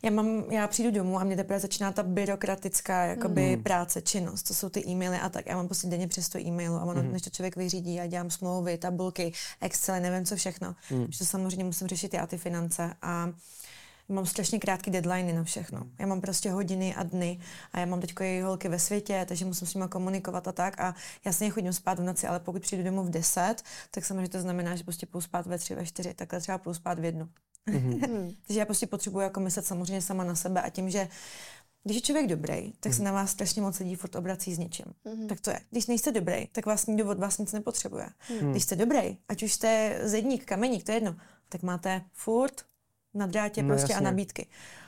já, 0.03 0.11
mám, 0.11 0.45
já 0.51 0.69
přijdu 0.69 0.91
domů 0.91 1.21
a 1.21 1.25
mě 1.25 1.37
teprve 1.37 1.61
začíná 1.61 1.93
ta 1.93 2.03
byrokratická 2.03 3.05
jakoby, 3.05 3.57
mm. 3.57 3.63
práce, 3.63 4.03
činnost, 4.03 4.43
to 4.43 4.55
jsou 4.55 4.69
ty 4.69 4.89
e-maily 4.89 5.19
a 5.19 5.29
tak. 5.29 5.47
Já 5.47 5.57
mám 5.57 5.67
prostě 5.67 5.89
denně 5.89 6.09
přes 6.09 6.29
to 6.29 6.39
e-mailu 6.39 6.77
a 6.77 6.85
ono, 6.85 7.03
mm. 7.03 7.13
než 7.13 7.23
to 7.23 7.31
člověk 7.31 7.57
vyřídí, 7.57 7.95
já 7.95 8.07
dělám 8.07 8.31
smlouvy, 8.31 8.79
tabulky, 8.79 9.33
Excel, 9.61 10.01
nevím 10.01 10.25
co 10.25 10.37
všechno. 10.37 10.75
Mm. 10.91 11.07
Že 11.11 11.19
to 11.19 11.25
samozřejmě 11.25 11.65
musím 11.65 11.89
řešit 11.89 12.15
já 12.15 12.27
ty 12.27 12.39
finance 12.39 12.95
a 13.03 13.31
mám 14.13 14.27
strašně 14.27 14.59
krátký 14.59 14.91
deadline 14.91 15.33
na 15.33 15.45
všechno. 15.45 15.87
Já 15.99 16.07
mám 16.07 16.21
prostě 16.21 16.51
hodiny 16.51 16.95
a 16.95 17.03
dny 17.03 17.41
a 17.73 17.81
já 17.81 17.87
mám 17.87 18.01
teď 18.01 18.15
i 18.21 18.41
holky 18.41 18.69
ve 18.69 18.79
světě, 18.79 19.25
takže 19.29 19.45
musím 19.45 19.67
s 19.67 19.75
nimi 19.75 19.89
komunikovat 19.89 20.49
a 20.49 20.53
tak. 20.53 20.81
A 20.81 20.95
já 21.25 21.33
se 21.33 21.51
chodím 21.51 21.73
spát 21.73 21.99
v 21.99 22.03
noci, 22.03 22.27
ale 22.27 22.41
pokud 22.41 22.63
přijdu 22.63 22.85
domů 22.85 23.03
v 23.03 23.11
10, 23.11 23.55
tak 23.91 24.05
samozřejmě 24.05 24.29
to 24.29 24.41
znamená, 24.41 24.77
že 24.77 24.85
prostě 24.85 25.07
půjdu 25.07 25.23
spát 25.23 25.47
ve 25.47 25.59
3, 25.59 25.75
ve 25.75 25.87
4, 25.87 26.15
takhle 26.15 26.41
třeba 26.41 26.59
půjdu 26.59 26.75
spát 26.75 26.99
v 26.99 27.05
jednu. 27.05 27.29
Mm-hmm. 27.69 28.37
Takže 28.47 28.61
já 28.61 28.65
prostě 28.65 28.87
potřebuji 28.87 29.21
jako 29.21 29.41
myslet 29.41 29.67
samozřejmě 29.67 30.03
sama 30.03 30.25
na 30.25 30.35
sebe 30.35 30.63
a 30.63 30.71
tím, 30.71 30.91
že 30.91 31.09
když 31.85 31.97
je 31.97 32.01
člověk 32.01 32.27
dobrý, 32.27 32.73
tak 32.81 32.95
se 32.95 32.99
mhm. 32.99 33.05
na 33.05 33.13
vás 33.13 33.31
strašně 33.31 33.63
moc 33.63 33.79
lidí 33.79 33.95
furt 33.95 34.17
obrací 34.17 34.55
s 34.55 34.59
něčím. 34.59 34.87
Mm-hmm. 35.05 35.27
Tak 35.27 35.41
to 35.41 35.51
je. 35.51 35.61
Když 35.71 35.87
nejste 35.87 36.13
dobrý, 36.13 36.47
tak 36.53 36.67
vás 36.67 36.87
nikdo 36.87 37.11
od 37.11 37.19
vás 37.19 37.39
nic 37.39 37.53
nepotřebuje. 37.53 38.09
Mm. 38.43 38.51
Když 38.51 38.63
jste 38.63 38.77
dobrý, 38.77 39.19
ať 39.29 39.43
už 39.43 39.53
jste 39.53 40.01
zedník, 40.03 40.45
kameník, 40.45 40.85
to 40.85 40.93
je 40.93 40.97
jedno, 40.97 41.17
tak 41.49 41.63
máte 41.63 42.03
furt 42.13 42.65
na 43.15 43.27
drátě 43.27 43.63
no, 43.63 43.69
prostě 43.69 43.93
jasně. 43.93 44.07
a 44.07 44.11
nabídky. 44.11 44.47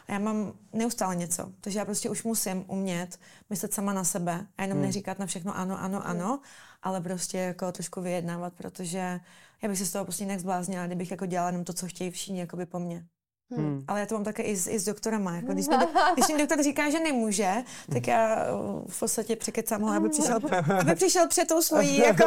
A 0.08 0.12
já 0.12 0.18
mám 0.18 0.52
neustále 0.72 1.16
něco, 1.16 1.52
takže 1.60 1.78
já 1.78 1.84
prostě 1.84 2.10
už 2.10 2.22
musím 2.22 2.64
umět 2.68 3.20
myslet 3.50 3.74
sama 3.74 3.92
na 3.92 4.04
sebe 4.04 4.46
a 4.58 4.62
jenom 4.62 4.78
mm. 4.78 4.84
neříkat 4.84 5.18
na 5.18 5.26
všechno 5.26 5.56
ano, 5.56 5.82
ano, 5.82 5.98
mm. 5.98 6.06
ano, 6.06 6.40
ale 6.82 7.00
prostě 7.00 7.38
jako 7.38 7.72
trošku 7.72 8.00
vyjednávat, 8.00 8.52
protože 8.52 9.20
já 9.62 9.68
bych 9.68 9.78
se 9.78 9.87
z 9.87 9.92
toho 9.92 10.04
prostě 10.04 10.24
jinak 10.24 10.40
zbláznila, 10.40 10.87
kdybych 10.87 11.10
jako 11.10 11.26
dělala 11.26 11.48
jenom 11.48 11.64
to, 11.64 11.72
co 11.72 11.87
chtějí 11.87 12.10
všichni 12.10 12.40
jakoby 12.40 12.66
po 12.66 12.78
mně. 12.78 13.06
Hmm. 13.50 13.85
Ale 13.88 14.00
já 14.00 14.07
to 14.07 14.14
mám 14.14 14.24
také 14.24 14.42
i 14.42 14.57
s, 14.57 14.66
i 14.66 14.78
s 14.78 14.85
doktorama. 14.85 15.37
Jako 15.37 15.52
když, 15.52 15.68
mi, 15.68 15.76
když 16.14 16.28
mi 16.28 16.38
doktor 16.38 16.62
říká, 16.62 16.90
že 16.90 17.00
nemůže, 17.00 17.52
tak 17.92 18.07
já 18.07 18.37
uh, 18.52 18.85
v 18.88 19.00
podstatě 19.00 19.37
překecám 19.37 19.83
ho, 19.83 19.92
aby 19.92 20.09
přišel, 20.09 20.40
aby 20.80 20.94
přišel 20.94 21.28
před 21.28 21.48
tou 21.48 21.62
svojí, 21.62 21.98
jako, 21.98 22.24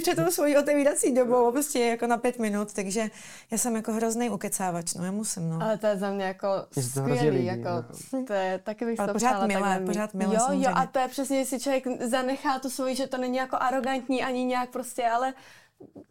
před 0.00 0.14
tou 0.16 0.30
svojí 0.30 0.56
otevírací 0.56 1.14
dobou, 1.14 1.52
prostě 1.52 1.78
jako 1.78 2.06
na 2.06 2.16
pět 2.16 2.38
minut, 2.38 2.72
takže 2.72 3.10
já 3.50 3.58
jsem 3.58 3.76
jako 3.76 3.92
hrozný 3.92 4.30
ukecávač, 4.30 4.94
no 4.94 5.04
já 5.04 5.10
musím, 5.10 5.50
no. 5.50 5.62
Ale 5.62 5.78
to 5.78 5.86
je 5.86 5.96
za 5.96 6.10
mě 6.10 6.24
jako 6.24 6.48
skvělý, 6.90 7.44
jako, 7.44 7.68
to 8.26 8.32
je 8.32 8.60
taky 8.64 8.84
bych 8.84 9.00
Ale 9.00 9.08
to 9.08 9.12
pořád 9.12 9.46
milé, 9.46 9.80
pořád 9.86 10.14
milé 10.14 10.34
Jo, 10.34 10.40
samozřejmě. 10.40 10.66
jo, 10.66 10.72
a 10.74 10.86
to 10.86 10.98
je 10.98 11.08
přesně, 11.08 11.38
jestli 11.38 11.60
člověk 11.60 11.84
zanechá 12.02 12.58
tu 12.58 12.70
svoji, 12.70 12.96
že 12.96 13.06
to 13.06 13.16
není 13.16 13.36
jako 13.36 13.56
arrogantní 13.60 14.24
ani 14.24 14.44
nějak 14.44 14.70
prostě, 14.70 15.04
ale 15.08 15.34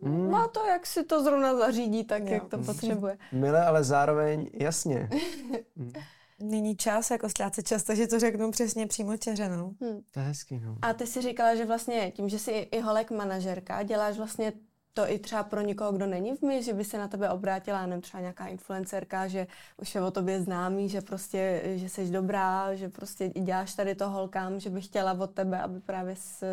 Hmm. 0.04 0.30
má 0.30 0.48
to, 0.48 0.66
jak 0.66 0.86
si 0.86 1.04
to 1.04 1.24
zrovna 1.24 1.58
zařídí, 1.58 2.04
tak 2.04 2.24
Jo. 2.24 2.34
jak 2.34 2.48
to 2.48 2.58
potřebuje. 2.58 3.18
Milé, 3.32 3.66
ale 3.66 3.84
zároveň 3.84 4.50
jasně. 4.54 5.10
Není 6.40 6.76
čas, 6.76 7.12
jako 7.12 7.30
ztrácet 7.30 7.68
čas, 7.68 7.84
takže 7.84 8.08
to 8.08 8.20
řeknu 8.20 8.52
přesně 8.52 8.88
přímo 8.88 9.18
čeřenou. 9.18 9.74
To 10.12 10.20
je 10.20 10.26
hezký, 10.26 10.60
no. 10.60 10.78
A 10.82 10.94
ty 10.94 11.08
si 11.08 11.22
říkala, 11.22 11.56
že 11.56 11.66
vlastně 11.66 12.12
tím, 12.12 12.30
že 12.30 12.40
jsi 12.40 12.52
i 12.52 12.80
holek 12.80 13.12
manažerka, 13.12 13.84
děláš 13.84 14.18
vlastně 14.18 14.54
to 14.94 15.12
i 15.12 15.20
třeba 15.20 15.44
pro 15.44 15.62
někoho, 15.62 15.92
kdo 15.92 16.06
není 16.06 16.38
v 16.38 16.42
my, 16.42 16.64
že 16.64 16.74
by 16.74 16.84
se 16.86 16.98
na 16.98 17.08
tebe 17.08 17.30
obrátila, 17.30 17.86
nevím, 17.86 18.02
třeba 18.02 18.22
nějaká 18.22 18.48
influencerka, 18.48 19.28
že 19.28 19.48
už 19.78 19.96
je 19.96 20.02
o 20.02 20.12
tobě 20.12 20.42
známý, 20.42 20.90
že 20.90 21.02
prostě, 21.02 21.62
že 21.76 21.90
jsi 21.90 22.12
dobrá, 22.12 22.76
že 22.76 22.90
prostě 22.90 23.30
děláš 23.30 23.74
tady 23.74 23.96
to 23.96 24.10
holkám, 24.10 24.60
že 24.60 24.70
by 24.70 24.82
chtěla 24.82 25.14
od 25.14 25.32
tebe, 25.32 25.62
aby 25.62 25.80
právě 25.80 26.16
s, 26.16 26.44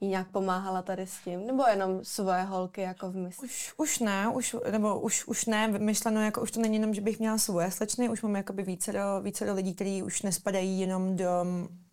jí 0.00 0.08
nějak 0.08 0.28
pomáhala 0.28 0.82
tady 0.82 1.06
s 1.06 1.18
tím, 1.24 1.46
nebo 1.46 1.64
jenom 1.70 2.04
svoje 2.04 2.42
holky 2.42 2.80
jako 2.80 3.10
v 3.10 3.16
mysli. 3.16 3.48
Už, 3.48 3.74
už 3.76 3.98
ne, 3.98 4.28
už, 4.28 4.56
nebo 4.70 5.00
už, 5.00 5.26
už 5.26 5.46
ne, 5.46 5.68
myšleno 5.68 6.24
jako 6.24 6.42
už 6.42 6.50
to 6.50 6.60
není 6.60 6.74
jenom, 6.74 6.94
že 6.94 7.00
bych 7.00 7.18
měla 7.18 7.38
svoje 7.38 7.70
slečny, 7.70 8.08
už 8.08 8.22
máme 8.22 8.38
jakoby 8.38 8.62
více 8.62 8.92
do, 8.92 9.20
více 9.22 9.46
do 9.46 9.54
lidí, 9.54 9.74
kteří 9.74 10.02
už 10.02 10.22
nespadají 10.22 10.80
jenom 10.80 11.16
do 11.16 11.44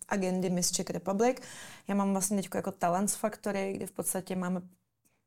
agendy 0.08 0.50
Miss 0.50 0.70
Czech 0.70 0.90
Republic. 0.90 1.36
Já 1.88 1.94
mám 1.94 2.12
vlastně 2.12 2.36
teď 2.36 2.48
jako 2.54 2.72
Talents 2.72 3.14
Factory, 3.14 3.72
kde 3.72 3.86
v 3.86 3.92
podstatě 3.92 4.36
máme 4.36 4.60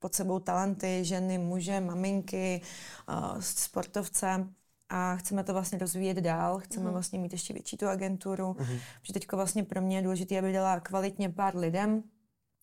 pod 0.05 0.15
sebou 0.15 0.39
talenty, 0.39 1.05
ženy, 1.05 1.37
muže, 1.37 1.79
maminky, 1.79 2.61
uh, 3.09 3.39
sportovce 3.39 4.47
a 4.89 5.15
chceme 5.15 5.43
to 5.43 5.53
vlastně 5.53 5.77
rozvíjet 5.77 6.17
dál, 6.17 6.59
chceme 6.59 6.91
vlastně 6.91 7.19
mít 7.19 7.31
ještě 7.31 7.53
větší 7.53 7.77
tu 7.77 7.87
agenturu, 7.87 8.53
mm-hmm. 8.53 8.79
protože 9.01 9.13
teď 9.13 9.31
vlastně 9.31 9.63
pro 9.63 9.81
mě 9.81 9.97
je 9.97 10.01
důležité, 10.01 10.39
aby 10.39 10.53
dala 10.53 10.79
kvalitně 10.79 11.29
pár 11.29 11.57
lidem, 11.57 12.03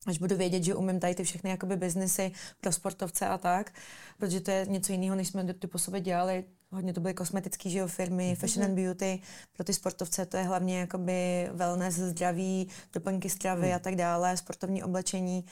až 0.07 0.18
budu 0.18 0.36
vědět, 0.36 0.62
že 0.62 0.74
umím 0.74 1.01
tady 1.01 1.14
ty 1.14 1.24
všechny 1.24 1.51
jakoby 1.51 1.76
biznesy 1.76 2.32
pro 2.61 2.72
sportovce 2.72 3.26
a 3.26 3.38
tak, 3.38 3.72
protože 4.18 4.40
to 4.40 4.51
je 4.51 4.66
něco 4.66 4.93
jiného, 4.93 5.16
než 5.16 5.28
jsme 5.28 5.55
ty 5.55 5.66
po 5.66 5.78
sobě 5.78 6.01
dělali. 6.01 6.45
Hodně 6.70 6.93
to 6.93 7.01
byly 7.01 7.14
kosmetické 7.14 7.70
že 7.70 7.78
jo, 7.78 7.86
firmy, 7.86 8.34
fashion 8.34 8.64
and 8.64 8.74
beauty. 8.74 9.20
Pro 9.53 9.64
ty 9.64 9.74
sportovce 9.74 10.26
to 10.26 10.36
je 10.36 10.43
hlavně 10.43 10.78
jakoby 10.78 11.49
wellness, 11.53 11.95
zdraví, 11.95 12.68
doplňky 12.93 13.30
stravy 13.30 13.72
a 13.72 13.78
tak 13.78 13.97
dále, 13.97 14.36
sportovní 14.36 14.82
oblečení 14.82 15.45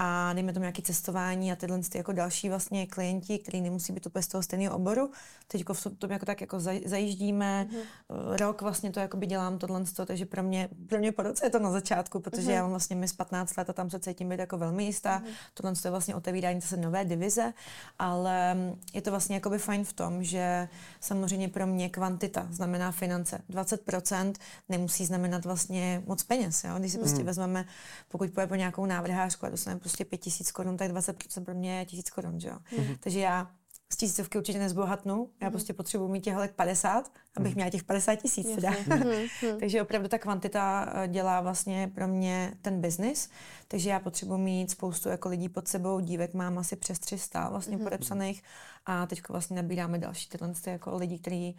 a 0.00 0.32
dejme 0.32 0.52
tomu 0.52 0.62
nějaké 0.62 0.82
cestování 0.82 1.52
a 1.52 1.56
tyhle 1.56 1.78
ty 1.78 1.98
jako 1.98 2.12
další 2.12 2.48
vlastně 2.48 2.86
klienti, 2.86 3.38
kteří 3.38 3.60
nemusí 3.60 3.92
být 3.92 4.06
úplně 4.06 4.22
z 4.22 4.28
toho 4.28 4.42
stejného 4.42 4.76
oboru. 4.76 5.10
Teď 5.48 5.64
v 5.72 5.86
tom 5.98 6.10
jako 6.10 6.26
tak 6.26 6.40
jako 6.40 6.56
zaj- 6.56 6.88
zajíždíme, 6.88 7.68
mm-hmm. 7.70 8.36
rok 8.36 8.62
vlastně 8.62 8.90
to 8.90 9.00
jakoby 9.00 9.26
dělám 9.26 9.58
tohle, 9.58 9.84
takže 10.06 10.26
pro 10.26 10.42
mě, 10.42 10.68
pro 10.88 10.98
mě 10.98 11.12
po 11.12 11.22
roce 11.22 11.46
je 11.46 11.50
to 11.50 11.58
na 11.58 11.70
začátku, 11.70 12.20
protože 12.20 12.42
mm-hmm. 12.42 12.54
já 12.54 12.62
mám 12.62 12.70
vlastně 12.70 12.96
mis 12.96 13.12
15 13.12 13.56
let 13.56 13.70
a 13.70 13.72
tam 13.72 13.90
se 13.90 14.00
cítím 14.00 14.28
být 14.28 14.38
jako 14.38 14.58
velmi 14.58 14.84
jistá. 14.84 15.18
Mm-hmm. 15.20 15.32
Tohle 15.54 15.72
je 15.84 15.90
vlastně 15.90 16.14
otevírání 16.14 16.60
zase 16.60 16.76
nové 16.76 17.04
divize, 17.04 17.52
ale 17.98 18.56
je 18.94 19.02
to 19.02 19.10
vlastně 19.10 19.34
jakoby 19.34 19.58
fajn 19.58 19.84
v 19.84 19.92
tom, 19.92 20.24
že 20.24 20.68
samozřejmě 21.00 21.48
pro 21.48 21.66
mě 21.66 21.88
kvantita 21.88 22.48
znamená 22.50 22.92
finance. 22.92 23.40
20% 23.50 24.34
nemusí 24.68 25.06
znamenat 25.06 25.44
vlastně 25.44 26.02
moc 26.06 26.22
peněz. 26.22 26.64
Jo? 26.64 26.74
Když 26.78 26.92
si 26.92 26.98
prostě 26.98 27.22
vezmeme, 27.22 27.64
pokud 28.08 28.30
půjde 28.30 28.46
po 28.46 28.54
nějakou 28.54 28.86
návrhářku 28.86 29.46
a 29.46 29.48
dostaneme 29.48 29.87
prostě 29.88 30.04
5000 30.04 30.52
korun, 30.52 30.76
tak 30.76 30.90
20% 30.90 31.44
pro 31.44 31.54
mě 31.54 31.78
je 31.78 31.84
1000 31.84 32.10
korun. 32.10 32.40
Že 32.40 32.48
jo? 32.48 32.58
Takže 33.00 33.20
já 33.20 33.50
z 33.92 33.96
tisícovky 33.96 34.38
určitě 34.38 34.58
nezbohatnu. 34.58 35.30
Já 35.42 35.50
prostě 35.50 35.72
potřebuji 35.72 36.08
mít 36.08 36.20
těch 36.20 36.34
holek 36.34 36.54
50, 36.54 37.12
abych 37.36 37.54
měla 37.54 37.70
těch 37.70 37.84
50 37.84 38.16
tisíc. 38.16 38.54
teda. 38.54 38.72
Takže 39.60 39.82
opravdu 39.82 40.08
ta 40.08 40.18
kvantita 40.18 40.92
eh, 40.94 41.08
dělá 41.08 41.40
vlastně 41.40 41.90
pro 41.94 42.08
mě 42.08 42.54
ten 42.62 42.80
biznis. 42.80 43.30
Takže 43.68 43.90
já 43.90 44.00
potřebuji 44.00 44.38
mít 44.38 44.70
spoustu 44.70 45.08
jako 45.08 45.28
lidí 45.28 45.48
pod 45.48 45.68
sebou. 45.68 46.00
Dívek 46.00 46.34
mám 46.34 46.58
asi 46.58 46.76
přes 46.76 46.98
300 46.98 47.48
vlastně 47.48 47.78
podepsaných. 47.78 48.42
A 48.86 49.06
teď 49.06 49.28
vlastně 49.28 49.56
nabíráme 49.56 49.98
další 49.98 50.28
tyhle 50.28 50.52
ty 50.64 50.70
jako 50.70 50.96
lidi, 50.96 51.18
kteří 51.18 51.56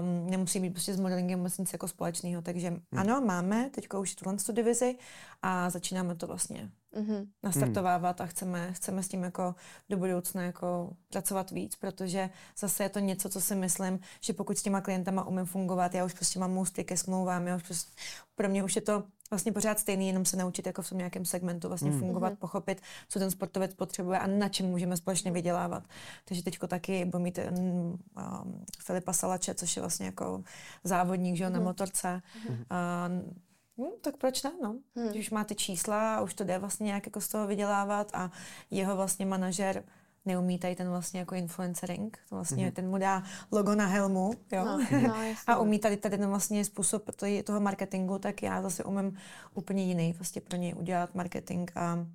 um, 0.00 0.30
nemusí 0.30 0.60
být 0.60 0.70
prostě 0.70 0.94
s 0.94 1.00
modelingem 1.00 1.38
vůbec 1.38 1.58
nic 1.58 1.72
jako 1.72 1.88
společného. 1.88 2.42
Takže 2.42 2.76
ano, 2.96 3.20
máme 3.20 3.70
teď 3.74 3.88
už 3.94 4.14
tuhle 4.14 4.36
tu 4.36 4.52
divizi 4.52 4.96
a 5.42 5.70
začínáme 5.70 6.14
to 6.14 6.26
vlastně 6.26 6.70
Mhm. 6.98 7.26
nastartovávat 7.42 8.20
a 8.20 8.26
chceme, 8.26 8.72
chceme 8.72 9.02
s 9.02 9.08
tím 9.08 9.22
jako 9.22 9.54
do 9.88 9.96
budoucna 9.96 10.42
jako 10.42 10.90
pracovat 11.12 11.50
víc, 11.50 11.76
protože 11.76 12.30
zase 12.58 12.82
je 12.82 12.88
to 12.88 12.98
něco, 12.98 13.28
co 13.28 13.40
si 13.40 13.54
myslím, 13.54 14.00
že 14.20 14.32
pokud 14.32 14.58
s 14.58 14.62
těma 14.62 14.80
klientama 14.80 15.26
umím 15.26 15.44
fungovat, 15.44 15.94
já 15.94 16.04
už 16.04 16.12
prostě 16.14 16.38
mám 16.38 16.52
můsty 16.52 16.84
ke 16.84 16.96
smlouvám, 16.96 17.46
já 17.46 17.56
už 17.56 17.62
prostě, 17.62 17.92
pro 18.34 18.48
mě 18.48 18.64
už 18.64 18.76
je 18.76 18.82
to 18.82 19.04
vlastně 19.30 19.52
pořád 19.52 19.78
stejný, 19.78 20.06
jenom 20.08 20.24
se 20.24 20.36
naučit 20.36 20.66
jako 20.66 20.82
v 20.82 20.88
tom 20.88 20.98
nějakém 20.98 21.24
segmentu 21.24 21.68
vlastně 21.68 21.90
Hmm. 21.90 22.00
fungovat, 22.00 22.38
pochopit, 22.38 22.80
co 23.08 23.18
ten 23.18 23.30
sportovec 23.30 23.74
potřebuje 23.74 24.18
a 24.18 24.26
na 24.26 24.48
čem 24.48 24.66
můžeme 24.66 24.96
společně 24.96 25.32
vydělávat. 25.32 25.82
Takže 26.24 26.42
teďko 26.42 26.66
taky 26.66 27.04
budu 27.04 27.18
mít 27.24 27.38
um, 27.38 27.58
um, 27.86 28.64
Filipa 28.78 29.12
Salače, 29.12 29.54
což 29.54 29.76
je 29.76 29.82
vlastně 29.82 30.06
jako 30.06 30.42
závodník 30.84 31.36
že, 31.36 31.44
jo, 31.44 31.50
na 31.50 31.60
motorce. 31.60 32.22
Uh, 32.48 33.32
Hm, 33.78 33.90
tak 34.00 34.16
proč 34.16 34.42
ne, 34.42 34.52
no? 34.62 34.78
Hmm. 34.96 35.08
Když 35.08 35.26
už 35.26 35.30
máte 35.30 35.54
čísla 35.54 36.16
a 36.16 36.20
už 36.20 36.34
to 36.34 36.44
jde 36.44 36.58
vlastně 36.58 36.84
nějak 36.84 37.06
jako 37.06 37.20
z 37.20 37.28
toho 37.28 37.46
vydělávat 37.46 38.10
a 38.14 38.30
jeho 38.70 38.96
vlastně 38.96 39.26
manažer 39.26 39.84
neumí 40.26 40.58
tady 40.58 40.76
ten 40.76 40.88
vlastně 40.88 41.20
jako 41.20 41.34
influencering, 41.34 42.18
to 42.28 42.34
vlastně 42.34 42.64
hmm. 42.64 42.72
ten 42.72 42.88
mu 42.88 42.98
dá 42.98 43.22
logo 43.52 43.74
na 43.74 43.86
helmu, 43.86 44.32
jo? 44.52 44.64
No, 44.64 44.86
no, 45.02 45.14
a 45.46 45.58
umí 45.58 45.78
tady 45.78 45.96
tady 45.96 46.18
ten 46.18 46.28
vlastně 46.28 46.64
způsob 46.64 47.10
to- 47.16 47.42
toho 47.44 47.60
marketingu, 47.60 48.18
tak 48.18 48.42
já 48.42 48.62
zase 48.62 48.84
umím 48.84 49.16
úplně 49.54 49.84
jiný 49.84 50.12
vlastně 50.12 50.40
pro 50.40 50.56
něj 50.56 50.74
udělat 50.76 51.14
marketing 51.14 51.70
a, 51.74 52.06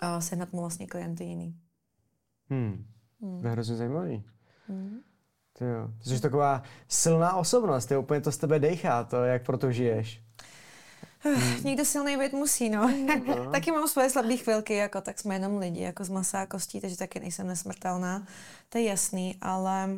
a 0.00 0.20
sehnat 0.20 0.52
mu 0.52 0.60
vlastně 0.60 0.86
klienty 0.86 1.24
jiný. 1.24 1.54
Hmm. 2.50 2.86
To 3.40 3.46
je 3.46 3.52
hrozně 3.52 3.76
zajímavý. 3.76 4.24
Hmm. 4.68 5.00
Ty 5.58 5.64
jo. 5.64 5.88
Jsi 6.00 6.20
taková 6.20 6.62
silná 6.88 7.36
osobnost, 7.36 7.86
ty 7.86 7.96
úplně 7.96 8.20
to 8.20 8.32
z 8.32 8.38
tebe 8.38 8.58
dejchá, 8.58 9.04
to, 9.04 9.16
jak 9.16 9.46
proto 9.46 9.72
žiješ. 9.72 10.24
Někdo 11.64 11.84
silný 11.84 12.16
být 12.16 12.32
musí, 12.32 12.70
no. 12.70 12.90
taky 13.52 13.70
mám 13.70 13.88
svoje 13.88 14.10
slabé 14.10 14.36
chvilky, 14.36 14.74
jako 14.74 15.00
tak 15.00 15.18
jsme 15.18 15.34
jenom 15.34 15.58
lidi, 15.58 15.80
jako 15.80 16.04
z 16.04 16.08
masa 16.08 16.40
a 16.40 16.46
kostí, 16.46 16.80
takže 16.80 16.96
taky 16.96 17.20
nejsem 17.20 17.46
nesmrtelná. 17.46 18.26
To 18.68 18.78
je 18.78 18.84
jasný, 18.84 19.36
ale 19.40 19.88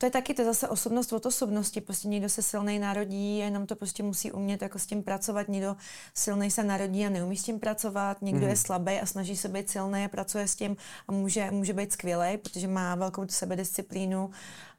to 0.00 0.06
je 0.06 0.10
taky 0.10 0.34
to 0.34 0.44
zase 0.44 0.68
osobnost 0.68 1.12
od 1.12 1.26
osobnosti. 1.26 1.80
Prostě 1.80 2.08
někdo 2.08 2.28
se 2.28 2.42
silnej 2.42 2.78
narodí, 2.78 3.38
jenom 3.38 3.66
to 3.66 3.76
prostě 3.76 4.02
musí 4.02 4.32
umět 4.32 4.62
jako 4.62 4.78
s 4.78 4.86
tím 4.86 5.02
pracovat. 5.02 5.48
Někdo 5.48 5.76
silnej 6.14 6.50
se 6.50 6.64
narodí 6.64 7.06
a 7.06 7.08
neumí 7.08 7.36
s 7.36 7.42
tím 7.42 7.60
pracovat. 7.60 8.22
Někdo 8.22 8.46
je 8.46 8.56
slabý 8.56 8.92
a 8.92 9.06
snaží 9.06 9.36
se 9.36 9.48
být 9.48 9.70
silný 9.70 10.04
a 10.04 10.08
pracuje 10.08 10.48
s 10.48 10.54
tím 10.54 10.76
a 11.08 11.12
může, 11.12 11.50
může 11.50 11.72
být 11.72 11.92
skvělý, 11.92 12.38
protože 12.38 12.68
má 12.68 12.94
velkou 12.94 13.28
sebedisciplínu 13.28 14.30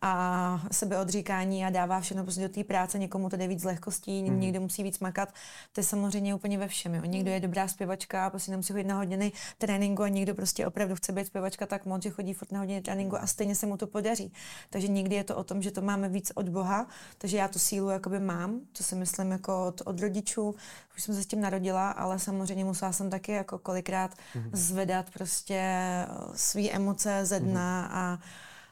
a 0.01 0.61
sebeodříkání 0.71 1.65
a 1.65 1.69
dává 1.69 1.99
všechno 1.99 2.23
prostě 2.23 2.41
do 2.41 2.49
té 2.49 2.63
práce. 2.63 2.99
Někomu 2.99 3.29
to 3.29 3.37
jde 3.37 3.47
víc 3.47 3.61
z 3.61 3.63
lehkostí, 3.63 4.23
mm. 4.23 4.39
někdo 4.39 4.61
musí 4.61 4.83
víc 4.83 4.99
makat. 4.99 5.33
To 5.71 5.81
je 5.81 5.85
samozřejmě 5.85 6.35
úplně 6.35 6.57
ve 6.57 6.67
všem. 6.67 6.95
Jo. 6.95 7.01
Někdo 7.05 7.31
je 7.31 7.39
dobrá 7.39 7.67
zpěvačka 7.67 8.25
a 8.25 8.29
prostě 8.29 8.51
nemusí 8.51 8.73
chodit 8.73 8.87
na 8.87 8.95
hodiny 8.95 9.31
tréninku 9.57 10.03
a 10.03 10.07
někdo 10.07 10.35
prostě 10.35 10.67
opravdu 10.67 10.95
chce 10.95 11.11
být 11.11 11.27
zpěvačka 11.27 11.65
tak 11.65 11.85
moc, 11.85 12.03
že 12.03 12.09
chodí 12.09 12.33
furt 12.33 12.51
na 12.51 12.59
hodiny 12.59 12.81
tréninku 12.81 13.17
a 13.17 13.27
stejně 13.27 13.55
se 13.55 13.65
mu 13.65 13.77
to 13.77 13.87
podaří. 13.87 14.33
Takže 14.69 14.87
někdy 14.87 15.15
je 15.15 15.23
to 15.23 15.35
o 15.35 15.43
tom, 15.43 15.61
že 15.61 15.71
to 15.71 15.81
máme 15.81 16.09
víc 16.09 16.31
od 16.35 16.49
Boha, 16.49 16.87
takže 17.17 17.37
já 17.37 17.47
tu 17.47 17.59
sílu 17.59 17.89
jakoby 17.89 18.19
mám, 18.19 18.59
to 18.77 18.83
si 18.83 18.95
myslím 18.95 19.31
jako 19.31 19.67
od, 19.67 19.81
od 19.85 19.99
rodičů, 19.99 20.55
už 20.95 21.03
jsem 21.03 21.15
se 21.15 21.23
s 21.23 21.25
tím 21.25 21.41
narodila, 21.41 21.91
ale 21.91 22.19
samozřejmě 22.19 22.65
musela 22.65 22.91
jsem 22.91 23.09
taky 23.09 23.31
jako 23.31 23.59
kolikrát 23.59 24.11
mm. 24.35 24.49
zvedat 24.53 25.09
prostě 25.09 25.59
eh, 25.59 26.07
svý 26.35 26.71
emoce 26.71 27.25
ze 27.25 27.39
dna 27.39 27.81
mm. 27.81 27.97
a 27.97 28.19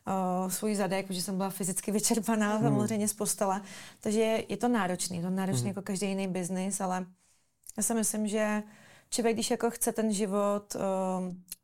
uh, 0.10 0.49
svůj 0.49 0.76
zadek, 0.76 1.07
protože 1.07 1.22
jsem 1.22 1.38
byla 1.38 1.49
fyzicky 1.49 1.91
vyčerpaná 1.91 2.55
hmm. 2.55 2.64
samozřejmě 2.64 3.07
z 3.07 3.14
postele. 3.14 3.62
Takže 3.99 4.43
je, 4.49 4.57
to 4.57 4.68
náročný, 4.68 5.18
je 5.18 5.24
to 5.24 5.30
náročný 5.30 5.62
hmm. 5.62 5.68
jako 5.68 5.82
každý 5.82 6.07
jiný 6.07 6.28
biznis, 6.28 6.82
ale 6.82 7.05
já 7.78 7.84
si 7.84 7.93
myslím, 7.93 8.28
že 8.28 8.64
člověk, 9.10 9.36
když 9.36 9.51
jako 9.51 9.70
chce 9.70 9.91
ten 9.91 10.14
život 10.14 10.76
uh, 10.76 10.82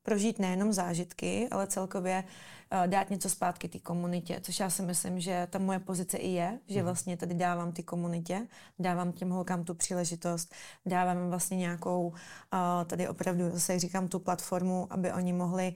prožít 0.04 0.40
nejenom 0.40 0.74
zážitky, 0.74 1.48
ale 1.52 1.68
celkově 1.68 2.24
uh, 2.24 2.88
dát 2.88 3.10
něco 3.10 3.30
zpátky 3.30 3.68
té 3.68 3.80
komunitě, 3.80 4.40
což 4.42 4.60
já 4.60 4.70
si 4.70 4.82
myslím, 4.82 5.20
že 5.20 5.48
ta 5.50 5.60
moje 5.60 5.80
pozice 5.80 6.18
i 6.18 6.30
je, 6.30 6.60
že 6.68 6.84
vlastně 6.84 7.18
tady 7.18 7.34
dávám 7.34 7.72
ty 7.72 7.84
komunitě, 7.84 8.48
dávám 8.80 9.12
těm 9.12 9.30
holkám 9.30 9.64
tu 9.64 9.74
příležitost, 9.74 10.54
dávám 10.86 11.30
vlastně 11.30 11.58
nějakou, 11.58 12.08
uh, 12.08 12.16
tady 12.86 13.08
opravdu 13.08 13.50
zase 13.52 13.80
říkám 13.80 14.08
tu 14.08 14.20
platformu, 14.20 14.88
aby 14.90 15.14
oni 15.14 15.34
mohli 15.34 15.76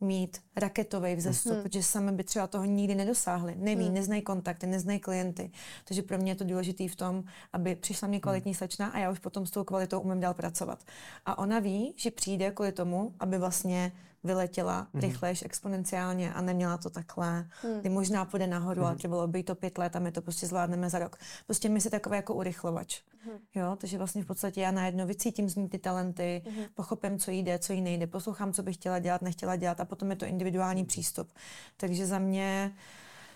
mít 0.00 0.38
raketový 0.56 1.14
vzestup, 1.14 1.52
hmm. 1.52 1.62
protože 1.62 1.82
sami 1.82 2.12
by 2.12 2.24
třeba 2.24 2.46
toho 2.46 2.64
nikdy 2.64 2.94
nedosáhli. 2.94 3.54
Neví, 3.58 3.84
hmm. 3.84 3.94
neznají 3.94 4.22
kontakty, 4.22 4.66
neznají 4.66 5.00
klienty. 5.00 5.50
Takže 5.84 6.02
pro 6.02 6.18
mě 6.18 6.32
je 6.32 6.36
to 6.36 6.44
důležité 6.44 6.88
v 6.88 6.96
tom, 6.96 7.24
aby 7.52 7.76
přišla 7.76 8.08
mě 8.08 8.20
kvalitní 8.20 8.54
slečna 8.54 8.86
a 8.86 8.98
já 8.98 9.10
už 9.10 9.18
potom 9.18 9.46
s 9.46 9.50
tou 9.50 9.64
kvalitou 9.64 10.00
umím 10.00 10.20
dál 10.20 10.34
pracovat. 10.34 10.84
A 11.26 11.38
ona 11.38 11.58
ví, 11.58 11.94
že 11.96 12.10
přijde 12.10 12.50
kvůli 12.50 12.72
tomu, 12.72 13.14
aby 13.20 13.38
vlastně 13.38 13.92
vyletěla 14.24 14.88
mm. 14.92 15.00
rychlejš 15.00 15.42
exponenciálně 15.42 16.32
a 16.32 16.40
neměla 16.40 16.78
to 16.78 16.90
takhle, 16.90 17.48
mm. 17.64 17.80
kdy 17.80 17.88
možná 17.88 18.24
půjde 18.24 18.46
nahoru, 18.46 18.80
mm. 18.80 18.86
ale 18.86 18.96
třeba 18.96 19.26
by 19.26 19.42
to 19.42 19.54
pět 19.54 19.78
let 19.78 19.96
a 19.96 19.98
my 19.98 20.12
to 20.12 20.22
prostě 20.22 20.46
zvládneme 20.46 20.90
za 20.90 20.98
rok. 20.98 21.16
Prostě 21.46 21.68
my 21.68 21.80
si 21.80 21.90
takové 21.90 22.16
jako 22.16 22.34
urychlovač. 22.34 23.00
Mm. 23.26 23.32
Jo, 23.54 23.76
takže 23.80 23.98
vlastně 23.98 24.22
v 24.22 24.26
podstatě 24.26 24.60
já 24.60 24.70
najednou 24.70 25.06
vycítím 25.06 25.48
z 25.48 25.56
ní 25.56 25.68
ty 25.68 25.78
talenty, 25.78 26.42
mm. 26.46 26.64
pochopím, 26.74 27.18
co 27.18 27.30
jde, 27.30 27.58
co 27.58 27.72
jí 27.72 27.80
nejde, 27.80 28.06
poslouchám, 28.06 28.52
co 28.52 28.62
bych 28.62 28.76
chtěla 28.76 28.98
dělat, 28.98 29.22
nechtěla 29.22 29.56
dělat 29.56 29.80
a 29.80 29.84
potom 29.84 30.10
je 30.10 30.16
to 30.16 30.24
individuální 30.24 30.84
přístup. 30.84 31.32
Takže 31.76 32.06
za 32.06 32.18
mě 32.18 32.72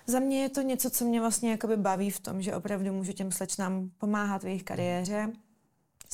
za 0.07 0.18
mě 0.18 0.43
je 0.43 0.49
to 0.49 0.62
něco, 0.62 0.91
co 0.91 1.05
mě 1.05 1.20
vlastně 1.20 1.51
jakoby 1.51 1.76
baví 1.76 2.11
v 2.11 2.20
tom, 2.20 2.43
že 2.43 2.57
opravdu 2.57 2.93
můžu 2.93 3.12
těm 3.12 3.32
slečnám 3.32 3.91
pomáhat 3.99 4.43
v 4.43 4.47
jejich 4.47 4.64
kariéře, 4.64 5.32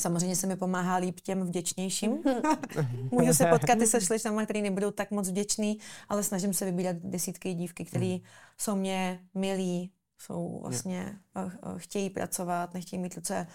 Samozřejmě 0.00 0.36
se 0.36 0.46
mi 0.46 0.56
pomáhá 0.56 0.96
líp 0.96 1.20
těm 1.20 1.42
vděčnějším. 1.42 2.22
Můžu 3.10 3.34
se 3.34 3.46
potkat 3.46 3.80
i 3.80 3.86
se 3.86 4.00
šličnama, 4.00 4.44
který 4.44 4.62
nebudou 4.62 4.90
tak 4.90 5.10
moc 5.10 5.28
vděčný, 5.28 5.78
ale 6.08 6.22
snažím 6.22 6.52
se 6.52 6.64
vybírat 6.64 6.96
desítky 6.96 7.54
dívky, 7.54 7.84
které 7.84 8.06
mm. 8.06 8.20
jsou 8.58 8.76
mě 8.76 9.20
milí, 9.34 9.92
jsou 10.18 10.60
vlastně, 10.62 11.18
yeah. 11.36 11.52
chtějí 11.76 12.10
pracovat, 12.10 12.74
nechtějí 12.74 13.02
mít 13.02 13.14
ruce 13.14 13.46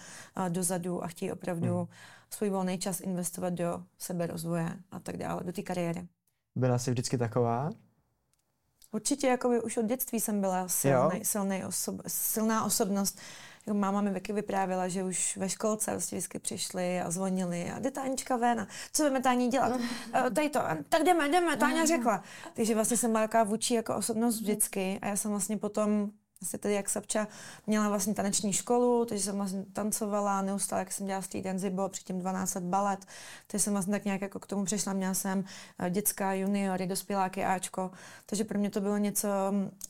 dozadu 0.48 1.04
a 1.04 1.06
chtějí 1.06 1.32
opravdu 1.32 1.78
mm. 1.78 1.86
svůj 2.30 2.50
volný 2.50 2.78
čas 2.78 3.00
investovat 3.00 3.50
do 3.50 3.82
seberozvoje 3.98 4.72
a 4.90 5.00
tak 5.00 5.16
dále, 5.16 5.44
do 5.44 5.52
té 5.52 5.62
kariéry. 5.62 6.08
Byla 6.56 6.78
jsi 6.78 6.90
vždycky 6.90 7.18
taková? 7.18 7.70
Určitě, 8.96 9.26
jako 9.26 9.48
už 9.48 9.76
od 9.76 9.84
dětství 9.84 10.20
jsem 10.20 10.40
byla 10.40 10.68
silný, 10.68 11.24
silný 11.24 11.64
osob, 11.64 12.00
silná 12.06 12.64
osobnost. 12.64 13.18
Jako 13.66 13.78
máma 13.78 14.00
mi 14.00 14.12
taky 14.12 14.32
vyprávěla, 14.32 14.88
že 14.88 15.04
už 15.04 15.36
ve 15.36 15.48
školce 15.48 15.90
prostě 15.90 16.16
vždycky 16.16 16.38
přišli 16.38 17.00
a 17.00 17.10
zvonili 17.10 17.70
a 17.70 17.78
jde 17.78 17.90
Tánička 17.90 18.36
ven 18.36 18.60
a 18.60 18.66
co 18.92 19.02
budeme 19.02 19.20
Tání 19.20 19.48
dělat? 19.48 19.72
Uh, 19.76 19.80
tady 20.34 20.48
to, 20.48 20.60
tak 20.88 21.02
jdeme, 21.04 21.28
jdeme, 21.28 21.56
Táňa 21.56 21.86
řekla. 21.86 22.22
Takže 22.54 22.74
vlastně 22.74 22.96
jsem 22.96 23.10
byla 23.10 23.22
taková 23.22 23.44
vůči 23.44 23.74
jako 23.74 23.96
osobnost 23.96 24.40
vždycky 24.40 24.98
a 25.02 25.06
já 25.06 25.16
jsem 25.16 25.30
vlastně 25.30 25.56
potom 25.56 26.10
Vlastně 26.40 26.58
tedy 26.58 26.74
jak 26.74 26.88
Sapča 26.88 27.28
měla 27.66 27.88
vlastně 27.88 28.14
taneční 28.14 28.52
školu, 28.52 29.04
takže 29.04 29.24
jsem 29.24 29.36
vlastně 29.36 29.64
tancovala 29.72 30.42
neustále, 30.42 30.80
jak 30.80 30.92
jsem 30.92 31.06
dělala 31.06 31.22
street 31.22 31.44
dance, 31.44 31.70
bylo 31.70 31.88
předtím 31.88 32.18
12 32.18 32.54
let 32.54 32.64
balet, 32.64 33.06
takže 33.46 33.64
jsem 33.64 33.72
vlastně 33.72 33.92
tak 33.92 34.04
nějak 34.04 34.22
jako 34.22 34.40
k 34.40 34.46
tomu 34.46 34.64
přešla, 34.64 34.92
měla 34.92 35.14
jsem 35.14 35.44
eh, 35.78 35.90
dětská, 35.90 36.32
juniory, 36.32 36.86
dospěláky, 36.86 37.44
Ačko, 37.44 37.90
takže 38.26 38.44
pro 38.44 38.58
mě 38.58 38.70
to 38.70 38.80
bylo 38.80 38.96
něco, 38.96 39.28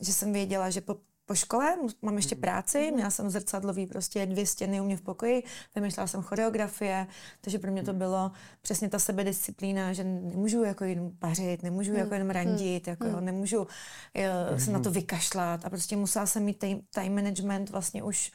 že 0.01 0.13
jsem 0.13 0.33
věděla, 0.33 0.69
že 0.69 0.81
po 0.81 0.97
po 1.27 1.35
škole, 1.35 1.77
mám 2.01 2.15
ještě 2.15 2.35
mhm. 2.35 2.41
práci, 2.41 2.85
mhm. 2.85 2.93
měla 2.95 3.09
jsem 3.09 3.29
zrcadlový 3.29 3.87
prostě 3.87 4.25
dvě 4.25 4.45
stěny 4.45 4.81
u 4.81 4.83
mě 4.83 4.97
v 4.97 5.01
pokoji, 5.01 5.43
vymýšlela 5.75 6.07
jsem 6.07 6.21
choreografie, 6.21 7.07
takže 7.41 7.59
pro 7.59 7.71
mě 7.71 7.83
to 7.83 7.91
mhm. 7.91 7.99
bylo 7.99 8.31
přesně 8.61 8.89
ta 8.89 8.99
sebedisciplína, 8.99 9.93
že 9.93 10.03
nemůžu 10.03 10.63
jako 10.63 10.83
jen 10.83 11.11
pařit, 11.19 11.63
nemůžu 11.63 11.93
jako 11.93 12.13
jen 12.13 12.29
randit, 12.29 12.87
jako 12.87 13.07
jo, 13.07 13.19
nemůžu 13.19 13.59
uh, 13.59 14.57
se 14.57 14.71
na 14.71 14.79
to 14.79 14.91
vykašlat 14.91 15.65
a 15.65 15.69
prostě 15.69 15.95
musela 15.95 16.25
jsem 16.25 16.43
mít 16.43 16.63
time 16.93 17.15
management 17.15 17.69
vlastně 17.69 18.03
už 18.03 18.31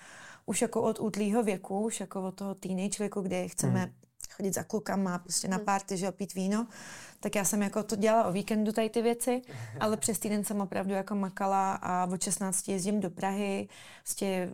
už 0.47 0.63
jako 0.63 0.83
od 0.83 1.01
útlýho 1.01 1.43
věku, 1.43 1.81
už 1.81 2.01
jako 2.01 2.23
od 2.23 2.35
toho 2.35 2.55
teenage 2.55 2.99
věku, 2.99 3.21
kdy 3.21 3.49
chceme 3.49 3.93
chodit 4.33 4.55
za 4.55 4.63
klukama, 4.63 5.19
prostě 5.19 5.49
na 5.49 5.59
párty, 5.59 5.97
že 5.97 6.09
opít 6.09 6.35
víno, 6.35 6.67
tak 7.21 7.35
já 7.35 7.45
jsem 7.45 7.63
jako 7.63 7.83
to 7.83 7.97
dělala 7.97 8.25
o 8.25 8.33
víkendu 8.33 8.73
tady 8.73 8.91
ty 8.91 9.03
věci, 9.03 9.43
ale 9.81 9.97
přes 9.97 10.19
týden 10.19 10.45
jsem 10.45 10.61
opravdu 10.61 10.93
jako 10.93 11.15
makala 11.15 11.75
a 11.75 12.07
od 12.13 12.23
16 12.23 12.69
jezdím 12.69 13.01
do 13.01 13.11
Prahy, 13.11 13.69
prostě 14.03 14.53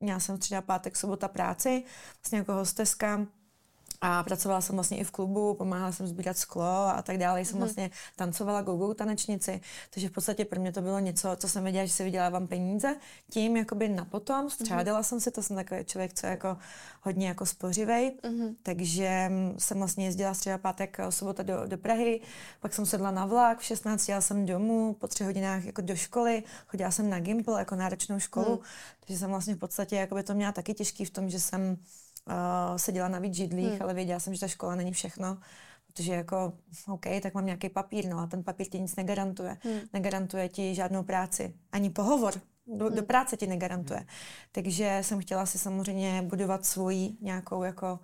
měla 0.00 0.20
jsem 0.20 0.38
třeba 0.38 0.62
pátek, 0.62 0.96
sobota 0.96 1.28
práci, 1.28 1.84
vlastně 2.22 2.38
jako 2.38 2.52
hosteska, 2.52 3.26
a 4.00 4.22
pracovala 4.22 4.60
jsem 4.60 4.74
vlastně 4.74 4.98
i 4.98 5.04
v 5.04 5.10
klubu, 5.10 5.54
pomáhala 5.54 5.92
jsem 5.92 6.06
sbírat 6.06 6.36
sklo 6.36 6.64
a 6.64 7.02
tak 7.02 7.18
dále. 7.18 7.44
Jsem 7.44 7.54
mhm. 7.54 7.60
vlastně 7.60 7.90
tancovala 8.16 8.62
go 8.62 8.94
tanečnici, 8.94 9.60
takže 9.90 10.08
v 10.08 10.12
podstatě 10.12 10.44
pro 10.44 10.60
mě 10.60 10.72
to 10.72 10.82
bylo 10.82 10.98
něco, 10.98 11.28
co 11.36 11.48
jsem 11.48 11.62
věděla, 11.62 11.84
že 11.84 11.92
si 11.92 12.04
vydělávám 12.04 12.46
peníze. 12.46 12.96
Tím 13.30 13.56
jakoby 13.56 13.88
na 13.88 14.04
potom 14.04 14.50
střádala 14.50 15.00
mm-hmm. 15.00 15.04
jsem 15.04 15.20
si, 15.20 15.30
to 15.30 15.42
jsem 15.42 15.56
takový 15.56 15.84
člověk, 15.84 16.14
co 16.14 16.26
je 16.26 16.30
jako 16.30 16.56
hodně 17.02 17.28
jako 17.28 17.46
spořivej, 17.46 18.12
mm-hmm. 18.22 18.54
takže 18.62 19.30
jsem 19.58 19.78
vlastně 19.78 20.04
jezdila 20.04 20.34
středa 20.34 20.58
pátek, 20.58 20.98
sobota 21.10 21.42
do, 21.42 21.66
do 21.66 21.78
Prahy, 21.78 22.20
pak 22.60 22.74
jsem 22.74 22.86
sedla 22.86 23.10
na 23.10 23.26
vlak, 23.26 23.58
v 23.58 23.64
16 23.64 24.08
jela 24.08 24.20
jsem 24.20 24.46
domů, 24.46 24.94
po 24.94 25.08
tři 25.08 25.24
hodinách 25.24 25.64
jako 25.64 25.82
do 25.82 25.96
školy, 25.96 26.42
chodila 26.66 26.90
jsem 26.90 27.10
na 27.10 27.20
Gimple 27.20 27.58
jako 27.58 27.76
náročnou 27.76 28.18
školu, 28.18 28.50
mm. 28.50 28.58
takže 29.06 29.18
jsem 29.18 29.30
vlastně 29.30 29.54
v 29.54 29.58
podstatě 29.58 29.96
jakoby 29.96 30.22
to 30.22 30.34
měla 30.34 30.52
taky 30.52 30.74
těžký 30.74 31.04
v 31.04 31.10
tom, 31.10 31.30
že 31.30 31.40
jsem 31.40 31.76
seděla 32.76 33.08
na 33.08 33.18
víc 33.18 33.34
židlích, 33.34 33.72
hmm. 33.72 33.82
ale 33.82 33.94
věděla 33.94 34.20
jsem, 34.20 34.34
že 34.34 34.40
ta 34.40 34.48
škola 34.48 34.74
není 34.74 34.92
všechno. 34.92 35.38
Protože 35.86 36.14
jako, 36.14 36.52
OK, 36.88 37.06
tak 37.22 37.34
mám 37.34 37.46
nějaký 37.46 37.68
papír, 37.68 38.08
no 38.08 38.18
a 38.18 38.26
ten 38.26 38.44
papír 38.44 38.68
ti 38.68 38.80
nic 38.80 38.96
negarantuje. 38.96 39.56
Hmm. 39.62 39.80
Negarantuje 39.92 40.48
ti 40.48 40.74
žádnou 40.74 41.02
práci, 41.02 41.54
ani 41.72 41.90
pohovor 41.90 42.34
do, 42.66 42.86
hmm. 42.86 42.96
do 42.96 43.02
práce 43.02 43.36
ti 43.36 43.46
negarantuje. 43.46 44.06
Takže 44.52 44.98
jsem 45.02 45.20
chtěla 45.20 45.46
si 45.46 45.58
samozřejmě 45.58 46.22
budovat 46.22 46.66
svoji 46.66 47.16
nějakou 47.20 47.62
jako 47.62 47.98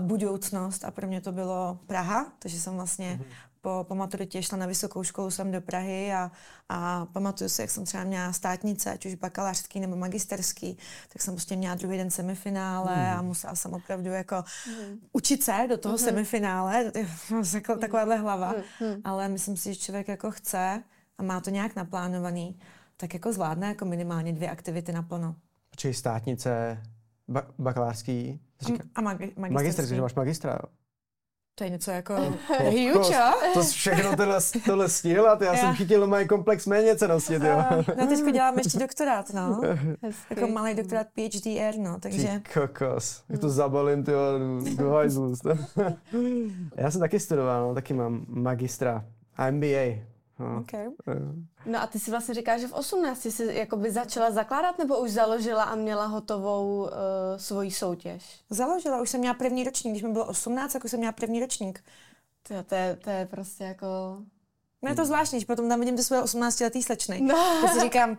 budoucnost 0.00 0.84
a 0.84 0.90
pro 0.90 1.06
mě 1.06 1.20
to 1.20 1.32
bylo 1.32 1.78
Praha, 1.86 2.32
takže 2.38 2.60
jsem 2.60 2.74
vlastně 2.74 3.10
hmm 3.10 3.24
po, 3.62 3.84
po 3.88 3.94
maturitě 3.94 4.42
šla 4.42 4.58
na 4.58 4.66
vysokou 4.66 5.02
školu 5.02 5.30
sem 5.30 5.52
do 5.52 5.60
Prahy 5.60 6.12
a, 6.12 6.30
a 6.68 7.06
pamatuju 7.06 7.50
si, 7.50 7.60
jak 7.60 7.70
jsem 7.70 7.84
třeba 7.84 8.04
měla 8.04 8.32
státnice, 8.32 8.92
ať 8.92 9.06
už 9.06 9.14
bakalářský 9.14 9.80
nebo 9.80 9.96
magisterský, 9.96 10.78
tak 11.12 11.22
jsem 11.22 11.34
prostě 11.34 11.56
měla 11.56 11.74
druhý 11.74 11.98
den 11.98 12.10
semifinále 12.10 12.96
mm. 12.96 13.18
a 13.18 13.22
musela 13.22 13.54
jsem 13.54 13.72
opravdu 13.72 14.10
jako 14.10 14.44
mm. 14.66 14.98
učit 15.12 15.42
se 15.42 15.66
do 15.68 15.78
toho 15.78 15.92
mm. 15.92 15.98
semifinále, 15.98 16.90
to 16.90 16.98
je 16.98 17.06
mm. 17.30 17.78
takováhle 17.80 18.16
hlava, 18.16 18.54
mm. 18.80 19.00
ale 19.04 19.28
myslím 19.28 19.56
si, 19.56 19.74
že 19.74 19.80
člověk 19.80 20.08
jako 20.08 20.30
chce 20.30 20.82
a 21.18 21.22
má 21.22 21.40
to 21.40 21.50
nějak 21.50 21.76
naplánovaný, 21.76 22.58
tak 22.96 23.14
jako 23.14 23.32
zvládne 23.32 23.66
jako 23.66 23.84
minimálně 23.84 24.32
dvě 24.32 24.50
aktivity 24.50 24.92
naplno. 24.92 25.36
Čili 25.76 25.94
státnice, 25.94 26.82
ba- 27.28 27.46
bakalářský? 27.58 28.40
Říká... 28.60 28.84
A, 28.94 29.00
a 29.00 29.02
magi- 29.02 29.32
magisterský. 29.36 29.52
Magisterský, 29.54 29.94
že 29.94 30.00
máš 30.00 30.14
magistra, 30.14 30.52
jo? 30.52 30.81
To 31.54 31.64
je 31.64 31.70
něco 31.70 31.90
jako 31.90 32.14
huge, 32.58 33.16
To 33.54 33.62
všechno 33.62 34.16
tohle, 34.16 34.38
tohle 34.66 34.88
stihla, 34.88 35.38
já, 35.40 35.46
já 35.46 35.56
jsem 35.56 35.74
chytil 35.74 36.06
můj 36.06 36.24
komplex 36.24 36.66
méně 36.66 36.96
cenosti, 36.96 37.34
jo. 37.34 37.64
No 37.98 38.06
teďko 38.06 38.30
dělám 38.30 38.58
ještě 38.58 38.78
doktorát, 38.78 39.34
no. 39.34 39.60
jako 40.30 40.46
malý 40.46 40.74
doktorát 40.74 41.06
PhDR, 41.14 41.78
no, 41.78 42.00
takže... 42.00 42.28
Ty 42.28 42.60
kokos, 42.60 43.22
jak 43.28 43.40
to 43.40 43.48
zabalím, 43.48 44.04
ty 44.04 44.12
do 44.76 44.90
hajzlu. 44.90 45.34
já 46.76 46.90
jsem 46.90 47.00
taky 47.00 47.20
studoval, 47.20 47.68
no, 47.68 47.74
taky 47.74 47.94
mám 47.94 48.24
magistra 48.28 49.04
a 49.36 49.50
MBA. 49.50 50.11
No. 50.38 50.60
Okay. 50.60 50.86
no 51.66 51.82
a 51.82 51.86
ty 51.86 51.98
si 51.98 52.10
vlastně 52.10 52.34
říkáš, 52.34 52.60
že 52.60 52.68
v 52.68 52.72
18 52.72 53.26
jsi 53.26 53.54
jakoby 53.54 53.90
začala 53.90 54.30
zakládat 54.30 54.78
nebo 54.78 55.00
už 55.00 55.10
založila 55.10 55.62
a 55.62 55.74
měla 55.74 56.06
hotovou 56.06 56.82
uh, 56.82 56.88
svoji 57.36 57.70
soutěž? 57.70 58.40
Založila, 58.50 59.00
už 59.00 59.10
jsem 59.10 59.20
měla 59.20 59.34
první 59.34 59.64
ročník, 59.64 59.92
když 59.92 60.02
mi 60.02 60.12
bylo 60.12 60.26
18, 60.26 60.72
tak 60.72 60.84
už 60.84 60.90
jsem 60.90 60.98
měla 60.98 61.12
první 61.12 61.40
ročník. 61.40 61.84
To, 62.42 62.62
to, 62.62 62.74
je, 62.74 62.96
to 63.04 63.10
je 63.10 63.26
prostě 63.26 63.64
jako... 63.64 63.86
No 64.82 64.88
je 64.88 64.94
to 64.94 65.06
zvláštní, 65.06 65.40
že 65.40 65.46
potom 65.46 65.68
tam 65.68 65.80
vidím 65.80 65.96
ty 65.96 66.02
svoje 66.02 66.22
18-letý 66.22 66.82
slečny. 66.82 67.20
No. 67.20 67.34
Já 67.62 67.68
si 67.68 67.80
říkám, 67.80 68.18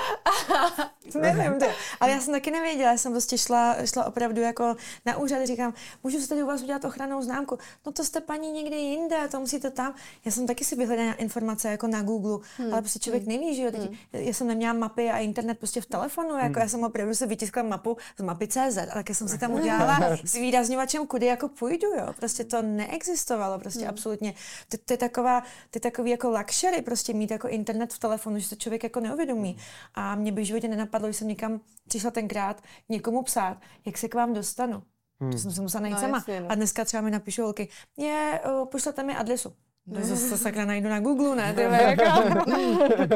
Nevím, 1.20 1.58
to, 1.60 1.66
ale 2.00 2.10
já 2.10 2.20
jsem 2.20 2.34
taky 2.34 2.50
nevěděla, 2.50 2.90
já 2.90 2.98
jsem 2.98 3.12
prostě 3.12 3.38
šla, 3.38 3.76
šla 3.84 4.04
opravdu 4.04 4.40
jako 4.40 4.76
na 5.06 5.16
úřad, 5.16 5.46
říkám, 5.46 5.74
můžu 6.02 6.20
si 6.20 6.28
tady 6.28 6.42
u 6.42 6.46
vás 6.46 6.62
udělat 6.62 6.84
ochranou 6.84 7.22
známku, 7.22 7.58
no 7.86 7.92
to 7.92 8.04
jste 8.04 8.20
paní 8.20 8.52
někde 8.52 8.76
jinde, 8.76 9.28
to 9.30 9.40
musíte 9.40 9.70
tam. 9.70 9.94
Já 10.24 10.32
jsem 10.32 10.46
taky 10.46 10.64
si 10.64 10.76
vyhledala 10.76 11.12
informace 11.12 11.70
jako 11.70 11.86
na 11.86 12.02
Google, 12.02 12.38
hmm. 12.56 12.72
ale 12.72 12.82
prostě 12.82 12.98
člověk 12.98 13.22
hmm. 13.22 13.32
neví, 13.32 13.56
že 13.56 13.62
jo, 13.62 13.70
teď, 13.70 13.80
hmm. 13.80 13.96
já 14.12 14.32
jsem 14.32 14.46
neměla 14.46 14.72
mapy 14.72 15.10
a 15.10 15.18
internet 15.18 15.58
prostě 15.58 15.80
v 15.80 15.86
telefonu, 15.86 16.34
jako 16.34 16.52
hmm. 16.52 16.62
já 16.62 16.68
jsem 16.68 16.84
opravdu 16.84 17.14
se 17.14 17.26
vytiskla 17.26 17.62
mapu 17.62 17.96
z 18.18 18.22
mapy 18.22 18.48
CZ, 18.48 18.78
a 18.90 18.94
taky 18.94 19.14
jsem 19.14 19.28
si 19.28 19.38
tam 19.38 19.52
udělala 19.60 19.98
s 20.24 20.32
výrazňovačem, 20.42 21.06
kudy 21.06 21.26
jako 21.26 21.48
půjdu, 21.48 21.88
jo, 21.88 22.12
prostě 22.16 22.44
to 22.44 22.62
neexistovalo, 22.62 23.58
prostě 23.58 23.80
hmm. 23.80 23.90
absolutně. 23.90 24.34
To, 24.68 24.76
to, 24.84 24.92
je 24.92 24.96
taková, 24.96 25.40
to 25.40 25.76
je 25.76 25.80
takový 25.80 26.10
jako 26.10 26.30
luxury, 26.30 26.82
prostě 26.82 27.14
mít 27.14 27.30
jako 27.30 27.48
internet 27.48 27.92
v 27.92 27.98
telefonu, 27.98 28.38
že 28.38 28.48
to 28.48 28.56
člověk 28.56 28.82
jako 28.84 29.00
neuvědomí. 29.00 29.56
A 29.94 30.14
mě 30.14 30.32
by 30.32 30.42
v 30.42 30.46
životě 30.46 30.68
nenapadlo, 30.68 31.08
že 31.08 31.14
jsem 31.14 31.28
někam 31.28 31.60
přišla 31.88 32.10
tenkrát 32.10 32.62
někomu 32.88 33.22
psát, 33.22 33.60
jak 33.86 33.98
se 33.98 34.08
k 34.08 34.14
vám 34.14 34.32
dostanu. 34.32 34.82
Hmm. 35.20 35.32
To 35.32 35.38
jsem 35.38 35.52
se 35.52 35.62
musela 35.62 35.80
najít 35.80 35.94
no, 35.94 36.00
sama. 36.00 36.16
Jasně, 36.16 36.40
no. 36.40 36.50
A 36.50 36.54
dneska 36.54 36.84
třeba 36.84 37.00
mi 37.00 37.10
napíšu 37.10 37.42
holky, 37.42 37.68
je, 37.96 38.40
uh, 38.46 38.68
pošlete 38.68 39.02
mi 39.02 39.16
adresu. 39.16 39.56
No, 39.86 40.00
to 40.00 40.06
zase 40.06 40.38
sakra 40.38 40.64
najdu 40.64 40.88
na 40.88 41.00
Google, 41.00 41.36
ne? 41.36 41.54
Ty, 41.54 41.62
jako. 41.62 42.36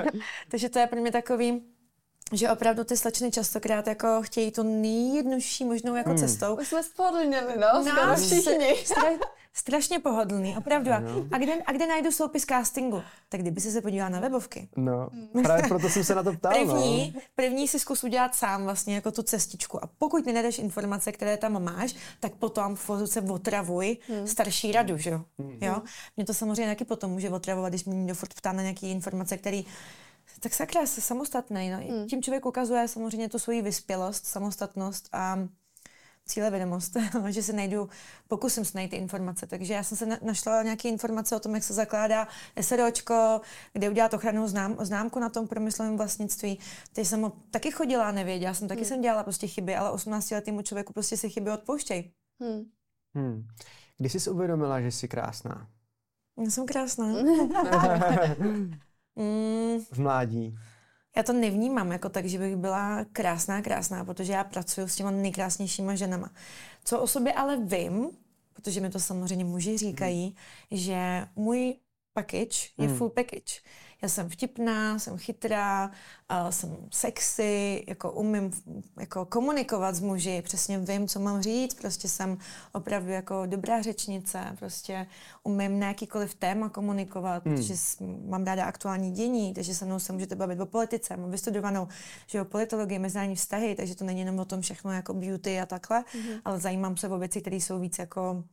Takže 0.48 0.68
to 0.68 0.78
je 0.78 0.86
pro 0.86 1.00
mě 1.00 1.12
takový, 1.12 1.62
že 2.32 2.50
opravdu 2.50 2.84
ty 2.84 2.96
slečny 2.96 3.30
častokrát 3.30 3.86
jako 3.86 4.22
chtějí 4.22 4.50
tu 4.52 4.62
nejjednodušší 4.62 5.64
možnou 5.64 5.94
jako 5.94 6.08
Hmm. 6.10 6.18
cestou. 6.18 6.54
Už 6.60 6.68
jsme 6.68 6.82
spodlněli, 6.82 7.54
no, 7.60 7.66
No, 7.74 7.84
skoro 7.84 8.16
všichni. 8.16 8.74
Stra- 8.84 9.18
strašně 9.52 9.98
pohodlný, 9.98 10.56
opravdu. 10.58 10.90
A 11.32 11.38
kde, 11.38 11.52
a 11.66 11.72
kde 11.72 11.86
najdu 11.86 12.10
soupis 12.12 12.44
castingu? 12.44 13.02
Tak 13.28 13.40
kdyby 13.40 13.60
si 13.60 13.70
se 13.70 13.80
podívala 13.82 14.08
na 14.08 14.20
webovky. 14.20 14.68
No, 14.76 15.08
právě 15.42 15.68
proto 15.68 15.88
jsem 15.88 16.04
se 16.04 16.14
na 16.14 16.22
to 16.22 16.32
ptal. 16.32 16.52
První, 16.52 17.12
No. 17.14 17.20
první 17.34 17.68
si 17.68 17.78
zkus 17.78 18.04
udělat 18.04 18.34
sám 18.34 18.64
vlastně 18.64 18.94
jako 18.94 19.10
tu 19.12 19.22
cestičku 19.22 19.84
a 19.84 19.88
pokud 19.98 20.26
nenajdeš 20.26 20.58
informace, 20.58 21.12
které 21.12 21.36
tam 21.36 21.62
máš, 21.64 21.94
tak 22.20 22.32
potom 22.32 22.76
v 22.76 22.90
se 23.04 23.20
otravuj 23.20 23.96
Hmm. 24.08 24.26
starší 24.26 24.72
radu, 24.72 24.96
že 24.98 25.10
jo? 25.10 25.20
jo? 25.60 25.82
Mě 26.16 26.26
to 26.26 26.34
samozřejmě 26.34 26.66
taky 26.66 26.84
potom 26.84 27.10
může 27.10 27.30
otravovat, 27.30 27.68
když 27.72 27.84
mě 27.84 27.96
někdo 27.98 28.14
furt 28.14 28.34
ptá 28.34 28.52
na 28.52 28.62
nějaké 28.62 28.86
informace, 28.86 29.36
které 29.36 29.62
tak 30.40 30.54
sakra, 30.54 30.86
jsi 30.86 31.00
samostatný. 31.00 31.70
No. 31.70 31.78
Hmm. 31.78 32.06
Tím 32.06 32.22
člověk 32.22 32.46
ukazuje 32.46 32.88
samozřejmě 32.88 33.28
tu 33.28 33.38
svoji 33.38 33.62
vyspělost, 33.62 34.26
samostatnost 34.26 35.08
a 35.12 35.48
cílevědomost, 36.26 36.96
že 37.28 37.42
se 37.42 37.52
najdu, 37.52 37.88
pokusím 38.28 38.64
se 38.64 38.78
najít 38.78 38.90
ty 38.90 38.96
informace. 38.96 39.46
Takže 39.46 39.74
já 39.74 39.82
jsem 39.82 39.98
se 39.98 40.06
na, 40.06 40.18
našla 40.22 40.62
nějaké 40.62 40.88
informace 40.88 41.36
o 41.36 41.40
tom, 41.40 41.54
jak 41.54 41.64
se 41.64 41.74
zakládá 41.74 42.28
SROčko, 42.60 43.40
kde 43.72 43.90
udělat 43.90 44.14
ochrannou 44.14 44.46
znám, 44.46 44.76
známku 44.80 45.18
na 45.18 45.28
tom 45.28 45.48
promyslovém 45.48 45.96
vlastnictví. 45.96 46.58
Teď 46.92 47.06
jsem 47.06 47.22
ho 47.22 47.32
taky 47.50 47.70
chodila 47.70 48.08
a 48.08 48.12
nevěděla 48.12 48.54
jsem, 48.54 48.68
taky 48.68 48.84
jsem 48.84 49.00
dělala 49.00 49.22
prostě 49.22 49.46
chyby, 49.46 49.76
ale 49.76 49.90
18 49.90 50.30
letýmu 50.30 50.62
člověku 50.62 50.92
prostě 50.92 51.16
si 51.16 51.30
chyby 51.30 51.50
odpouštěj. 51.50 52.10
Hmm. 52.40 52.64
Hmm. 53.14 53.46
Kdy 53.98 54.08
jsi 54.08 54.30
uvědomila, 54.30 54.80
že 54.80 54.90
jsi 54.90 55.08
krásná? 55.08 55.68
Já 56.44 56.50
jsem 56.50 56.66
krásná. 56.66 57.06
mm, 59.16 59.80
V 59.92 59.98
mládí. 59.98 60.58
já 61.16 61.22
to 61.22 61.32
nevnímám 61.32 61.92
jako 61.92 62.08
tak, 62.08 62.26
že 62.26 62.38
bych 62.38 62.56
byla 62.56 63.04
krásná, 63.12 63.62
krásná, 63.62 64.04
protože 64.04 64.32
já 64.32 64.44
pracuji 64.44 64.88
s 64.88 64.96
těma 64.96 65.10
nejkrásnějšíma 65.10 65.94
ženama. 65.94 66.30
Co 66.84 67.00
o 67.00 67.06
sobě 67.06 67.32
ale 67.32 67.56
vím, 67.56 68.10
protože 68.52 68.80
mi 68.80 68.90
to 68.90 69.00
samozřejmě 69.00 69.44
muži 69.44 69.78
říkají, 69.78 70.36
že 70.70 71.26
můj 71.36 71.74
package 72.12 72.58
je 72.78 72.86
Hmm. 72.88 72.96
full 72.96 73.10
package. 73.10 73.60
Já 74.02 74.08
jsem 74.08 74.28
vtipná, 74.28 74.98
jsem 74.98 75.18
chytrá, 75.18 75.90
uh, 76.30 76.50
jsem 76.50 76.76
sexy, 76.90 77.84
jako 77.88 78.12
umím 78.12 78.50
jako 79.00 79.24
komunikovat 79.24 79.94
s 79.94 80.00
muži, 80.00 80.42
přesně 80.42 80.78
vím, 80.78 81.08
co 81.08 81.20
mám 81.20 81.42
říct, 81.42 81.74
prostě 81.74 82.08
jsem 82.08 82.38
opravdu 82.72 83.10
jako 83.10 83.46
dobrá 83.46 83.82
řečnice, 83.82 84.40
prostě 84.58 85.06
umím 85.42 85.78
na 85.78 85.88
jakýkoliv 85.88 86.34
téma 86.34 86.68
komunikovat, 86.68 87.44
Hmm. 87.44 87.56
protože 87.56 87.74
mám 88.28 88.44
ráda 88.44 88.64
aktuální 88.64 89.10
dění, 89.12 89.54
takže 89.54 89.74
se 89.74 89.84
mnou 89.84 89.98
se 89.98 90.12
můžete 90.12 90.34
bavit 90.36 90.60
o 90.60 90.66
politice, 90.66 91.16
mám 91.16 91.30
vystudovanou 91.30 91.88
že 92.26 92.38
jo, 92.38 92.44
politologii, 92.44 92.98
mezinárodní 92.98 93.36
vztahy, 93.36 93.74
takže 93.74 93.94
to 93.94 94.04
není 94.04 94.20
jenom 94.20 94.38
o 94.38 94.44
tom 94.44 94.60
všechno 94.60 94.92
jako 94.92 95.14
beauty 95.14 95.60
a 95.60 95.66
takhle, 95.66 96.04
Mhm. 96.14 96.32
ale 96.44 96.60
zajímám 96.60 96.96
se 96.96 97.08
o 97.08 97.18
věci, 97.18 97.40
které 97.40 97.56
jsou 97.56 97.78
víc 97.78 97.98
jako 97.98 98.44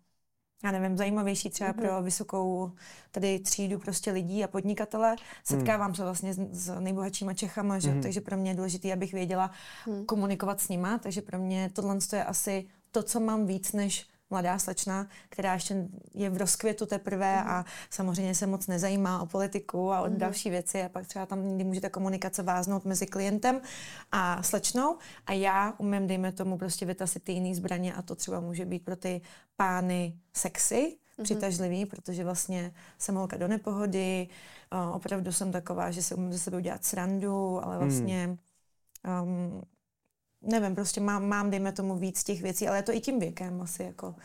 já 0.63 0.71
nevím, 0.71 0.97
zajímavější 0.97 1.49
třeba 1.49 1.69
Mhm. 1.71 1.81
pro 1.81 2.01
vysokou 2.01 2.71
tady 3.11 3.39
třídu 3.39 3.79
prostě 3.79 4.11
lidí 4.11 4.43
a 4.43 4.47
podnikatele. 4.47 5.15
Setkávám 5.43 5.95
se 5.95 6.03
vlastně 6.03 6.33
s, 6.33 6.39
s 6.51 6.79
nejbohatšíma 6.79 7.33
Čechama, 7.33 7.79
že? 7.79 7.89
Mhm. 7.91 8.01
takže 8.01 8.21
pro 8.21 8.37
mě 8.37 8.51
je 8.51 8.55
důležité, 8.55 8.93
abych 8.93 9.13
věděla 9.13 9.51
Mhm. 9.87 10.05
komunikovat 10.05 10.61
s 10.61 10.69
nima, 10.69 10.97
takže 10.97 11.21
pro 11.21 11.37
mě 11.39 11.69
tohle 11.73 11.97
je 12.13 12.23
asi 12.23 12.65
to, 12.91 13.03
co 13.03 13.19
mám 13.19 13.45
víc 13.45 13.71
než 13.73 14.05
mladá 14.33 14.59
slečna, 14.59 15.07
která 15.29 15.53
ještě 15.53 15.87
je 16.13 16.29
v 16.29 16.37
rozkvětu 16.37 16.85
teprve 16.85 17.35
Mhm. 17.37 17.47
a 17.49 17.65
samozřejmě 17.89 18.35
se 18.35 18.47
moc 18.47 18.67
nezajímá 18.67 19.21
o 19.21 19.25
politiku 19.25 19.91
a 19.93 20.01
o 20.01 20.07
další 20.09 20.49
věci 20.49 20.83
a 20.83 20.89
pak 20.89 21.07
třeba 21.07 21.25
tam 21.25 21.47
někdy 21.47 21.63
může 21.63 21.81
ta 21.81 21.89
komunikace 21.89 22.43
váznout 22.43 22.85
mezi 22.85 23.05
klientem 23.07 23.61
a 24.11 24.43
slečnou 24.43 24.97
a 25.25 25.33
já 25.33 25.73
umím, 25.77 26.07
dejme 26.07 26.31
tomu, 26.31 26.57
prostě 26.57 26.85
vytasit 26.85 27.23
ty 27.23 27.31
jiný 27.31 27.55
zbraně 27.55 27.93
a 27.93 28.01
to 28.01 28.15
třeba 28.15 28.39
může 28.39 28.65
být 28.65 28.85
pro 28.85 28.95
ty 28.95 29.21
pány 29.55 30.13
sexy, 30.33 30.97
přitažlivý, 31.23 31.85
protože 31.85 32.23
vlastně 32.23 32.73
jsem 32.97 33.15
holka 33.15 33.37
do 33.37 33.47
nepohody, 33.47 34.27
opravdu 34.93 35.31
jsem 35.31 35.51
taková, 35.51 35.91
že 35.91 36.03
se 36.03 36.15
umím 36.15 36.33
ze 36.33 36.39
sebe 36.39 36.57
udělat 36.57 36.85
srandu, 36.85 37.65
ale 37.65 37.77
vlastně 37.77 38.37
um, 39.23 39.61
nevím, 40.43 40.75
prostě 40.75 41.01
mám, 41.01 41.27
mám, 41.27 41.49
dejme 41.49 41.71
tomu, 41.71 41.95
víc 41.95 42.23
těch 42.23 42.41
věcí, 42.41 42.67
ale 42.67 42.77
je 42.77 42.83
to 42.83 42.95
i 42.95 42.99
tím 42.99 43.19
věkem 43.19 43.61
asi, 43.61 43.83
jako 43.83 44.15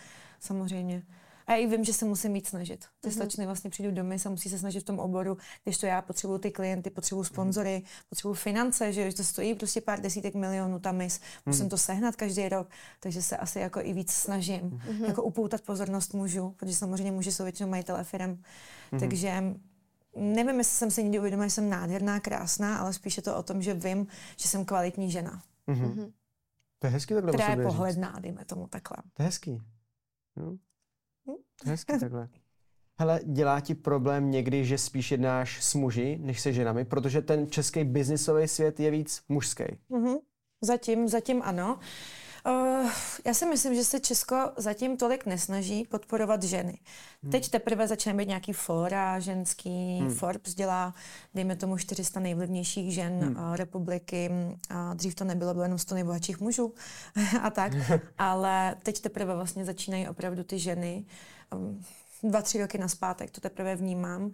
samozřejmě. 0.40 1.02
A 1.46 1.52
já 1.52 1.58
i 1.58 1.66
vím, 1.66 1.84
že 1.84 1.92
se 1.92 2.04
musím 2.04 2.32
víc 2.32 2.48
snažit. 2.48 2.84
Ty 3.00 3.08
mm-hmm. 3.08 3.12
slečny 3.12 3.46
vlastně 3.46 3.70
přijdou 3.70 3.90
do 3.90 4.04
mis 4.04 4.26
a 4.26 4.30
musí 4.30 4.48
se 4.48 4.58
snažit 4.58 4.80
v 4.80 4.84
tom 4.84 4.98
oboru, 4.98 5.36
když 5.64 5.78
to 5.78 5.86
já 5.86 6.02
potřebuju 6.02 6.38
ty 6.38 6.50
klienty, 6.50 6.90
potřebuju 6.90 7.24
sponzory, 7.24 7.82
potřebuju 8.08 8.34
finance, 8.34 8.92
že 8.92 9.12
to 9.12 9.24
stojí 9.24 9.54
prostě 9.54 9.80
pár 9.80 10.00
desítek 10.00 10.34
milionů 10.34 10.78
ta 10.78 10.92
mis, 10.92 11.20
musím 11.46 11.68
to 11.68 11.78
sehnat 11.78 12.16
každý 12.16 12.48
rok, 12.48 12.68
takže 13.00 13.22
se 13.22 13.36
asi 13.36 13.58
jako 13.58 13.80
i 13.80 13.92
víc 13.92 14.12
snažím, 14.12 14.60
mm-hmm. 14.60 15.04
jako 15.04 15.22
upoutat 15.22 15.60
pozornost 15.60 16.14
mužů, 16.14 16.54
protože 16.56 16.76
samozřejmě 16.76 17.12
muži 17.12 17.32
jsou 17.32 17.44
většinou 17.44 17.68
majitele 17.68 18.04
firem. 18.04 18.34
Mm-hmm. 18.92 19.00
Takže 19.00 19.42
nevím, 20.16 20.58
jestli 20.58 20.76
jsem 20.76 20.90
si 20.90 21.02
někdy 21.02 21.18
uvědomila, 21.18 21.46
že 21.46 21.54
jsem 21.54 21.70
nádherná, 21.70 22.20
krásná, 22.20 22.78
ale 22.78 22.92
spíše 22.92 23.22
to 23.22 23.36
o 23.36 23.42
tom, 23.42 23.62
že 23.62 23.74
vím, 23.74 24.06
že 24.36 24.48
jsem 24.48 24.64
kvalitní 24.64 25.10
žena, 25.10 25.42
Mhm. 25.68 26.12
To 26.78 26.86
je 26.86 26.90
hezký 26.90 27.14
takhle 27.14 27.32
která 27.32 27.44
je 27.44 27.50
sobě 27.50 27.64
říct. 27.64 27.74
pohledná, 27.74 28.18
dejme 28.20 28.44
tomu 28.44 28.66
takhle. 28.66 28.96
To 29.14 29.22
je 29.22 29.26
hezký. 29.26 29.62
Hm? 30.40 30.56
To 31.26 31.32
je 31.64 31.70
hezký 31.70 31.98
takhle. 32.00 32.28
Hele, 33.00 33.20
dělá 33.24 33.60
ti 33.60 33.74
problém 33.74 34.30
někdy, 34.30 34.64
že 34.64 34.78
spíš 34.78 35.10
jednáš 35.10 35.64
s 35.64 35.74
muži, 35.74 36.18
než 36.20 36.40
se 36.40 36.52
ženami, 36.52 36.84
protože 36.84 37.22
ten 37.22 37.50
český 37.50 37.84
biznisový 37.84 38.48
svět 38.48 38.80
je 38.80 38.90
víc 38.90 39.22
mužský. 39.28 39.64
Mm-hmm. 39.90 40.18
Zatím, 40.60 41.08
zatím 41.08 41.42
ano. 41.44 41.74
Uh, 41.74 41.80
já 43.24 43.34
si 43.34 43.46
myslím, 43.46 43.74
že 43.74 43.84
se 43.84 44.00
Česko 44.00 44.36
zatím 44.56 44.96
tolik 44.96 45.26
nesnaží 45.26 45.84
podporovat 45.84 46.42
ženy. 46.42 46.78
Hmm. 47.22 47.32
Teď 47.32 47.48
teprve 47.48 47.88
začíná 47.88 48.14
být 48.14 48.28
nějaký 48.28 48.52
fóra 48.52 49.20
ženský, 49.20 49.98
hmm. 49.98 50.14
Forbes 50.14 50.54
dělá, 50.54 50.94
dejme 51.34 51.56
tomu 51.56 51.78
400 51.78 52.20
nejvlivnějších 52.20 52.94
žen 52.94 53.12
hmm. 53.12 53.36
uh, 53.36 53.56
republiky, 53.56 54.30
a 54.70 54.94
dřív 54.94 55.14
to 55.14 55.24
nebylo, 55.24 55.54
bylo 55.54 55.64
jenom 55.64 55.78
100 55.78 55.94
nejbohatších 55.94 56.40
mužů 56.40 56.74
a 57.42 57.50
tak, 57.50 57.72
ale 58.18 58.76
teď 58.82 59.00
teprve 59.00 59.34
vlastně 59.34 59.64
začínají 59.64 60.08
opravdu 60.08 60.44
ty 60.44 60.58
ženy, 60.58 61.04
um, 61.54 61.84
dva, 62.22 62.42
tři 62.42 62.60
roky 62.60 62.78
naspátek 62.78 63.30
to 63.30 63.40
teprve 63.40 63.76
vnímám, 63.76 64.24
uh, 64.24 64.30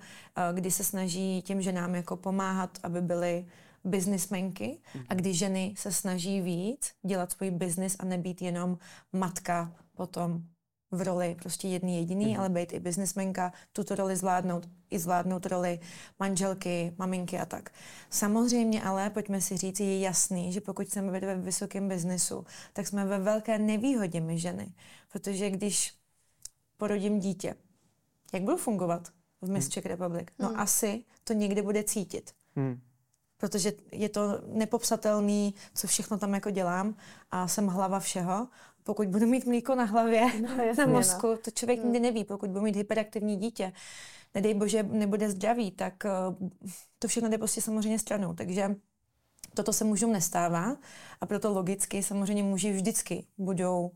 kdy 0.53 0.71
se 0.71 0.85
snaží 0.85 1.43
těm 1.43 1.63
ženám 1.63 1.95
jako 1.95 2.17
pomáhat, 2.17 2.79
aby 2.83 3.01
byly 3.01 3.47
biznismenky 3.85 4.79
a 5.09 5.15
kdy 5.15 5.35
ženy 5.35 5.75
se 5.77 5.93
snaží 5.93 6.41
víc 6.41 6.93
dělat 7.03 7.33
svůj 7.33 7.51
biznis 7.51 7.97
a 7.99 8.05
nebýt 8.05 8.43
jenom 8.43 8.79
matka 9.13 9.73
potom 9.95 10.43
v 10.91 11.03
roli 11.03 11.37
prostě 11.39 11.69
jedný 11.69 11.97
jediný, 11.97 12.35
mm. 12.35 12.41
ale 12.41 12.49
být 12.49 12.73
i 12.73 12.81
biznismenka, 12.81 13.53
tuto 13.73 13.95
roli 13.95 14.17
zvládnout, 14.17 14.69
i 14.91 14.99
zvládnout 14.99 15.47
roli 15.47 15.81
manželky, 16.19 16.95
maminky 16.99 17.39
a 17.39 17.47
tak. 17.47 17.71
Samozřejmě 18.11 18.83
ale, 18.83 19.11
pojďme 19.11 19.41
si 19.41 19.57
říct, 19.57 19.81
je 19.81 20.01
jasný, 20.01 20.53
že 20.53 20.61
pokud 20.61 20.87
chceme 20.87 21.13
být 21.13 21.27
ve 21.27 21.37
vysokém 21.37 21.89
biznisu, 21.89 22.47
tak 22.73 22.87
jsme 22.87 23.05
ve 23.05 23.19
velké 23.19 23.59
nevýhodě 23.59 24.21
my 24.21 24.39
ženy. 24.39 24.75
Protože 25.13 25.51
když 25.51 25.95
porodím 26.77 27.19
dítě, 27.19 27.55
jak 28.33 28.43
budu 28.43 28.57
fungovat 28.57 29.09
v 29.43 29.51
Miss 29.51 29.69
Czech 29.69 29.87
Republic? 29.87 30.29
No 30.39 30.49
Hmm. 30.49 30.61
asi 30.61 31.05
to 31.25 31.33
někde 31.33 31.63
bude 31.63 31.85
cítit 31.85 32.31
Hmm. 32.57 32.81
Protože 33.37 33.73
je 33.93 34.09
to 34.09 34.41
nepopsatelný, 34.47 35.55
co 35.75 35.87
všechno 35.87 36.19
tam 36.19 36.35
jako 36.35 36.51
dělám 36.51 36.97
a 37.31 37.49
jsem 37.49 37.67
hlava 37.67 38.01
všeho. 38.01 38.49
Pokud 38.83 39.09
budu 39.09 39.27
mít 39.27 39.47
mlíko 39.47 39.75
na 39.75 39.85
hlavě, 39.85 40.41
No, 40.41 40.57
na 40.57 40.65
jasně, 40.65 40.87
mozku, 40.87 41.27
no. 41.27 41.37
to 41.37 41.51
člověk 41.51 41.85
nikdy 41.85 42.01
neví. 42.01 42.25
Pokud 42.25 42.51
budu 42.51 42.61
mít 42.61 42.77
hyperaktivní 42.77 43.37
dítě, 43.37 43.73
nedej 44.35 44.55
bože, 44.55 44.83
nebude 44.83 45.31
zdravý, 45.31 45.71
tak 45.71 45.95
uh, 46.05 46.49
to 46.99 47.09
všechno 47.09 47.29
jde 47.29 47.39
prostě 47.39 47.61
samozřejmě 47.61 47.99
stranou. 47.99 48.35
Takže 48.35 48.77
toto 49.55 49.73
se 49.73 49.85
mužům 49.85 50.13
nestává 50.13 50.77
a 51.21 51.27
proto 51.27 51.53
logicky 51.53 52.03
samozřejmě 52.03 52.43
muži 52.43 52.73
vždycky 52.73 53.27
budou 53.39 53.91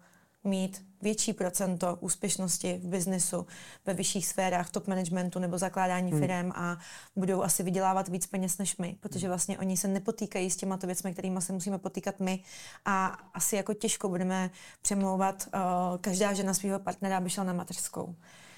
mít 0.45 0.85
větší 1.03 1.33
procento 1.33 1.97
úspěšnosti 2.01 2.81
v 2.83 2.87
biznesu, 2.87 3.47
ve 3.87 3.95
vyšších 3.95 4.27
sférách 4.27 4.71
top 4.71 4.87
managementu 4.87 5.39
nebo 5.39 5.59
zakládání 5.59 6.11
hmm. 6.11 6.21
firm 6.21 6.53
a 6.55 6.79
budou 7.17 7.43
asi 7.43 7.63
vydělávat 7.63 8.09
víc 8.09 8.27
peněz 8.27 8.59
než 8.59 8.77
my, 8.77 8.97
protože 9.01 9.29
vlastně 9.29 9.59
oni 9.59 9.77
se 9.77 9.89
nepotýkají 9.89 10.51
s 10.51 10.57
těma 10.57 10.79
věcmi, 10.87 11.13
kterými 11.13 11.43
se 11.43 11.53
musíme 11.53 11.79
potýkat 11.79 12.21
my 12.21 12.43
a 12.85 13.07
asi 13.35 13.57
jako 13.57 13.75
těžko 13.75 14.09
budeme 14.09 14.51
přemlouvat 14.83 15.49
uh, 15.55 15.61
každá 16.01 16.33
žena 16.33 16.55
svého 16.55 16.79
partnera, 16.79 17.17
aby 17.17 17.31
šla 17.31 17.45
na 17.45 17.53
mateřskou. 17.53 18.15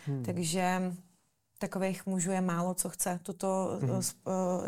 Hmm. 0.07 0.25
Takže 0.25 0.93
takových 1.61 2.07
mužů 2.07 2.31
je 2.31 2.41
málo, 2.41 2.75
co 2.75 2.89
chce 2.89 3.21
tuto 3.23 3.79
mm-hmm. 3.81 4.15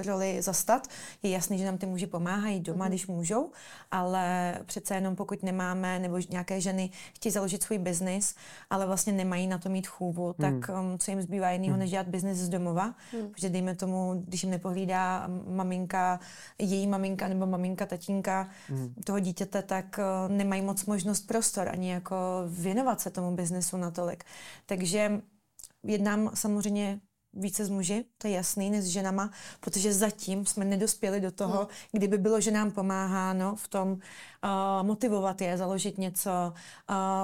roli 0.06 0.42
zastat. 0.42 0.88
Je 1.22 1.30
jasný, 1.30 1.58
že 1.58 1.66
nám 1.66 1.78
ty 1.78 1.86
muži 1.86 2.06
pomáhají 2.06 2.60
doma, 2.60 2.84
mm-hmm. 2.84 2.88
když 2.88 3.06
můžou, 3.06 3.50
ale 3.90 4.54
přece 4.66 4.94
jenom 4.94 5.16
pokud 5.16 5.42
nemáme, 5.42 5.98
nebo 5.98 6.18
nějaké 6.30 6.60
ženy 6.60 6.90
chtějí 7.14 7.32
založit 7.32 7.62
svůj 7.62 7.78
biznis, 7.78 8.34
ale 8.70 8.86
vlastně 8.86 9.12
nemají 9.12 9.46
na 9.46 9.58
to 9.58 9.68
mít 9.68 9.86
chůvu, 9.86 10.26
mm. 10.26 10.34
tak 10.34 10.70
um, 10.76 10.98
co 10.98 11.10
jim 11.10 11.22
zbývá 11.22 11.50
jiného, 11.50 11.74
mm. 11.74 11.78
než 11.78 11.90
dělat 11.90 12.08
biznis 12.08 12.38
z 12.38 12.48
domova. 12.48 12.86
Mm. 12.86 13.28
Protože 13.28 13.50
dejme 13.50 13.74
tomu, 13.74 14.22
když 14.26 14.42
jim 14.42 14.50
nepohlídá 14.50 15.28
maminka, 15.48 16.20
její 16.58 16.86
maminka 16.86 17.28
nebo 17.28 17.46
maminka, 17.46 17.86
tatínka 17.86 18.48
mm. 18.70 18.94
toho 19.04 19.18
dítěte, 19.18 19.62
tak 19.62 19.98
uh, 19.98 20.36
nemají 20.36 20.62
moc 20.62 20.86
možnost 20.86 21.26
prostor 21.26 21.68
ani 21.68 21.90
jako 21.90 22.16
věnovat 22.48 23.00
se 23.00 23.10
tomu 23.10 23.36
biznesu 23.36 23.76
natolik. 23.76 24.24
Takže 24.66 25.22
jednám 25.82 26.30
samozřejmě 26.34 27.00
více 27.32 27.64
s 27.64 27.68
muži, 27.68 28.04
to 28.18 28.28
je 28.28 28.34
jasný, 28.34 28.70
než 28.70 28.84
s 28.84 28.86
ženama, 28.86 29.30
protože 29.60 29.92
zatím 29.92 30.46
jsme 30.46 30.64
nedospěli 30.64 31.20
do 31.20 31.30
toho, 31.30 31.58
hmm. 31.58 31.66
kdyby 31.92 32.18
bylo, 32.18 32.40
že 32.40 32.50
nám 32.50 32.70
pomáhá 32.70 33.32
no, 33.32 33.56
v 33.56 33.68
tom 33.68 33.98
uh, 34.44 34.86
motivovat 34.86 35.40
je, 35.40 35.58
založit 35.58 35.98
něco, 35.98 36.30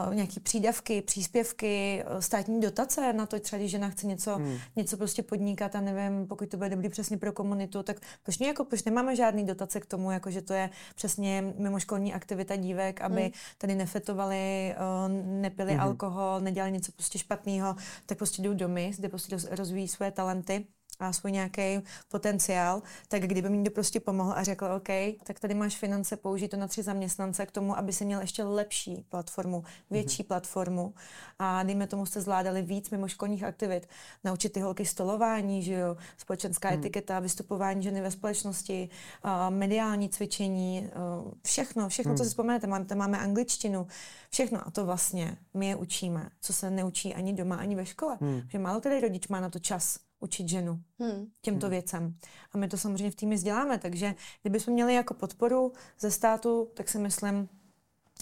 uh, 0.06 0.14
nějaký 0.14 0.40
přídavky, 0.40 1.02
příspěvky, 1.02 2.04
státní 2.20 2.60
dotace 2.60 3.12
na 3.12 3.26
to, 3.26 3.40
třeba 3.40 3.58
když 3.58 3.70
žena 3.70 3.88
chce 3.88 4.06
něco, 4.06 4.36
hmm. 4.36 4.58
něco 4.76 4.96
prostě 4.96 5.22
podnikat 5.22 5.74
a 5.74 5.80
nevím, 5.80 6.26
pokud 6.26 6.48
to 6.48 6.56
bude 6.56 6.70
dobrý 6.70 6.88
přesně 6.88 7.18
pro 7.18 7.32
komunitu, 7.32 7.82
tak 7.82 7.96
proč, 8.22 8.40
jako, 8.40 8.64
proč 8.64 8.84
nemáme 8.84 9.16
žádný 9.16 9.46
dotace 9.46 9.80
k 9.80 9.86
tomu, 9.86 10.10
jako 10.10 10.30
že 10.30 10.42
to 10.42 10.52
je 10.52 10.70
přesně 10.94 11.54
mimoškolní 11.58 12.14
aktivita 12.14 12.56
dívek, 12.56 13.00
aby 13.00 13.22
hmm. 13.22 13.32
tady 13.58 13.74
nefetovali, 13.74 14.74
uh, 14.76 15.12
nepili 15.40 15.72
hmm. 15.72 15.80
alkohol, 15.80 16.40
nedělali 16.40 16.72
něco 16.72 16.92
prostě 16.92 17.18
špatného, 17.18 17.76
tak 18.06 18.18
prostě 18.18 18.42
jdou 18.42 18.54
domy, 18.54 18.92
kde 18.98 19.08
prostě 19.08 19.36
rozvíjí 19.50 19.88
své 19.88 20.10
talenty 20.10 20.66
a 21.00 21.12
svůj 21.12 21.32
nějaký 21.32 21.80
potenciál, 22.08 22.82
tak 23.08 23.22
kdyby 23.22 23.48
mi 23.48 23.56
někdo 23.56 23.70
prostě 23.70 24.00
pomohl 24.00 24.32
a 24.36 24.42
řekl, 24.42 24.64
OK, 24.76 24.88
tak 25.24 25.40
tady 25.40 25.54
máš 25.54 25.76
finance, 25.76 26.16
použij 26.16 26.48
to 26.48 26.56
na 26.56 26.68
tři 26.68 26.82
zaměstnance 26.82 27.46
k 27.46 27.50
tomu, 27.50 27.78
aby 27.78 27.92
si 27.92 28.04
měl 28.04 28.20
ještě 28.20 28.44
lepší 28.44 29.04
platformu, 29.08 29.64
větší 29.90 30.22
mm-hmm. 30.22 30.26
platformu 30.26 30.94
a 31.38 31.62
dejme 31.62 31.86
tomu 31.86 32.06
jste 32.06 32.20
zvládali 32.20 32.62
víc 32.62 32.90
mimo 32.90 33.08
školních 33.08 33.44
aktivit, 33.44 33.88
naučit 34.24 34.52
ty 34.52 34.60
holky 34.60 34.86
stolování, 34.86 35.62
že 35.62 35.74
jo, 35.74 35.96
společenská 36.16 36.70
mm. 36.70 36.74
etiketa, 36.78 37.20
vystupování 37.20 37.82
ženy 37.82 38.00
ve 38.00 38.10
společnosti, 38.10 38.88
uh, 39.24 39.30
mediální 39.54 40.08
cvičení, 40.08 40.90
uh, 41.26 41.32
všechno, 41.44 41.88
všechno, 41.88 42.12
mm. 42.12 42.18
co 42.18 42.24
si 42.24 42.30
vzpomenete, 42.30 42.66
máme, 42.66 42.86
máme 42.94 43.18
angličtinu, 43.18 43.86
všechno 44.30 44.66
a 44.66 44.70
to 44.70 44.86
vlastně 44.86 45.36
my 45.54 45.66
je 45.66 45.76
učíme, 45.76 46.30
co 46.40 46.52
se 46.52 46.70
neučí 46.70 47.14
ani 47.14 47.32
doma, 47.32 47.56
ani 47.56 47.74
ve 47.74 47.86
škole, 47.86 48.18
mm. 48.20 48.42
že 48.48 48.58
málo 48.58 48.80
který 48.80 49.00
rodič 49.00 49.28
má 49.28 49.40
na 49.40 49.50
to 49.50 49.58
čas 49.58 50.07
učit 50.20 50.48
ženu 50.48 50.82
hmm. 50.98 51.26
těmto 51.40 51.66
hmm. 51.66 51.70
věcem. 51.70 52.14
A 52.52 52.58
my 52.58 52.68
to 52.68 52.76
samozřejmě 52.76 53.10
v 53.10 53.14
týmě 53.14 53.38
děláme, 53.38 53.78
takže 53.78 54.14
kdybychom 54.42 54.74
měli 54.74 54.94
jako 54.94 55.14
podporu 55.14 55.72
ze 56.00 56.10
státu, 56.10 56.68
tak 56.74 56.88
si 56.88 56.98
myslím, 56.98 57.48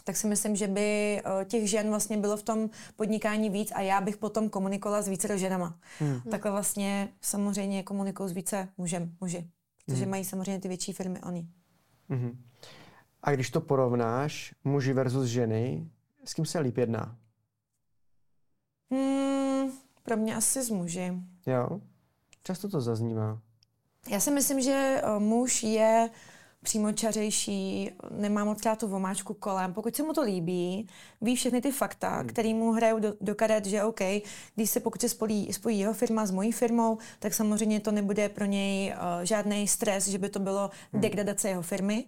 tak 0.04 0.16
si 0.16 0.26
myslím, 0.26 0.56
že 0.56 0.68
by 0.68 1.18
eh, 1.18 1.44
těch 1.44 1.70
žen 1.70 1.88
vlastně 1.88 2.16
bylo 2.16 2.36
v 2.36 2.42
tom 2.42 2.70
podnikání 2.96 3.50
víc 3.50 3.72
a 3.74 3.80
já 3.80 4.00
bych 4.00 4.16
potom 4.16 4.48
komunikovala 4.48 5.02
s 5.02 5.08
více 5.08 5.38
ženama. 5.38 5.78
Hmm. 5.98 6.20
Takhle 6.30 6.50
vlastně 6.50 7.08
samozřejmě 7.20 7.82
komunikuju 7.82 8.28
s 8.28 8.32
více 8.32 8.68
mužem, 8.78 9.16
muži, 9.20 9.50
protože 9.86 10.02
hmm. 10.02 10.10
mají 10.10 10.24
samozřejmě 10.24 10.60
ty 10.60 10.68
větší 10.68 10.92
firmy 10.92 11.20
oni. 11.20 11.48
Hmm. 12.08 12.44
A 13.22 13.32
když 13.32 13.50
to 13.50 13.60
porovnáš, 13.60 14.54
muži 14.64 14.92
versus 14.92 15.26
ženy, 15.26 15.90
s 16.24 16.34
kým 16.34 16.46
se 16.46 16.58
líp 16.58 16.76
jedná? 16.76 17.18
Hmm, 18.90 19.72
pro 20.02 20.16
mě 20.16 20.36
asi 20.36 20.62
s 20.62 20.70
muži. 20.70 21.12
Jo, 21.46 21.80
často 22.42 22.68
to 22.68 22.80
zaznívá. 22.80 23.38
Já 24.08 24.20
si 24.20 24.30
myslím, 24.30 24.60
že 24.60 25.02
eh, 25.02 25.18
muž 25.18 25.62
je 25.62 26.10
přímočařejší, 26.62 27.90
nemá 28.10 28.44
moc 28.44 28.60
krát 28.60 28.78
tu 28.78 28.88
vomáčku 28.88 29.34
kolem. 29.34 29.74
Pokud 29.74 29.96
se 29.96 30.02
mu 30.02 30.12
to 30.12 30.22
líbí, 30.22 30.88
ví 31.20 31.36
všechny 31.36 31.60
ty 31.60 31.72
fakta, 31.72 32.08
hmm. 32.08 32.28
které 32.28 32.54
mu 32.54 32.72
hrajou 32.72 32.98
do, 32.98 33.14
do 33.20 33.34
karet, 33.34 33.66
že 33.66 33.84
OK, 33.84 34.00
když 34.54 34.70
se 34.70 34.80
pokud 34.80 35.00
se 35.00 35.08
spojí, 35.08 35.52
spojí 35.52 35.78
jeho 35.78 35.94
firma 35.94 36.26
s 36.26 36.30
mojí 36.30 36.52
firmou, 36.52 36.98
tak 37.18 37.34
samozřejmě 37.34 37.80
to 37.80 37.92
nebude 37.92 38.28
pro 38.28 38.44
něj 38.44 38.94
uh, 38.94 39.24
žádný 39.24 39.68
stres, 39.68 40.08
že 40.08 40.18
by 40.18 40.28
to 40.28 40.38
bylo 40.38 40.70
hmm. 40.92 41.02
degradace 41.02 41.48
jeho 41.48 41.62
firmy 41.62 42.04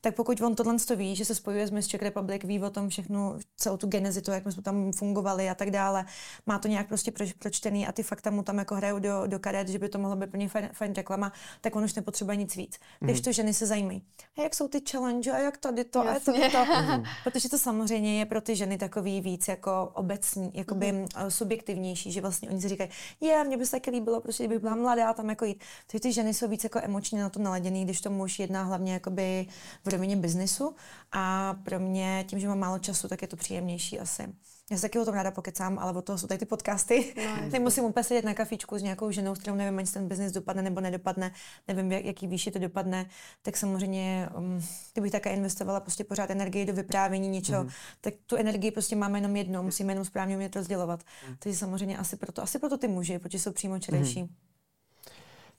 tak 0.00 0.14
pokud 0.14 0.40
on 0.40 0.54
tohle 0.54 0.76
to 0.78 0.96
ví, 0.96 1.16
že 1.16 1.24
se 1.24 1.34
spojuje 1.34 1.66
s 1.66 1.70
Miss 1.70 1.88
Czech 1.88 2.02
Republic, 2.02 2.42
ví 2.44 2.62
o 2.62 2.70
tom 2.70 2.88
všechno, 2.88 3.38
celou 3.56 3.76
tu 3.76 3.86
genezi, 3.86 4.22
to, 4.22 4.32
jak 4.32 4.52
jsme 4.52 4.62
tam 4.62 4.92
fungovali 4.92 5.50
a 5.50 5.54
tak 5.54 5.70
dále, 5.70 6.04
má 6.46 6.58
to 6.58 6.68
nějak 6.68 6.88
prostě 6.88 7.12
proč, 7.12 7.32
pročtený 7.32 7.86
a 7.86 7.92
ty 7.92 8.02
fakta 8.02 8.30
mu 8.30 8.42
tam 8.42 8.58
jako 8.58 8.74
hrajou 8.74 8.98
do, 8.98 9.22
do 9.26 9.38
karet, 9.38 9.68
že 9.68 9.78
by 9.78 9.88
to 9.88 9.98
mohlo 9.98 10.16
být 10.16 10.30
pro 10.30 10.40
ně 10.40 10.48
fajn, 10.48 10.68
fajn 10.72 10.92
reklama, 10.92 11.32
tak 11.60 11.76
on 11.76 11.84
už 11.84 11.94
nepotřebuje 11.94 12.36
nic 12.36 12.56
víc. 12.56 12.78
Když 13.00 13.18
mm. 13.18 13.24
to 13.24 13.32
ženy 13.32 13.54
se 13.54 13.66
zajímají. 13.66 14.02
A 14.38 14.42
jak 14.42 14.54
jsou 14.54 14.68
ty 14.68 14.82
challenge 14.90 15.32
a 15.32 15.38
jak 15.38 15.56
tady 15.56 15.84
to 15.84 16.04
Jasně. 16.04 16.46
a 16.46 16.50
to, 16.50 16.64
to. 16.66 16.70
Mm. 16.80 17.04
Protože 17.24 17.48
to 17.48 17.58
samozřejmě 17.58 18.18
je 18.18 18.26
pro 18.26 18.40
ty 18.40 18.56
ženy 18.56 18.78
takový 18.78 19.20
víc 19.20 19.48
jako 19.48 19.90
obecní, 19.94 20.50
jakoby 20.54 20.92
mm. 20.92 21.06
subjektivnější, 21.28 22.12
že 22.12 22.20
vlastně 22.20 22.50
oni 22.50 22.60
si 22.60 22.68
říkají, 22.68 22.90
je, 23.20 23.44
mně 23.44 23.56
by 23.56 23.66
se 23.66 23.70
taky 23.70 23.90
líbilo, 23.90 24.20
protože 24.20 24.44
kdybych 24.44 24.62
byla 24.62 24.74
mladá, 24.74 25.12
tam 25.12 25.28
jako 25.28 25.44
jít. 25.44 25.62
Takže 25.86 26.00
ty 26.00 26.12
ženy 26.12 26.34
jsou 26.34 26.48
víc 26.48 26.64
jako 26.64 26.80
emočně 26.82 27.22
na 27.22 27.28
to 27.28 27.40
naladěný, 27.40 27.84
když 27.84 28.00
to 28.00 28.10
muž 28.10 28.38
jedná 28.38 28.62
hlavně 28.62 28.92
jakoby 28.92 29.46
v 29.84 29.89
rovině 29.90 30.16
biznisu 30.16 30.74
a 31.12 31.54
pro 31.62 31.80
mě, 31.80 32.24
tím, 32.28 32.38
že 32.38 32.48
mám 32.48 32.58
málo 32.58 32.78
času, 32.78 33.08
tak 33.08 33.22
je 33.22 33.28
to 33.28 33.36
příjemnější 33.36 34.00
asi. 34.00 34.22
Já 34.70 34.76
se 34.76 34.82
taky 34.82 34.98
o 34.98 35.04
tom 35.04 35.14
ráda 35.14 35.30
pokecám, 35.30 35.78
ale 35.78 35.92
o 35.92 36.02
toho 36.02 36.18
jsou 36.18 36.26
tady 36.26 36.38
ty 36.38 36.46
podcasty. 36.46 37.14
No, 37.16 37.48
Nemusím 37.52 37.84
úplně 37.84 38.04
sedět 38.04 38.24
na 38.24 38.34
kafičku 38.34 38.78
s 38.78 38.82
nějakou 38.82 39.10
ženou, 39.10 39.34
s 39.34 39.38
kterou 39.38 39.56
nevím, 39.56 39.78
jestli 39.78 39.94
ten 39.94 40.08
biznis 40.08 40.32
dopadne 40.32 40.62
nebo 40.62 40.80
nedopadne, 40.80 41.32
nevím, 41.68 41.92
jak, 41.92 42.04
jaký 42.04 42.26
výši 42.26 42.50
to 42.50 42.58
dopadne, 42.58 43.06
tak 43.42 43.56
samozřejmě, 43.56 44.28
um, 44.36 44.62
kdybych 44.92 45.12
také 45.12 45.30
investovala 45.30 45.80
prostě 45.80 46.04
pořád 46.04 46.30
energii 46.30 46.64
do 46.64 46.72
vyprávění 46.72 47.28
něčeho, 47.28 47.64
mm. 47.64 47.70
tak 48.00 48.14
tu 48.26 48.36
energii 48.36 48.70
prostě 48.70 48.96
máme 48.96 49.18
jenom 49.18 49.36
jednou, 49.36 49.62
musíme 49.62 49.92
jenom 49.92 50.04
správně 50.04 50.34
umět 50.34 50.56
rozdělovat. 50.56 51.02
Mm. 51.28 51.36
Takže 51.38 51.58
samozřejmě 51.58 51.98
asi 51.98 52.16
proto, 52.16 52.42
asi 52.42 52.58
proto 52.58 52.78
ty 52.78 52.88
muži, 52.88 53.18
protože 53.18 53.38
jsou 53.38 53.52
přímo 53.52 53.78
čerejší. 53.78 54.22
Mm. 54.22 54.28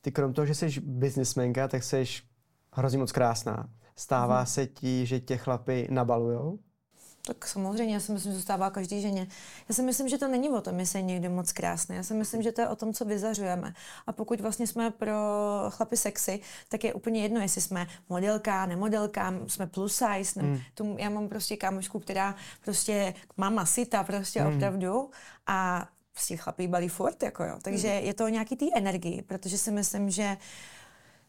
Ty 0.01 0.11
krom 0.11 0.33
toho, 0.33 0.45
že 0.45 0.55
jsi 0.55 0.81
biznismenka, 0.81 1.67
tak 1.67 1.83
jsi 1.83 2.05
hrozně 2.73 2.97
moc 2.97 3.11
krásná. 3.11 3.69
Stává 4.01 4.37
hmm. 4.37 4.45
se 4.45 4.67
ti, 4.67 5.05
že 5.05 5.19
tě 5.19 5.37
chlapy 5.37 5.87
nabalujou? 5.91 6.59
Tak 7.25 7.47
samozřejmě, 7.47 7.93
já 7.93 7.99
si 7.99 8.11
myslím, 8.11 8.31
že 8.31 8.37
to 8.37 8.41
stává 8.41 8.69
každý 8.69 9.01
ženě. 9.01 9.27
Já 9.69 9.75
si 9.75 9.83
myslím, 9.83 10.09
že 10.09 10.17
to 10.17 10.27
není 10.27 10.49
o 10.49 10.61
tom, 10.61 10.79
jestli 10.79 10.99
je 10.99 11.03
někdo 11.03 11.29
moc 11.29 11.51
krásný. 11.51 11.95
Já 11.95 12.03
si 12.03 12.13
myslím, 12.13 12.41
že 12.41 12.51
to 12.51 12.61
je 12.61 12.67
o 12.67 12.75
tom, 12.75 12.93
co 12.93 13.05
vyzařujeme. 13.05 13.73
A 14.07 14.11
pokud 14.11 14.41
vlastně 14.41 14.67
jsme 14.67 14.91
pro 14.91 15.15
chlapy 15.69 15.97
sexy, 15.97 16.39
tak 16.69 16.83
je 16.83 16.93
úplně 16.93 17.21
jedno, 17.21 17.41
jestli 17.41 17.61
jsme 17.61 17.87
modelka, 18.09 18.65
nemodelka, 18.65 19.33
jsme 19.47 19.67
plus 19.67 19.95
size. 19.95 20.41
Ne, 20.41 20.47
mm. 20.47 20.59
tu, 20.73 20.95
já 20.99 21.09
mám 21.09 21.29
prostě 21.29 21.57
kámošku, 21.57 21.99
která 21.99 22.35
prostě 22.63 23.13
má 23.37 23.49
masita, 23.49 24.03
prostě 24.03 24.43
mm. 24.43 24.55
opravdu. 24.55 25.09
A 25.47 25.87
prostě 26.11 26.37
chlapy 26.37 26.67
balí 26.67 26.89
furt, 26.89 27.23
jako 27.23 27.43
jo. 27.43 27.57
Takže 27.61 27.87
mm. 27.87 28.05
je 28.05 28.13
to 28.13 28.27
nějaký 28.27 28.55
tý 28.55 28.77
energii, 28.77 29.21
protože 29.21 29.57
si 29.57 29.71
myslím, 29.71 30.09
že 30.09 30.23
uh, 30.23 30.37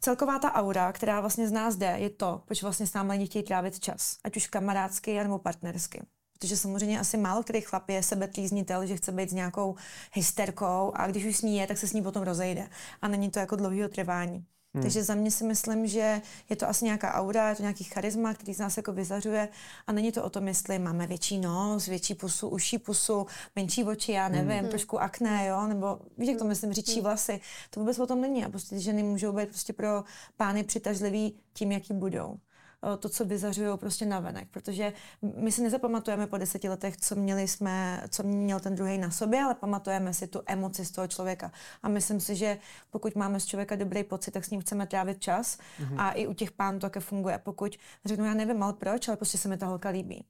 celková 0.02 0.38
ta 0.38 0.52
aura, 0.52 0.92
která 0.92 1.20
vlastně 1.20 1.48
z 1.48 1.52
nás 1.52 1.76
jde, 1.76 1.94
je 1.98 2.10
to, 2.10 2.42
proč 2.44 2.62
vlastně 2.62 2.86
s 2.86 2.92
námi 2.94 3.12
lidi 3.12 3.26
chtějí 3.26 3.44
trávit 3.44 3.80
čas, 3.80 4.18
ať 4.24 4.36
už 4.36 4.46
kamarádsky 4.46 5.18
nebo 5.22 5.38
partnersky. 5.38 6.02
Protože 6.32 6.56
samozřejmě 6.56 7.00
asi 7.00 7.16
málo 7.16 7.42
který 7.42 7.60
chlap 7.60 7.88
je 7.88 8.02
sebetlíznitel, 8.02 8.86
že 8.86 8.96
chce 8.96 9.12
být 9.12 9.30
s 9.30 9.32
nějakou 9.32 9.74
hysterkou 10.12 10.92
a 10.94 11.06
když 11.06 11.24
už 11.24 11.36
s 11.36 11.42
ní 11.42 11.56
je, 11.56 11.66
tak 11.66 11.78
se 11.78 11.88
s 11.88 11.92
ní 11.92 12.02
potom 12.02 12.22
rozejde. 12.22 12.68
A 13.02 13.08
není 13.08 13.30
to 13.30 13.38
jako 13.38 13.56
dlouhého 13.56 13.88
trvání. 13.88 14.46
Hmm. 14.74 14.82
Takže 14.82 15.04
za 15.04 15.14
mě 15.14 15.30
si 15.30 15.44
myslím, 15.44 15.86
že 15.86 16.22
je 16.50 16.56
to 16.56 16.68
asi 16.68 16.84
nějaká 16.84 17.14
aura, 17.14 17.48
je 17.48 17.54
to 17.54 17.62
nějaký 17.62 17.84
charisma, 17.84 18.34
který 18.34 18.54
z 18.54 18.58
nás 18.58 18.76
jako 18.76 18.92
vyzařuje 18.92 19.48
a 19.86 19.92
není 19.92 20.12
to 20.12 20.24
o 20.24 20.30
tom, 20.30 20.48
jestli 20.48 20.78
máme 20.78 21.06
větší 21.06 21.38
nos, 21.38 21.86
větší 21.86 22.14
pusu, 22.14 22.48
uší 22.48 22.78
pusu, 22.78 23.26
menší 23.56 23.84
oči, 23.84 24.12
já 24.12 24.28
nevím, 24.28 24.58
hmm. 24.58 24.68
trošku 24.68 25.00
akné, 25.00 25.46
jo, 25.46 25.66
nebo 25.66 25.98
víš, 26.18 26.28
jak 26.28 26.38
to 26.38 26.44
myslím, 26.44 26.72
říčí 26.72 26.94
hmm. 26.94 27.02
vlasy. 27.02 27.40
To 27.70 27.80
vůbec 27.80 27.98
o 27.98 28.06
tom 28.06 28.20
není 28.20 28.44
a 28.44 28.48
prostě 28.48 28.74
ty 28.74 28.80
ženy 28.80 29.02
můžou 29.02 29.32
být 29.32 29.48
prostě 29.48 29.72
pro 29.72 30.04
pány 30.36 30.64
přitažlivý 30.64 31.34
tím, 31.52 31.72
jaký 31.72 31.94
budou. 31.94 32.38
Eh, 32.84 32.96
to, 32.96 33.08
co 33.08 33.24
vyzařují 33.24 33.78
prostě 33.78 34.06
navenek, 34.06 34.48
protože 34.50 34.92
my 35.22 35.52
si 35.52 35.62
nezapamatujeme 35.62 36.26
po 36.26 36.38
deseti 36.38 36.68
letech, 36.68 36.96
co 36.96 37.14
měli 37.14 37.48
jsme, 37.48 38.04
co 38.08 38.22
měl 38.22 38.60
ten 38.60 38.74
druhý 38.74 38.98
na 38.98 39.10
sobě, 39.10 39.42
ale 39.42 39.54
pamatujeme 39.54 40.14
si 40.14 40.26
tu 40.26 40.42
emoci 40.46 40.84
z 40.84 40.90
toho 40.90 41.08
člověka. 41.08 41.52
A 41.82 41.88
myslím 41.88 42.20
si, 42.20 42.36
že 42.36 42.58
pokud 42.90 43.16
máme 43.16 43.40
z 43.40 43.46
člověka 43.46 43.76
dobrý 43.76 44.04
pocit, 44.04 44.30
tak 44.30 44.44
s 44.44 44.50
ním 44.50 44.60
chceme 44.60 44.86
trávit 44.86 45.20
čas 45.20 45.58
mm-hmm. 45.58 45.94
a 45.98 46.12
i 46.12 46.26
u 46.26 46.32
těch 46.34 46.52
pánů 46.52 46.78
to 46.78 46.86
také 46.86 47.00
funguje. 47.00 47.38
Pokud 47.38 47.76
řeknu, 48.04 48.24
já 48.24 48.34
nevím, 48.34 48.62
ale 48.62 48.72
proč, 48.72 49.08
ale 49.08 49.16
prostě 49.16 49.38
se 49.38 49.48
mi 49.48 49.56
ta 49.56 49.66
holka 49.66 49.88
líbí. 49.88 50.24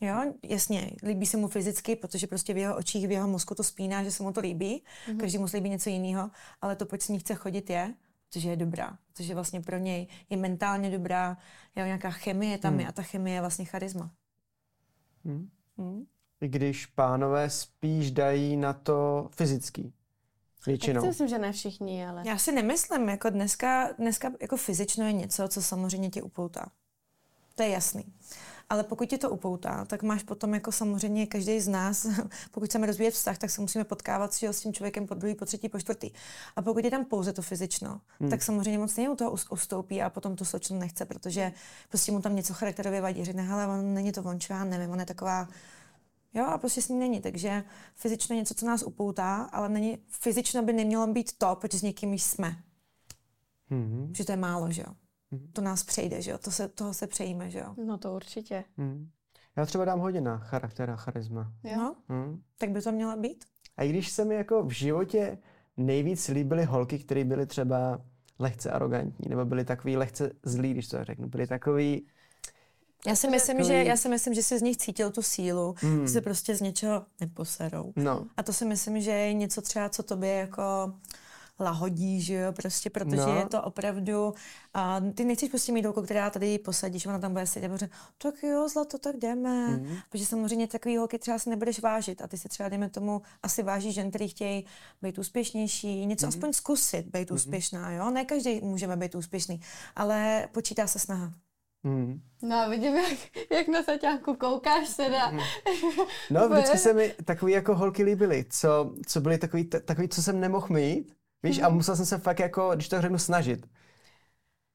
Jo, 0.00 0.32
jasně, 0.42 0.90
líbí 1.02 1.26
se 1.26 1.36
mu 1.36 1.48
fyzicky, 1.48 1.96
protože 1.96 2.26
prostě 2.26 2.54
v 2.54 2.56
jeho 2.56 2.76
očích, 2.76 3.08
v 3.08 3.10
jeho 3.10 3.28
mozku 3.28 3.54
to 3.54 3.62
spíná, 3.62 4.04
že 4.04 4.10
se 4.10 4.22
mu 4.22 4.32
to 4.32 4.40
líbí. 4.40 4.82
Mm-hmm. 5.06 5.20
Každý 5.20 5.38
mu 5.38 5.46
líbí 5.54 5.70
něco 5.70 5.90
jiného, 5.90 6.30
ale 6.60 6.76
to, 6.76 6.86
proč 6.86 7.02
s 7.02 7.08
ní 7.08 7.18
chce 7.18 7.34
chodit, 7.34 7.70
je, 7.70 7.94
protože 8.32 8.50
je 8.50 8.56
dobrá, 8.56 8.98
protože 9.12 9.34
vlastně 9.34 9.60
pro 9.60 9.78
něj 9.78 10.06
je 10.30 10.36
mentálně 10.36 10.90
dobrá, 10.90 11.36
je 11.76 11.84
nějaká 11.84 12.10
chemie 12.10 12.58
tam 12.58 12.72
hmm. 12.72 12.80
je 12.80 12.86
a 12.86 12.92
ta 12.92 13.02
chemie 13.02 13.34
je 13.34 13.40
vlastně 13.40 13.64
charisma. 13.64 14.10
Hmm. 15.24 15.50
Hmm. 15.78 16.06
I 16.40 16.48
když 16.48 16.86
pánové 16.86 17.50
spíš 17.50 18.10
dají 18.10 18.56
na 18.56 18.72
to 18.72 19.28
fyzický. 19.30 19.92
Většinou. 20.66 20.94
Tak 20.94 21.02
si 21.02 21.08
myslím, 21.08 21.28
že 21.28 21.38
ne 21.38 21.52
všichni, 21.52 22.06
ale... 22.06 22.22
Já 22.26 22.38
si 22.38 22.52
nemyslím, 22.52 23.08
jako 23.08 23.30
dneska, 23.30 23.92
dneska 23.92 24.32
jako 24.40 24.56
fyzično 24.56 25.06
je 25.06 25.12
něco, 25.12 25.48
co 25.48 25.62
samozřejmě 25.62 26.10
tě 26.10 26.22
upoutá. 26.22 26.70
To 27.54 27.62
je 27.62 27.68
jasný. 27.68 28.04
Ale 28.72 28.84
pokud 28.84 29.08
tě 29.08 29.18
to 29.18 29.30
upoutá, 29.30 29.84
tak 29.84 30.02
máš 30.02 30.22
potom 30.22 30.54
jako 30.54 30.72
samozřejmě 30.72 31.26
každý 31.26 31.60
z 31.60 31.68
nás, 31.68 32.06
pokud 32.50 32.68
chceme 32.68 32.86
rozvíjet 32.86 33.10
vztah, 33.10 33.38
tak 33.38 33.50
se 33.50 33.60
musíme 33.60 33.84
potkávat 33.84 34.34
s 34.34 34.60
tím 34.60 34.72
člověkem 34.72 35.06
po 35.06 35.14
druhý, 35.14 35.34
po 35.34 35.44
třetí, 35.44 35.68
po 35.68 35.78
čtvrtý. 35.78 36.10
A 36.56 36.62
pokud 36.62 36.84
je 36.84 36.90
tam 36.90 37.04
pouze 37.04 37.32
to 37.32 37.42
fyzično, 37.42 38.00
hmm. 38.20 38.30
tak 38.30 38.42
samozřejmě 38.42 38.78
moc 38.78 38.98
u 38.98 39.16
toho 39.16 39.36
ustoupí 39.50 40.02
a 40.02 40.10
potom 40.10 40.36
to 40.36 40.44
slečno 40.44 40.78
nechce, 40.78 41.04
protože 41.04 41.52
prostě 41.88 42.12
mu 42.12 42.20
tam 42.20 42.36
něco 42.36 42.54
charakterově 42.54 43.00
vadí. 43.00 43.24
Řekne, 43.24 43.42
hele, 43.42 43.66
on 43.66 43.94
není 43.94 44.12
to 44.12 44.22
on, 44.22 44.40
čo 44.40 44.52
já 44.52 44.64
nevím, 44.64 44.90
on 44.90 45.00
je 45.00 45.06
taková 45.06 45.48
Jo, 46.34 46.44
a 46.44 46.58
prostě 46.58 46.82
s 46.82 46.88
ním 46.88 46.98
není. 46.98 47.20
Takže 47.20 47.64
fyzično 47.94 48.36
něco, 48.36 48.54
co 48.54 48.66
nás 48.66 48.82
upoutá, 48.82 49.42
ale 49.42 49.68
není, 49.68 49.98
fyzično 50.08 50.62
by 50.62 50.72
nemělo 50.72 51.06
být 51.06 51.32
to, 51.38 51.56
protože 51.60 51.78
s 51.78 51.82
někým 51.82 52.14
jsme. 52.14 52.56
Mm-hmm. 53.70 54.10
Že 54.16 54.24
to 54.24 54.32
je 54.32 54.36
málo, 54.36 54.72
že 54.72 54.82
jo. 54.82 54.94
Mm-hmm. 55.32 55.52
To 55.52 55.62
nás 55.62 55.82
přejde, 55.82 56.22
že 56.22 56.30
jo. 56.30 56.38
To 56.38 56.50
se, 56.50 56.68
toho 56.68 56.94
se 56.94 57.06
přejíme, 57.06 57.50
že 57.50 57.58
jo. 57.58 57.74
No 57.86 57.98
to 57.98 58.14
určitě. 58.14 58.64
Mm. 58.76 59.08
Já 59.56 59.66
třeba 59.66 59.84
dám 59.84 60.00
hodně 60.00 60.20
na 60.20 60.38
charakter 60.38 60.90
a 60.90 60.96
charisma. 60.96 61.52
Jo? 61.64 61.76
No, 61.76 61.96
mm. 62.08 62.42
tak 62.58 62.70
by 62.70 62.82
to 62.82 62.92
měla 62.92 63.16
být. 63.16 63.44
A 63.76 63.82
i 63.82 63.88
když 63.88 64.10
se 64.10 64.24
mi 64.24 64.34
jako 64.34 64.62
v 64.62 64.70
životě 64.70 65.38
nejvíc 65.76 66.28
líbily 66.28 66.64
holky, 66.64 66.98
které 66.98 67.24
byly 67.24 67.46
třeba 67.46 68.00
lehce 68.38 68.70
arrogantní, 68.70 69.28
nebo 69.28 69.44
byly 69.44 69.64
takový 69.64 69.96
lehce 69.96 70.32
zlí, 70.42 70.72
když 70.72 70.88
to 70.88 71.04
řeknu, 71.04 71.28
byly 71.28 71.46
takový 71.46 72.06
já 73.06 73.16
si 73.16 73.28
myslím, 73.28 73.62
že, 73.62 73.74
já 73.74 73.96
si 73.96 74.08
myslím, 74.08 74.34
že 74.34 74.42
jsi 74.42 74.58
z 74.58 74.62
nich 74.62 74.76
cítil 74.76 75.10
tu 75.10 75.22
sílu, 75.22 75.74
mm. 75.82 76.06
že 76.06 76.12
se 76.12 76.20
prostě 76.20 76.56
z 76.56 76.60
něčeho 76.60 77.06
neposerou. 77.20 77.92
No. 77.96 78.26
A 78.36 78.42
to 78.42 78.52
si 78.52 78.64
myslím, 78.64 79.00
že 79.00 79.10
je 79.10 79.32
něco 79.32 79.62
třeba, 79.62 79.88
co 79.88 80.02
tobě 80.02 80.32
jako 80.32 80.92
lahodí, 81.62 82.20
že 82.20 82.34
jo, 82.34 82.52
prostě, 82.52 82.90
protože 82.90 83.16
no. 83.16 83.36
je 83.36 83.46
to 83.46 83.62
opravdu, 83.62 84.34
a 84.74 85.00
ty 85.14 85.24
nechceš 85.24 85.48
prostě 85.48 85.72
mít 85.72 85.84
holku, 85.84 86.02
která 86.02 86.30
tady 86.30 86.58
posadíš, 86.58 87.06
ona 87.06 87.18
tam 87.18 87.32
bude 87.32 87.46
sedět 87.46 87.66
a 87.66 87.70
bude, 87.70 87.88
tak 88.18 88.42
jo, 88.42 88.68
zlato, 88.68 88.98
tak 88.98 89.16
jdeme. 89.16 89.68
Mm. 89.68 89.96
Protože 90.10 90.26
samozřejmě 90.26 90.68
takový 90.68 90.96
holky 90.96 91.18
třeba 91.18 91.38
si 91.38 91.50
nebudeš 91.50 91.80
vážit 91.80 92.22
a 92.22 92.26
ty 92.26 92.38
si 92.38 92.48
třeba, 92.48 92.68
dejme 92.68 92.88
tomu, 92.88 93.22
asi 93.42 93.62
vážíš 93.62 93.94
žen, 93.94 94.08
který 94.08 94.28
chtějí 94.28 94.66
být 95.02 95.18
úspěšnější, 95.18 96.06
něco 96.06 96.26
mm. 96.26 96.28
aspoň 96.28 96.52
zkusit 96.52 97.06
být 97.06 97.30
mm. 97.30 97.34
úspěšná, 97.34 97.92
jo. 97.92 98.10
Ne 98.10 98.24
každý 98.24 98.60
můžeme 98.60 98.96
být 98.96 99.14
úspěšný, 99.14 99.60
ale 99.96 100.48
počítá 100.52 100.86
se 100.86 100.98
snaha. 100.98 101.32
Mm. 101.84 102.20
No 102.42 102.70
vidím, 102.70 102.96
jak, 102.96 103.18
jak 103.50 103.68
na 103.68 103.82
Saťánku 103.82 104.34
koukáš 104.34 104.96
teda. 104.96 105.30
Mm. 105.30 105.38
No, 106.30 106.48
vždycky 106.48 106.78
se 106.78 106.92
mi 106.92 107.14
takový 107.24 107.52
jako 107.52 107.74
holky 107.74 108.02
líbily, 108.02 108.44
co, 108.50 108.94
co 109.06 109.20
byly 109.20 109.38
takový, 109.38 109.64
takový, 109.64 110.08
co 110.08 110.22
jsem 110.22 110.40
nemohl 110.40 110.66
mít, 110.70 111.12
víš, 111.42 111.58
mm. 111.58 111.64
a 111.64 111.68
musel 111.68 111.96
jsem 111.96 112.06
se 112.06 112.18
fakt 112.18 112.38
jako, 112.38 112.70
když 112.74 112.88
to 112.88 113.00
řeknu, 113.00 113.18
snažit. 113.18 113.66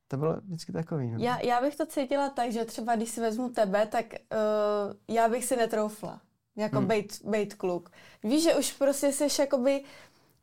To 0.07 0.17
bylo 0.17 0.35
vždycky 0.35 0.71
takový. 0.71 1.11
No. 1.11 1.17
Já, 1.19 1.39
já 1.39 1.61
bych 1.61 1.75
to 1.75 1.85
cítila 1.85 2.29
tak, 2.29 2.51
že 2.51 2.65
třeba 2.65 2.95
když 2.95 3.09
si 3.09 3.21
vezmu 3.21 3.49
tebe, 3.49 3.85
tak 3.85 4.05
uh, 4.05 5.15
já 5.15 5.29
bych 5.29 5.45
si 5.45 5.55
netroufla. 5.55 6.21
Jako 6.55 6.77
hmm. 6.77 6.87
bejt, 6.87 7.21
bejt 7.25 7.53
kluk. 7.53 7.91
Víš, 8.23 8.43
že 8.43 8.55
už 8.55 8.71
prostě 8.71 9.11
jsi 9.11 9.41
jakoby 9.41 9.83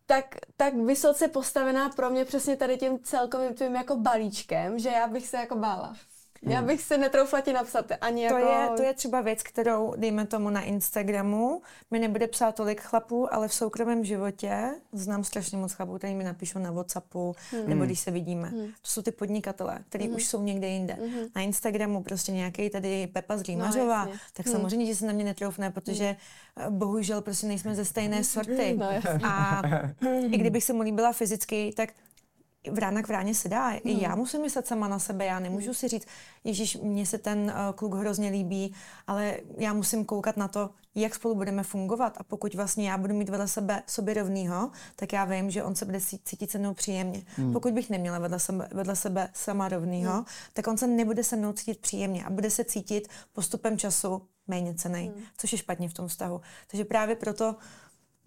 tak, 0.06 0.24
tak 0.56 0.74
vysoce 0.74 1.28
postavená 1.28 1.88
pro 1.88 2.10
mě 2.10 2.24
přesně 2.24 2.56
tady 2.56 2.76
tím 2.76 2.98
celkovým 3.02 3.54
tvým 3.54 3.74
jako 3.74 3.96
balíčkem, 3.96 4.78
že 4.78 4.88
já 4.88 5.08
bych 5.08 5.26
se 5.26 5.36
jako 5.36 5.56
bála. 5.56 5.96
Já 6.46 6.62
bych 6.62 6.82
se 6.82 6.98
netroufla 6.98 7.40
ti 7.40 7.52
napsat 7.52 7.86
ani 8.00 8.28
to 8.28 8.38
jako... 8.38 8.52
Je, 8.52 8.68
to 8.76 8.82
je 8.82 8.94
třeba 8.94 9.20
věc, 9.20 9.42
kterou, 9.42 9.94
dejme 9.96 10.26
tomu 10.26 10.50
na 10.50 10.60
Instagramu, 10.60 11.62
mi 11.90 11.98
nebude 11.98 12.26
psát 12.26 12.54
tolik 12.54 12.80
chlapů, 12.80 13.34
ale 13.34 13.48
v 13.48 13.54
soukromém 13.54 14.04
životě 14.04 14.74
znám 14.92 15.24
strašně 15.24 15.58
moc 15.58 15.72
chlapů, 15.72 15.98
který 15.98 16.14
mi 16.14 16.24
napíšou 16.24 16.58
na 16.58 16.70
Whatsappu, 16.70 17.36
hmm. 17.50 17.68
nebo 17.68 17.84
když 17.84 18.00
se 18.00 18.10
vidíme. 18.10 18.48
Hmm. 18.48 18.66
To 18.66 18.88
jsou 18.88 19.02
ty 19.02 19.10
podnikatele, 19.10 19.78
kteří 19.88 20.04
hmm. 20.04 20.16
už 20.16 20.26
jsou 20.26 20.42
někde 20.42 20.68
jinde. 20.68 20.94
Hmm. 20.94 21.26
Na 21.36 21.42
Instagramu 21.42 22.02
prostě 22.02 22.32
nějaký 22.32 22.70
tady 22.70 23.06
Pepa 23.06 23.36
z 23.36 23.42
Rýmařová, 23.42 24.04
no, 24.04 24.12
tak 24.32 24.46
hmm. 24.46 24.54
samozřejmě, 24.54 24.86
že 24.86 24.94
se 24.94 25.06
na 25.06 25.12
mě 25.12 25.24
netroufne, 25.24 25.70
protože 25.70 26.16
hmm. 26.56 26.78
bohužel 26.78 27.22
prostě 27.22 27.46
nejsme 27.46 27.74
ze 27.74 27.84
stejné 27.84 28.24
sorty. 28.24 28.76
No, 28.78 28.86
a 29.22 29.62
i 30.32 30.38
kdybych 30.38 30.64
se 30.64 30.72
mu 30.72 30.82
líbila 30.82 31.12
fyzicky, 31.12 31.72
tak 31.76 31.88
vrána 32.70 33.02
k 33.02 33.08
vráně 33.08 33.34
se 33.34 33.48
dá. 33.48 33.68
Hmm. 33.68 33.80
I 33.84 34.02
já 34.02 34.14
musím 34.14 34.42
myslet 34.42 34.66
sama 34.66 34.88
na 34.88 34.98
sebe. 34.98 35.24
Já 35.24 35.40
nemůžu 35.40 35.66
hmm. 35.66 35.74
si 35.74 35.88
říct, 35.88 36.06
Ježíš, 36.44 36.76
mně 36.76 37.06
se 37.06 37.18
ten 37.18 37.38
uh, 37.38 37.74
kluk 37.74 37.94
hrozně 37.94 38.30
líbí, 38.30 38.74
ale 39.06 39.36
já 39.58 39.72
musím 39.72 40.04
koukat 40.04 40.36
na 40.36 40.48
to, 40.48 40.70
jak 40.94 41.14
spolu 41.14 41.34
budeme 41.34 41.62
fungovat. 41.62 42.16
A 42.16 42.22
pokud 42.22 42.54
vlastně 42.54 42.90
já 42.90 42.98
budu 42.98 43.14
mít 43.14 43.28
vedle 43.28 43.48
sebe 43.48 43.82
sobě 43.86 44.14
rovnýho, 44.14 44.70
tak 44.96 45.12
já 45.12 45.24
vím, 45.24 45.50
že 45.50 45.64
on 45.64 45.74
se 45.74 45.84
bude 45.84 46.00
cítit 46.00 46.50
se 46.50 46.58
mnou 46.58 46.74
příjemně. 46.74 47.22
Hmm. 47.36 47.52
Pokud 47.52 47.72
bych 47.72 47.90
neměla 47.90 48.18
vedle 48.18 48.38
sebe, 48.38 48.68
vedle 48.72 48.96
sebe 48.96 49.28
sama 49.32 49.68
rovnýho, 49.68 50.12
hmm. 50.12 50.24
tak 50.52 50.66
on 50.66 50.76
se 50.76 50.86
nebude 50.86 51.24
se 51.24 51.36
mnou 51.36 51.52
cítit 51.52 51.78
příjemně 51.78 52.24
a 52.24 52.30
bude 52.30 52.50
se 52.50 52.64
cítit 52.64 53.08
postupem 53.32 53.78
času 53.78 54.22
méně 54.48 54.74
cený, 54.74 55.12
hmm. 55.14 55.24
což 55.36 55.52
je 55.52 55.58
špatně 55.58 55.88
v 55.88 55.94
tom 55.94 56.08
vztahu. 56.08 56.40
Takže 56.66 56.84
právě 56.84 57.16
proto 57.16 57.56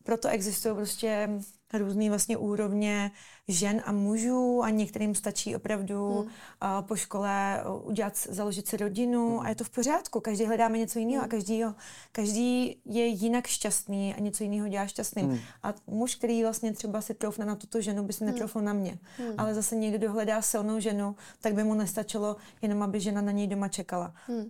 proto 0.07 0.27
existují 0.27 0.75
prostě 0.75 1.29
různé 1.73 2.09
vlastně 2.09 2.37
úrovně 2.37 3.11
žen 3.47 3.81
a 3.85 3.91
mužů 3.91 4.61
a 4.63 4.69
některým 4.69 5.15
stačí 5.15 5.55
opravdu 5.55 6.19
hmm. 6.19 6.25
uh, 6.25 6.87
po 6.87 6.95
škole 6.95 7.63
udělat, 7.83 8.17
založit 8.17 8.67
si 8.67 8.77
rodinu 8.77 9.29
hmm. 9.29 9.39
a 9.39 9.49
je 9.49 9.55
to 9.55 9.63
v 9.63 9.69
pořádku. 9.69 10.19
Každý 10.19 10.45
hledáme 10.45 10.77
něco 10.77 10.99
jiného 10.99 11.21
hmm. 11.21 11.25
a 11.25 11.27
každý, 11.27 11.59
jo, 11.59 11.73
každý 12.11 12.81
je 12.85 13.05
jinak 13.05 13.47
šťastný 13.47 14.15
a 14.15 14.19
něco 14.19 14.43
jiného 14.43 14.67
dělá 14.67 14.87
šťastným. 14.87 15.25
Hmm. 15.25 15.39
A 15.63 15.73
muž, 15.87 16.15
který 16.15 16.43
vlastně 16.43 16.73
třeba 16.73 17.01
si 17.01 17.13
troufne 17.13 17.45
na 17.45 17.55
tuto 17.55 17.81
ženu, 17.81 18.03
by 18.03 18.13
si 18.13 18.23
hmm. 18.23 18.33
netroufl 18.33 18.61
na 18.61 18.73
mě. 18.73 18.99
Hmm. 19.17 19.33
Ale 19.37 19.53
zase 19.53 19.75
někdo, 19.75 19.97
kdo 19.97 20.11
hledá 20.11 20.41
silnou 20.41 20.79
ženu, 20.79 21.15
tak 21.41 21.53
by 21.53 21.63
mu 21.63 21.73
nestačilo 21.73 22.35
jenom, 22.61 22.83
aby 22.83 22.99
žena 22.99 23.21
na 23.21 23.31
něj 23.31 23.47
doma 23.47 23.67
čekala. 23.67 24.13
Hmm. 24.27 24.49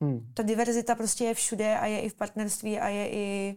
Hmm. 0.00 0.30
Ta 0.34 0.42
diverzita 0.42 0.94
prostě 0.94 1.24
je 1.24 1.34
všude 1.34 1.78
a 1.78 1.86
je 1.86 2.00
i 2.00 2.08
v 2.08 2.14
partnerství 2.14 2.78
a 2.78 2.88
je 2.88 3.10
i 3.10 3.56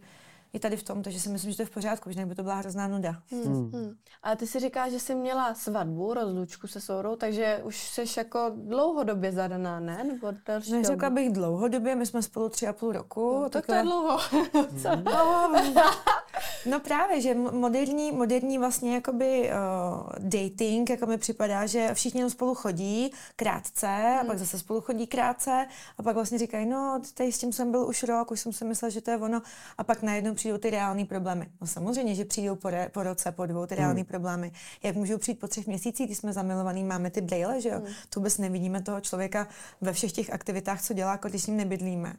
i 0.53 0.59
tady 0.59 0.77
v 0.77 0.83
tom, 0.83 1.03
takže 1.03 1.19
si 1.19 1.29
myslím, 1.29 1.51
že 1.51 1.57
to 1.57 1.61
je 1.61 1.65
v 1.65 1.69
pořádku, 1.69 2.11
že 2.11 2.25
by 2.25 2.35
to 2.35 2.43
byla 2.43 2.55
hrozná 2.55 2.87
nuda. 2.87 3.21
Hmm. 3.31 3.43
Hmm. 3.43 3.71
Hmm. 3.71 3.95
Ale 4.23 4.35
ty 4.35 4.47
si 4.47 4.59
říkáš, 4.59 4.91
že 4.91 4.99
jsi 4.99 5.15
měla 5.15 5.53
svatbu, 5.53 6.13
rozlučku 6.13 6.67
se 6.67 6.81
sourou, 6.81 7.15
takže 7.15 7.61
už 7.63 7.89
jsi 7.89 8.05
jako 8.17 8.51
dlouhodobě 8.55 9.31
zadaná, 9.31 9.79
ne? 9.79 10.03
Nebo 10.03 10.33
další 10.45 10.71
Neřekla 10.71 11.09
bych 11.09 11.31
dlouhodobě, 11.31 11.95
my 11.95 12.05
jsme 12.05 12.21
spolu 12.21 12.49
tři 12.49 12.67
a 12.67 12.73
půl 12.73 12.91
roku. 12.91 13.39
No, 13.41 13.49
tak 13.49 13.65
to 13.65 13.73
je 13.73 13.83
dlouho. 13.83 14.17
Hmm. 14.51 15.03
no 16.65 16.79
právě, 16.79 17.21
že 17.21 17.35
moderní, 17.35 18.11
moderní 18.11 18.57
vlastně 18.57 18.95
jakoby 18.95 19.49
uh, 19.49 20.09
dating, 20.19 20.89
jako 20.89 21.05
mi 21.05 21.17
připadá, 21.17 21.65
že 21.65 21.89
všichni 21.93 22.19
jenom 22.19 22.31
spolu 22.31 22.55
chodí 22.55 23.11
krátce 23.35 23.87
hmm. 23.87 24.19
a 24.19 24.23
pak 24.23 24.39
zase 24.39 24.59
spolu 24.59 24.81
chodí 24.81 25.07
krátce 25.07 25.67
a 25.97 26.03
pak 26.03 26.15
vlastně 26.15 26.37
říkají, 26.37 26.65
no 26.65 27.01
tady 27.13 27.31
s 27.31 27.37
tím 27.37 27.53
jsem 27.53 27.71
byl 27.71 27.87
už 27.87 28.03
rok, 28.03 28.31
už 28.31 28.39
jsem 28.39 28.53
si 28.53 28.65
myslela, 28.65 28.89
že 28.89 29.01
to 29.01 29.11
je 29.11 29.17
ono 29.17 29.41
a 29.77 29.83
pak 29.83 30.01
najednou 30.01 30.33
přijdou 30.33 30.57
ty 30.57 30.69
reální 30.69 31.05
problémy. 31.05 31.47
No 31.61 31.67
samozřejmě, 31.67 32.15
že 32.15 32.25
přijdou 32.25 32.55
po, 32.55 32.69
re, 32.69 32.89
po 32.89 33.03
roce, 33.03 33.31
po 33.31 33.45
dvou 33.45 33.65
ty 33.65 33.75
reální 33.75 34.01
mm. 34.01 34.05
problémy. 34.05 34.51
Jak 34.83 34.95
můžou 34.95 35.17
přijít 35.17 35.39
po 35.39 35.47
třech 35.47 35.67
měsících, 35.67 36.05
když 36.05 36.17
jsme 36.17 36.33
zamilovaní, 36.33 36.83
máme 36.83 37.09
ty 37.09 37.21
brýle, 37.21 37.61
že 37.61 37.69
jo? 37.69 37.79
Mm. 37.79 37.85
To 38.09 38.19
vůbec 38.19 38.37
nevidíme 38.37 38.81
toho 38.81 39.01
člověka 39.01 39.47
ve 39.81 39.93
všech 39.93 40.11
těch 40.11 40.33
aktivitách, 40.33 40.81
co 40.81 40.93
dělá, 40.93 41.11
jako 41.11 41.29
když 41.29 41.43
s 41.43 41.47
ním 41.47 41.57
nebydlíme. 41.57 42.13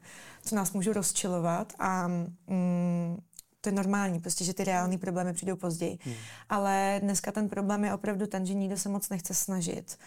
Co 0.44 0.56
nás 0.56 0.72
můžou 0.72 0.92
rozčilovat 0.92 1.72
a 1.78 2.08
mm, 2.08 3.20
to 3.62 3.68
je 3.68 3.74
normální, 3.74 4.20
prostě, 4.20 4.44
že 4.44 4.54
ty 4.54 4.64
reální 4.64 4.98
problémy 4.98 5.32
přijdou 5.32 5.56
později. 5.56 5.98
Hmm. 6.04 6.14
Ale 6.48 7.00
dneska 7.02 7.32
ten 7.32 7.48
problém 7.48 7.84
je 7.84 7.94
opravdu 7.94 8.26
ten, 8.26 8.46
že 8.46 8.54
nikdo 8.54 8.76
se 8.76 8.88
moc 8.88 9.08
nechce 9.08 9.34
snažit 9.34 9.98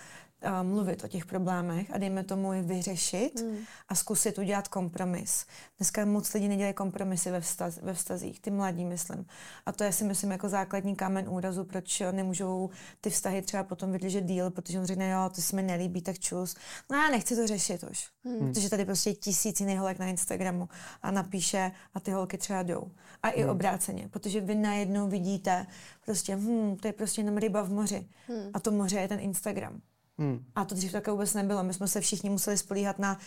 mluvit 0.64 1.04
o 1.04 1.08
těch 1.08 1.26
problémech 1.26 1.92
a 1.94 1.98
dejme 1.98 2.24
tomu 2.24 2.54
je 2.54 2.62
vyřešit 2.62 3.42
mm. 3.42 3.58
a 3.88 3.96
zkusit 3.96 4.38
udělat 4.38 4.68
kompromis. 4.68 5.46
Dneska 5.78 6.06
moc 6.06 6.34
lidí 6.34 6.48
nedělají 6.48 6.74
kompromisy 6.74 7.32
ve, 7.32 7.42
vztaz, 7.42 7.80
ve 7.82 7.94
vztazích, 7.94 8.40
ty 8.40 8.52
mladí, 8.52 8.86
myslím. 8.86 9.26
A 9.66 9.72
to 9.72 9.84
je 9.84 9.92
si 9.92 10.04
myslím 10.04 10.32
jako 10.32 10.50
základní 10.50 10.96
kámen 10.96 11.30
úrazu, 11.30 11.64
proč 11.64 12.04
nemůžou 12.12 12.70
ty 13.02 13.10
vztahy 13.10 13.42
třeba 13.42 13.64
potom 13.64 13.92
vydržet 13.92 14.22
díl, 14.22 14.52
protože 14.52 14.80
on 14.80 14.86
řekne, 14.86 15.10
jo, 15.10 15.30
to 15.36 15.42
se 15.42 15.56
mi 15.56 15.64
nelíbí, 15.64 16.02
tak 16.02 16.20
čus. 16.20 16.56
No 16.92 16.98
já 16.98 17.10
nechci 17.10 17.36
to 17.36 17.48
řešit 17.48 17.84
už. 17.92 18.08
Mm. 18.24 18.54
Protože 18.54 18.70
tady 18.70 18.86
prostě 18.86 19.10
je 19.10 19.14
tisíc 19.14 19.60
jiných 19.60 19.80
holek 19.80 20.00
na 20.00 20.06
Instagramu 20.06 20.70
a 21.02 21.12
napíše 21.12 21.72
a 21.94 22.00
ty 22.00 22.12
holky 22.12 22.38
třeba 22.38 22.64
jdou. 22.64 22.92
A 23.24 23.30
i 23.30 23.44
mm. 23.44 23.50
obráceně, 23.50 24.10
protože 24.10 24.42
vy 24.42 24.56
najednou 24.56 25.08
vidíte 25.08 25.66
prostě, 26.06 26.36
hm, 26.36 26.78
to 26.82 26.88
je 26.88 26.94
prostě 26.94 27.22
jenom 27.22 27.38
ryba 27.38 27.62
v 27.62 27.70
moři. 27.70 28.08
Mm. 28.30 28.52
A 28.54 28.60
to 28.60 28.72
moře 28.72 29.00
je 29.00 29.08
ten 29.08 29.20
Instagram. 29.20 29.82
Hmm. 30.18 30.46
A 30.56 30.66
to 30.66 30.76
dřív 30.76 30.92
také 30.92 31.12
vůbec 31.12 31.34
nebylo. 31.34 31.64
My 31.64 31.74
jsme 31.74 31.88
se 31.88 32.02
všichni 32.02 32.30
museli 32.30 32.58
spolíhat 32.58 33.00
na 33.00 33.18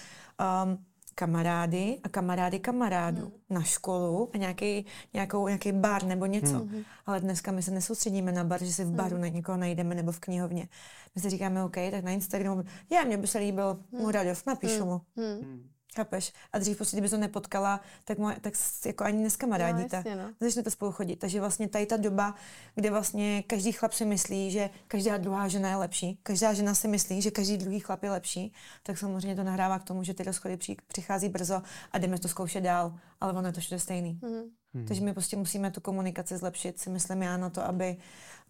um, 0.64 0.78
kamarády 1.14 1.98
a 2.02 2.08
kamarády 2.08 2.58
kamarádů 2.58 3.22
hmm. 3.22 3.32
na 3.50 3.62
školu 3.62 4.30
a 4.34 4.36
nějaký, 4.36 4.86
nějakou, 5.14 5.46
nějaký 5.46 5.72
bar 5.72 6.02
nebo 6.04 6.26
něco. 6.26 6.58
Hmm. 6.58 6.82
Ale 7.06 7.20
dneska 7.20 7.52
my 7.52 7.62
se 7.62 7.70
nesoustředíme 7.70 8.32
na 8.32 8.44
bar, 8.44 8.64
že 8.64 8.72
si 8.72 8.84
v 8.84 8.90
baru 8.90 9.14
hmm. 9.14 9.20
na 9.20 9.28
někoho 9.28 9.58
najdeme 9.58 9.94
nebo 9.94 10.12
v 10.12 10.20
knihovně. 10.20 10.68
My 11.14 11.20
si 11.20 11.30
říkáme, 11.30 11.64
OK, 11.64 11.76
tak 11.90 12.04
na 12.04 12.10
Instagramu, 12.10 12.64
já, 12.90 13.04
mě 13.04 13.16
by 13.16 13.26
se 13.26 13.38
líbil 13.38 13.78
hmm. 13.92 14.02
Muradov, 14.02 14.46
napíšu 14.46 14.80
hmm. 14.80 14.88
mu. 14.88 15.00
Hmm. 15.16 15.68
Chápeš? 15.96 16.32
A 16.52 16.58
dřív 16.58 16.76
prostě, 16.76 16.96
kdyby 16.96 17.08
to 17.08 17.16
nepotkala, 17.16 17.80
tak, 18.04 18.18
moje, 18.18 18.36
tak 18.40 18.54
jako 18.86 19.04
ani 19.04 19.18
dneska 19.18 19.40
kamarádíte. 19.40 19.96
jasně, 19.96 20.16
no. 20.16 20.30
Začnete 20.40 20.70
spolu 20.70 20.92
chodit. 20.92 21.16
Takže 21.16 21.40
vlastně 21.40 21.68
tady 21.68 21.86
ta 21.86 21.96
doba, 21.96 22.34
kde 22.74 22.90
vlastně 22.90 23.42
každý 23.42 23.72
chlap 23.72 23.92
si 23.92 24.04
myslí, 24.04 24.50
že 24.50 24.70
každá 24.88 25.16
druhá 25.16 25.48
žena 25.48 25.70
je 25.70 25.76
lepší, 25.76 26.18
každá 26.22 26.52
žena 26.52 26.74
si 26.74 26.88
myslí, 26.88 27.22
že 27.22 27.30
každý 27.30 27.56
druhý 27.56 27.80
chlap 27.80 28.02
je 28.02 28.10
lepší, 28.10 28.52
tak 28.82 28.98
samozřejmě 28.98 29.36
to 29.36 29.44
nahrává 29.44 29.78
k 29.78 29.84
tomu, 29.84 30.04
že 30.04 30.14
ty 30.14 30.22
rozchody 30.22 30.56
při, 30.56 30.76
přichází 30.86 31.28
brzo 31.28 31.62
a 31.92 31.98
jdeme 31.98 32.18
to 32.18 32.28
zkoušet 32.28 32.60
dál, 32.60 32.98
ale 33.20 33.32
ono 33.32 33.48
je 33.48 33.52
to 33.52 33.60
všude 33.60 33.78
stejný. 33.78 34.18
Mhm. 34.22 34.86
Takže 34.86 35.02
my 35.02 35.12
prostě 35.12 35.36
musíme 35.36 35.70
tu 35.70 35.80
komunikaci 35.80 36.36
zlepšit, 36.36 36.78
si 36.80 36.90
myslím 36.90 37.22
já 37.22 37.36
na 37.36 37.50
to, 37.50 37.64
aby 37.64 37.96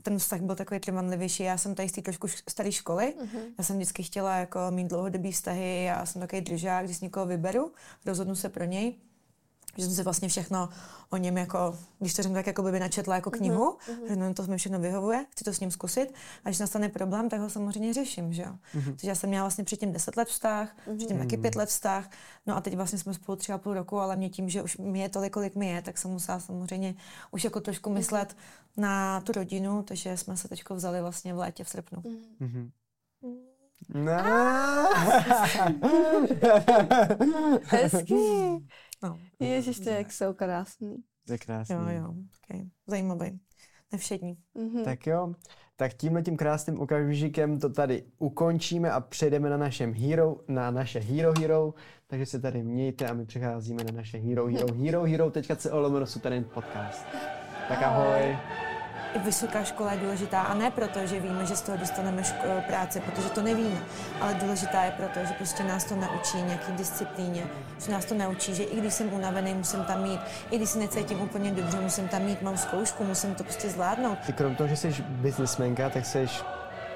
ten 0.02 0.18
vztah 0.18 0.40
byl 0.40 0.54
takový 0.56 0.80
trvanlivější. 0.80 1.42
Já 1.42 1.58
jsem 1.58 1.74
tady 1.74 1.88
z 1.88 1.92
té 1.92 2.02
trošku 2.02 2.28
staré 2.48 2.72
školy, 2.72 3.14
Mhm. 3.20 3.38
já 3.58 3.64
jsem 3.64 3.76
vždycky 3.76 4.02
chtěla 4.02 4.36
jako 4.36 4.58
mít 4.70 4.88
dlouhodobý 4.88 5.32
vztahy, 5.32 5.84
já 5.84 6.06
jsem 6.06 6.20
takový 6.20 6.42
držák, 6.42 6.84
když 6.84 7.00
někoho 7.00 7.26
vyberu, 7.26 7.72
rozhodnu 8.06 8.34
se 8.34 8.48
pro 8.48 8.64
něj, 8.64 8.94
že 9.78 9.84
jsem 9.84 9.94
si 9.94 10.02
vlastně 10.02 10.28
všechno 10.28 10.68
o 11.10 11.16
něm 11.16 11.38
jako, 11.38 11.78
když 11.98 12.14
to 12.14 12.22
řeknu 12.22 12.34
tak, 12.34 12.46
jako 12.46 12.62
by 12.62 12.80
načetla 12.80 13.14
jako 13.14 13.30
knihu, 13.30 13.70
mm-hmm. 13.70 14.08
že 14.08 14.16
no, 14.16 14.34
to 14.34 14.46
mi 14.46 14.56
všechno 14.56 14.78
vyhovuje, 14.78 15.26
chci 15.30 15.44
to 15.44 15.54
s 15.54 15.60
ním 15.60 15.70
zkusit 15.70 16.14
a 16.44 16.48
když 16.48 16.58
nastane 16.58 16.88
problém, 16.88 17.28
tak 17.28 17.40
ho 17.40 17.50
samozřejmě 17.50 17.94
řeším, 17.94 18.32
že 18.32 18.42
jo. 18.42 18.52
Mm-hmm. 18.74 18.84
Takže 18.84 19.08
já 19.08 19.14
jsem 19.14 19.30
měla 19.30 19.44
vlastně 19.44 19.64
předtím 19.64 19.92
10 19.92 20.16
let 20.16 20.28
vztah, 20.28 20.68
mm-hmm. 20.68 20.96
předtím 20.96 21.18
taky 21.18 21.36
5 21.36 21.54
let 21.54 21.68
vztah, 21.68 22.10
no 22.46 22.56
a 22.56 22.60
teď 22.60 22.76
vlastně 22.76 22.98
jsme 22.98 23.14
spolu 23.14 23.36
třeba 23.36 23.58
půl 23.58 23.74
roku, 23.74 23.98
ale 23.98 24.16
mě 24.16 24.30
tím, 24.30 24.48
že 24.48 24.62
už 24.62 24.76
mi 24.76 25.00
je 25.00 25.08
tolik, 25.08 25.32
kolik 25.32 25.54
mi 25.54 25.68
je, 25.68 25.82
tak 25.82 25.98
jsem 25.98 26.10
musela 26.10 26.40
samozřejmě 26.40 26.94
už 27.30 27.44
jako 27.44 27.60
trošku 27.60 27.90
myslet 27.90 28.36
na 28.76 29.20
tu 29.20 29.32
rodinu, 29.32 29.82
takže 29.82 30.16
jsme 30.16 30.36
se 30.36 30.48
teď 30.48 30.70
vzali 30.70 31.00
vlastně 31.00 31.34
v 31.34 31.38
létě 31.38 31.64
v 31.64 31.68
srpnu. 31.68 32.02
Mhm. 32.40 32.70
No. 33.94 34.12
Hezký. 37.64 38.14
No, 39.02 39.18
Ježiš, 39.40 39.80
to 39.80 39.90
je 39.90 39.96
jak 39.96 40.12
jsou 40.12 40.32
krásný. 40.32 40.96
to 41.26 41.32
je 41.32 41.38
krásný. 41.38 41.74
jo, 41.74 41.82
jo, 41.88 42.14
okay. 42.44 42.66
zajímavý. 42.86 43.40
Nevšední. 43.92 44.36
Mhm. 44.54 44.84
Tak 44.84 45.06
jo, 45.06 45.34
tak 45.76 45.94
tímhle 45.94 46.22
tím 46.22 46.36
krásným 46.36 46.80
okamžikem 46.80 47.58
to 47.60 47.68
tady 47.68 48.04
ukončíme 48.18 48.90
a 48.90 49.00
přejdeme 49.00 49.50
na 49.50 49.56
našem 49.56 49.94
hero, 49.94 50.36
na 50.48 50.70
naše 50.70 51.00
Hero 51.00 51.32
Hero, 51.40 51.74
takže 52.06 52.26
se 52.26 52.40
tady 52.40 52.62
mějte 52.62 53.08
a 53.08 53.14
my 53.14 53.26
přecházíme 53.26 53.84
na 53.84 53.92
naše 53.92 54.18
Hero 54.18 54.46
Hero, 54.46 54.74
Hero 54.84 55.02
Hero, 55.02 55.30
teďka 55.30 55.56
se 55.56 55.72
olomeno 55.72 56.06
Suterin 56.06 56.44
podcast. 56.44 57.06
Tak 57.68 57.82
ahoj. 57.82 58.22
I 58.22 58.67
vysoká 59.16 59.64
škola 59.64 59.92
je 59.92 59.98
důležitá 59.98 60.40
a 60.40 60.54
ne 60.54 60.70
proto, 60.70 61.06
že 61.06 61.20
víme, 61.20 61.46
že 61.46 61.56
z 61.56 61.62
toho 61.62 61.78
dostaneme 61.78 62.22
ško- 62.22 62.62
práci, 62.66 63.00
protože 63.00 63.28
to 63.28 63.42
nevíme, 63.42 63.78
ale 64.20 64.34
důležitá 64.34 64.82
je 64.82 64.90
proto, 64.90 65.20
že 65.24 65.32
prostě 65.32 65.64
nás 65.64 65.84
to 65.84 65.96
naučí 65.96 66.42
nějaký 66.42 66.72
disciplíně, 66.72 67.42
že 67.86 67.92
nás 67.92 68.04
to 68.04 68.14
naučí, 68.14 68.54
že 68.54 68.62
i 68.62 68.80
když 68.80 68.94
jsem 68.94 69.12
unavený, 69.12 69.54
musím 69.54 69.84
tam 69.84 70.02
mít, 70.02 70.20
i 70.50 70.56
když 70.56 70.68
si 70.68 70.78
necítím 70.78 71.20
úplně 71.20 71.50
dobře, 71.50 71.80
musím 71.80 72.08
tam 72.08 72.22
mít, 72.22 72.42
mám 72.42 72.56
zkoušku, 72.56 73.04
musím 73.04 73.34
to 73.34 73.44
prostě 73.44 73.70
zvládnout. 73.70 74.18
Ty 74.26 74.32
krom 74.32 74.54
toho, 74.54 74.68
že 74.68 74.76
jsi 74.76 74.94
businessmenka, 75.08 75.90
tak 75.90 76.06
jsi 76.06 76.26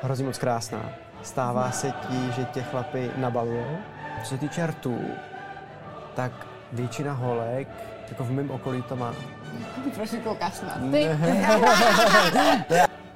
hrozně 0.03 0.25
moc 0.25 0.39
krásná. 0.39 0.91
Stává 1.23 1.71
se 1.71 1.91
ti, 1.91 2.33
že 2.33 2.45
tě 2.45 2.63
chlapy 2.63 3.11
nabalujou? 3.17 3.77
Co 4.23 4.29
se 4.29 4.39
týče 4.39 4.67
rtů, 4.67 4.99
tak 6.15 6.33
většina 6.73 7.13
holek, 7.13 7.69
jako 8.13 8.25
v 8.25 8.31
mém 8.31 8.51
okolí 8.51 8.83
to 8.83 8.97
má. 8.97 9.15
Proč 9.95 10.11
mi 10.11 10.19
koukáš 10.19 10.61
na 10.61 10.75
ty? 10.91 11.09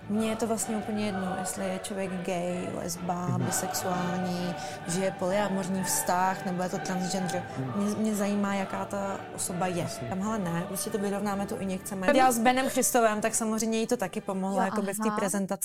Mně 0.08 0.28
je 0.28 0.36
to 0.36 0.46
vlastně 0.46 0.76
úplně 0.76 1.06
jedno, 1.06 1.36
jestli 1.40 1.64
je 1.64 1.78
člověk 1.82 2.10
gay, 2.24 2.68
lesba, 2.74 3.38
bisexuální, 3.38 4.54
že 4.88 5.04
je 5.04 5.10
polyamorní 5.10 5.84
vztah, 5.84 6.46
nebo 6.46 6.62
je 6.62 6.68
to 6.68 6.78
transgender. 6.78 7.42
Mě, 7.76 7.94
mě 7.94 8.14
zajímá, 8.14 8.54
jaká 8.54 8.84
ta 8.84 9.16
osoba 9.34 9.66
je. 9.66 9.86
Tam 10.08 10.20
hele 10.22 10.38
ne, 10.38 10.64
prostě 10.68 10.90
to 10.90 10.98
vyrovnáme 10.98 11.46
tu 11.46 11.56
injekcemi. 11.56 12.06
Já 12.14 12.32
s 12.32 12.38
Benem 12.38 12.68
Christovem, 12.68 13.20
tak 13.20 13.34
samozřejmě 13.34 13.78
jí 13.78 13.86
to 13.86 13.96
taky 13.96 14.20
pomohlo, 14.20 14.58
Jo, 14.58 14.64
jako 14.64 14.82
v 14.82 14.86
té 14.86 14.92
aha. 15.08 15.16
prezentaci. 15.16 15.60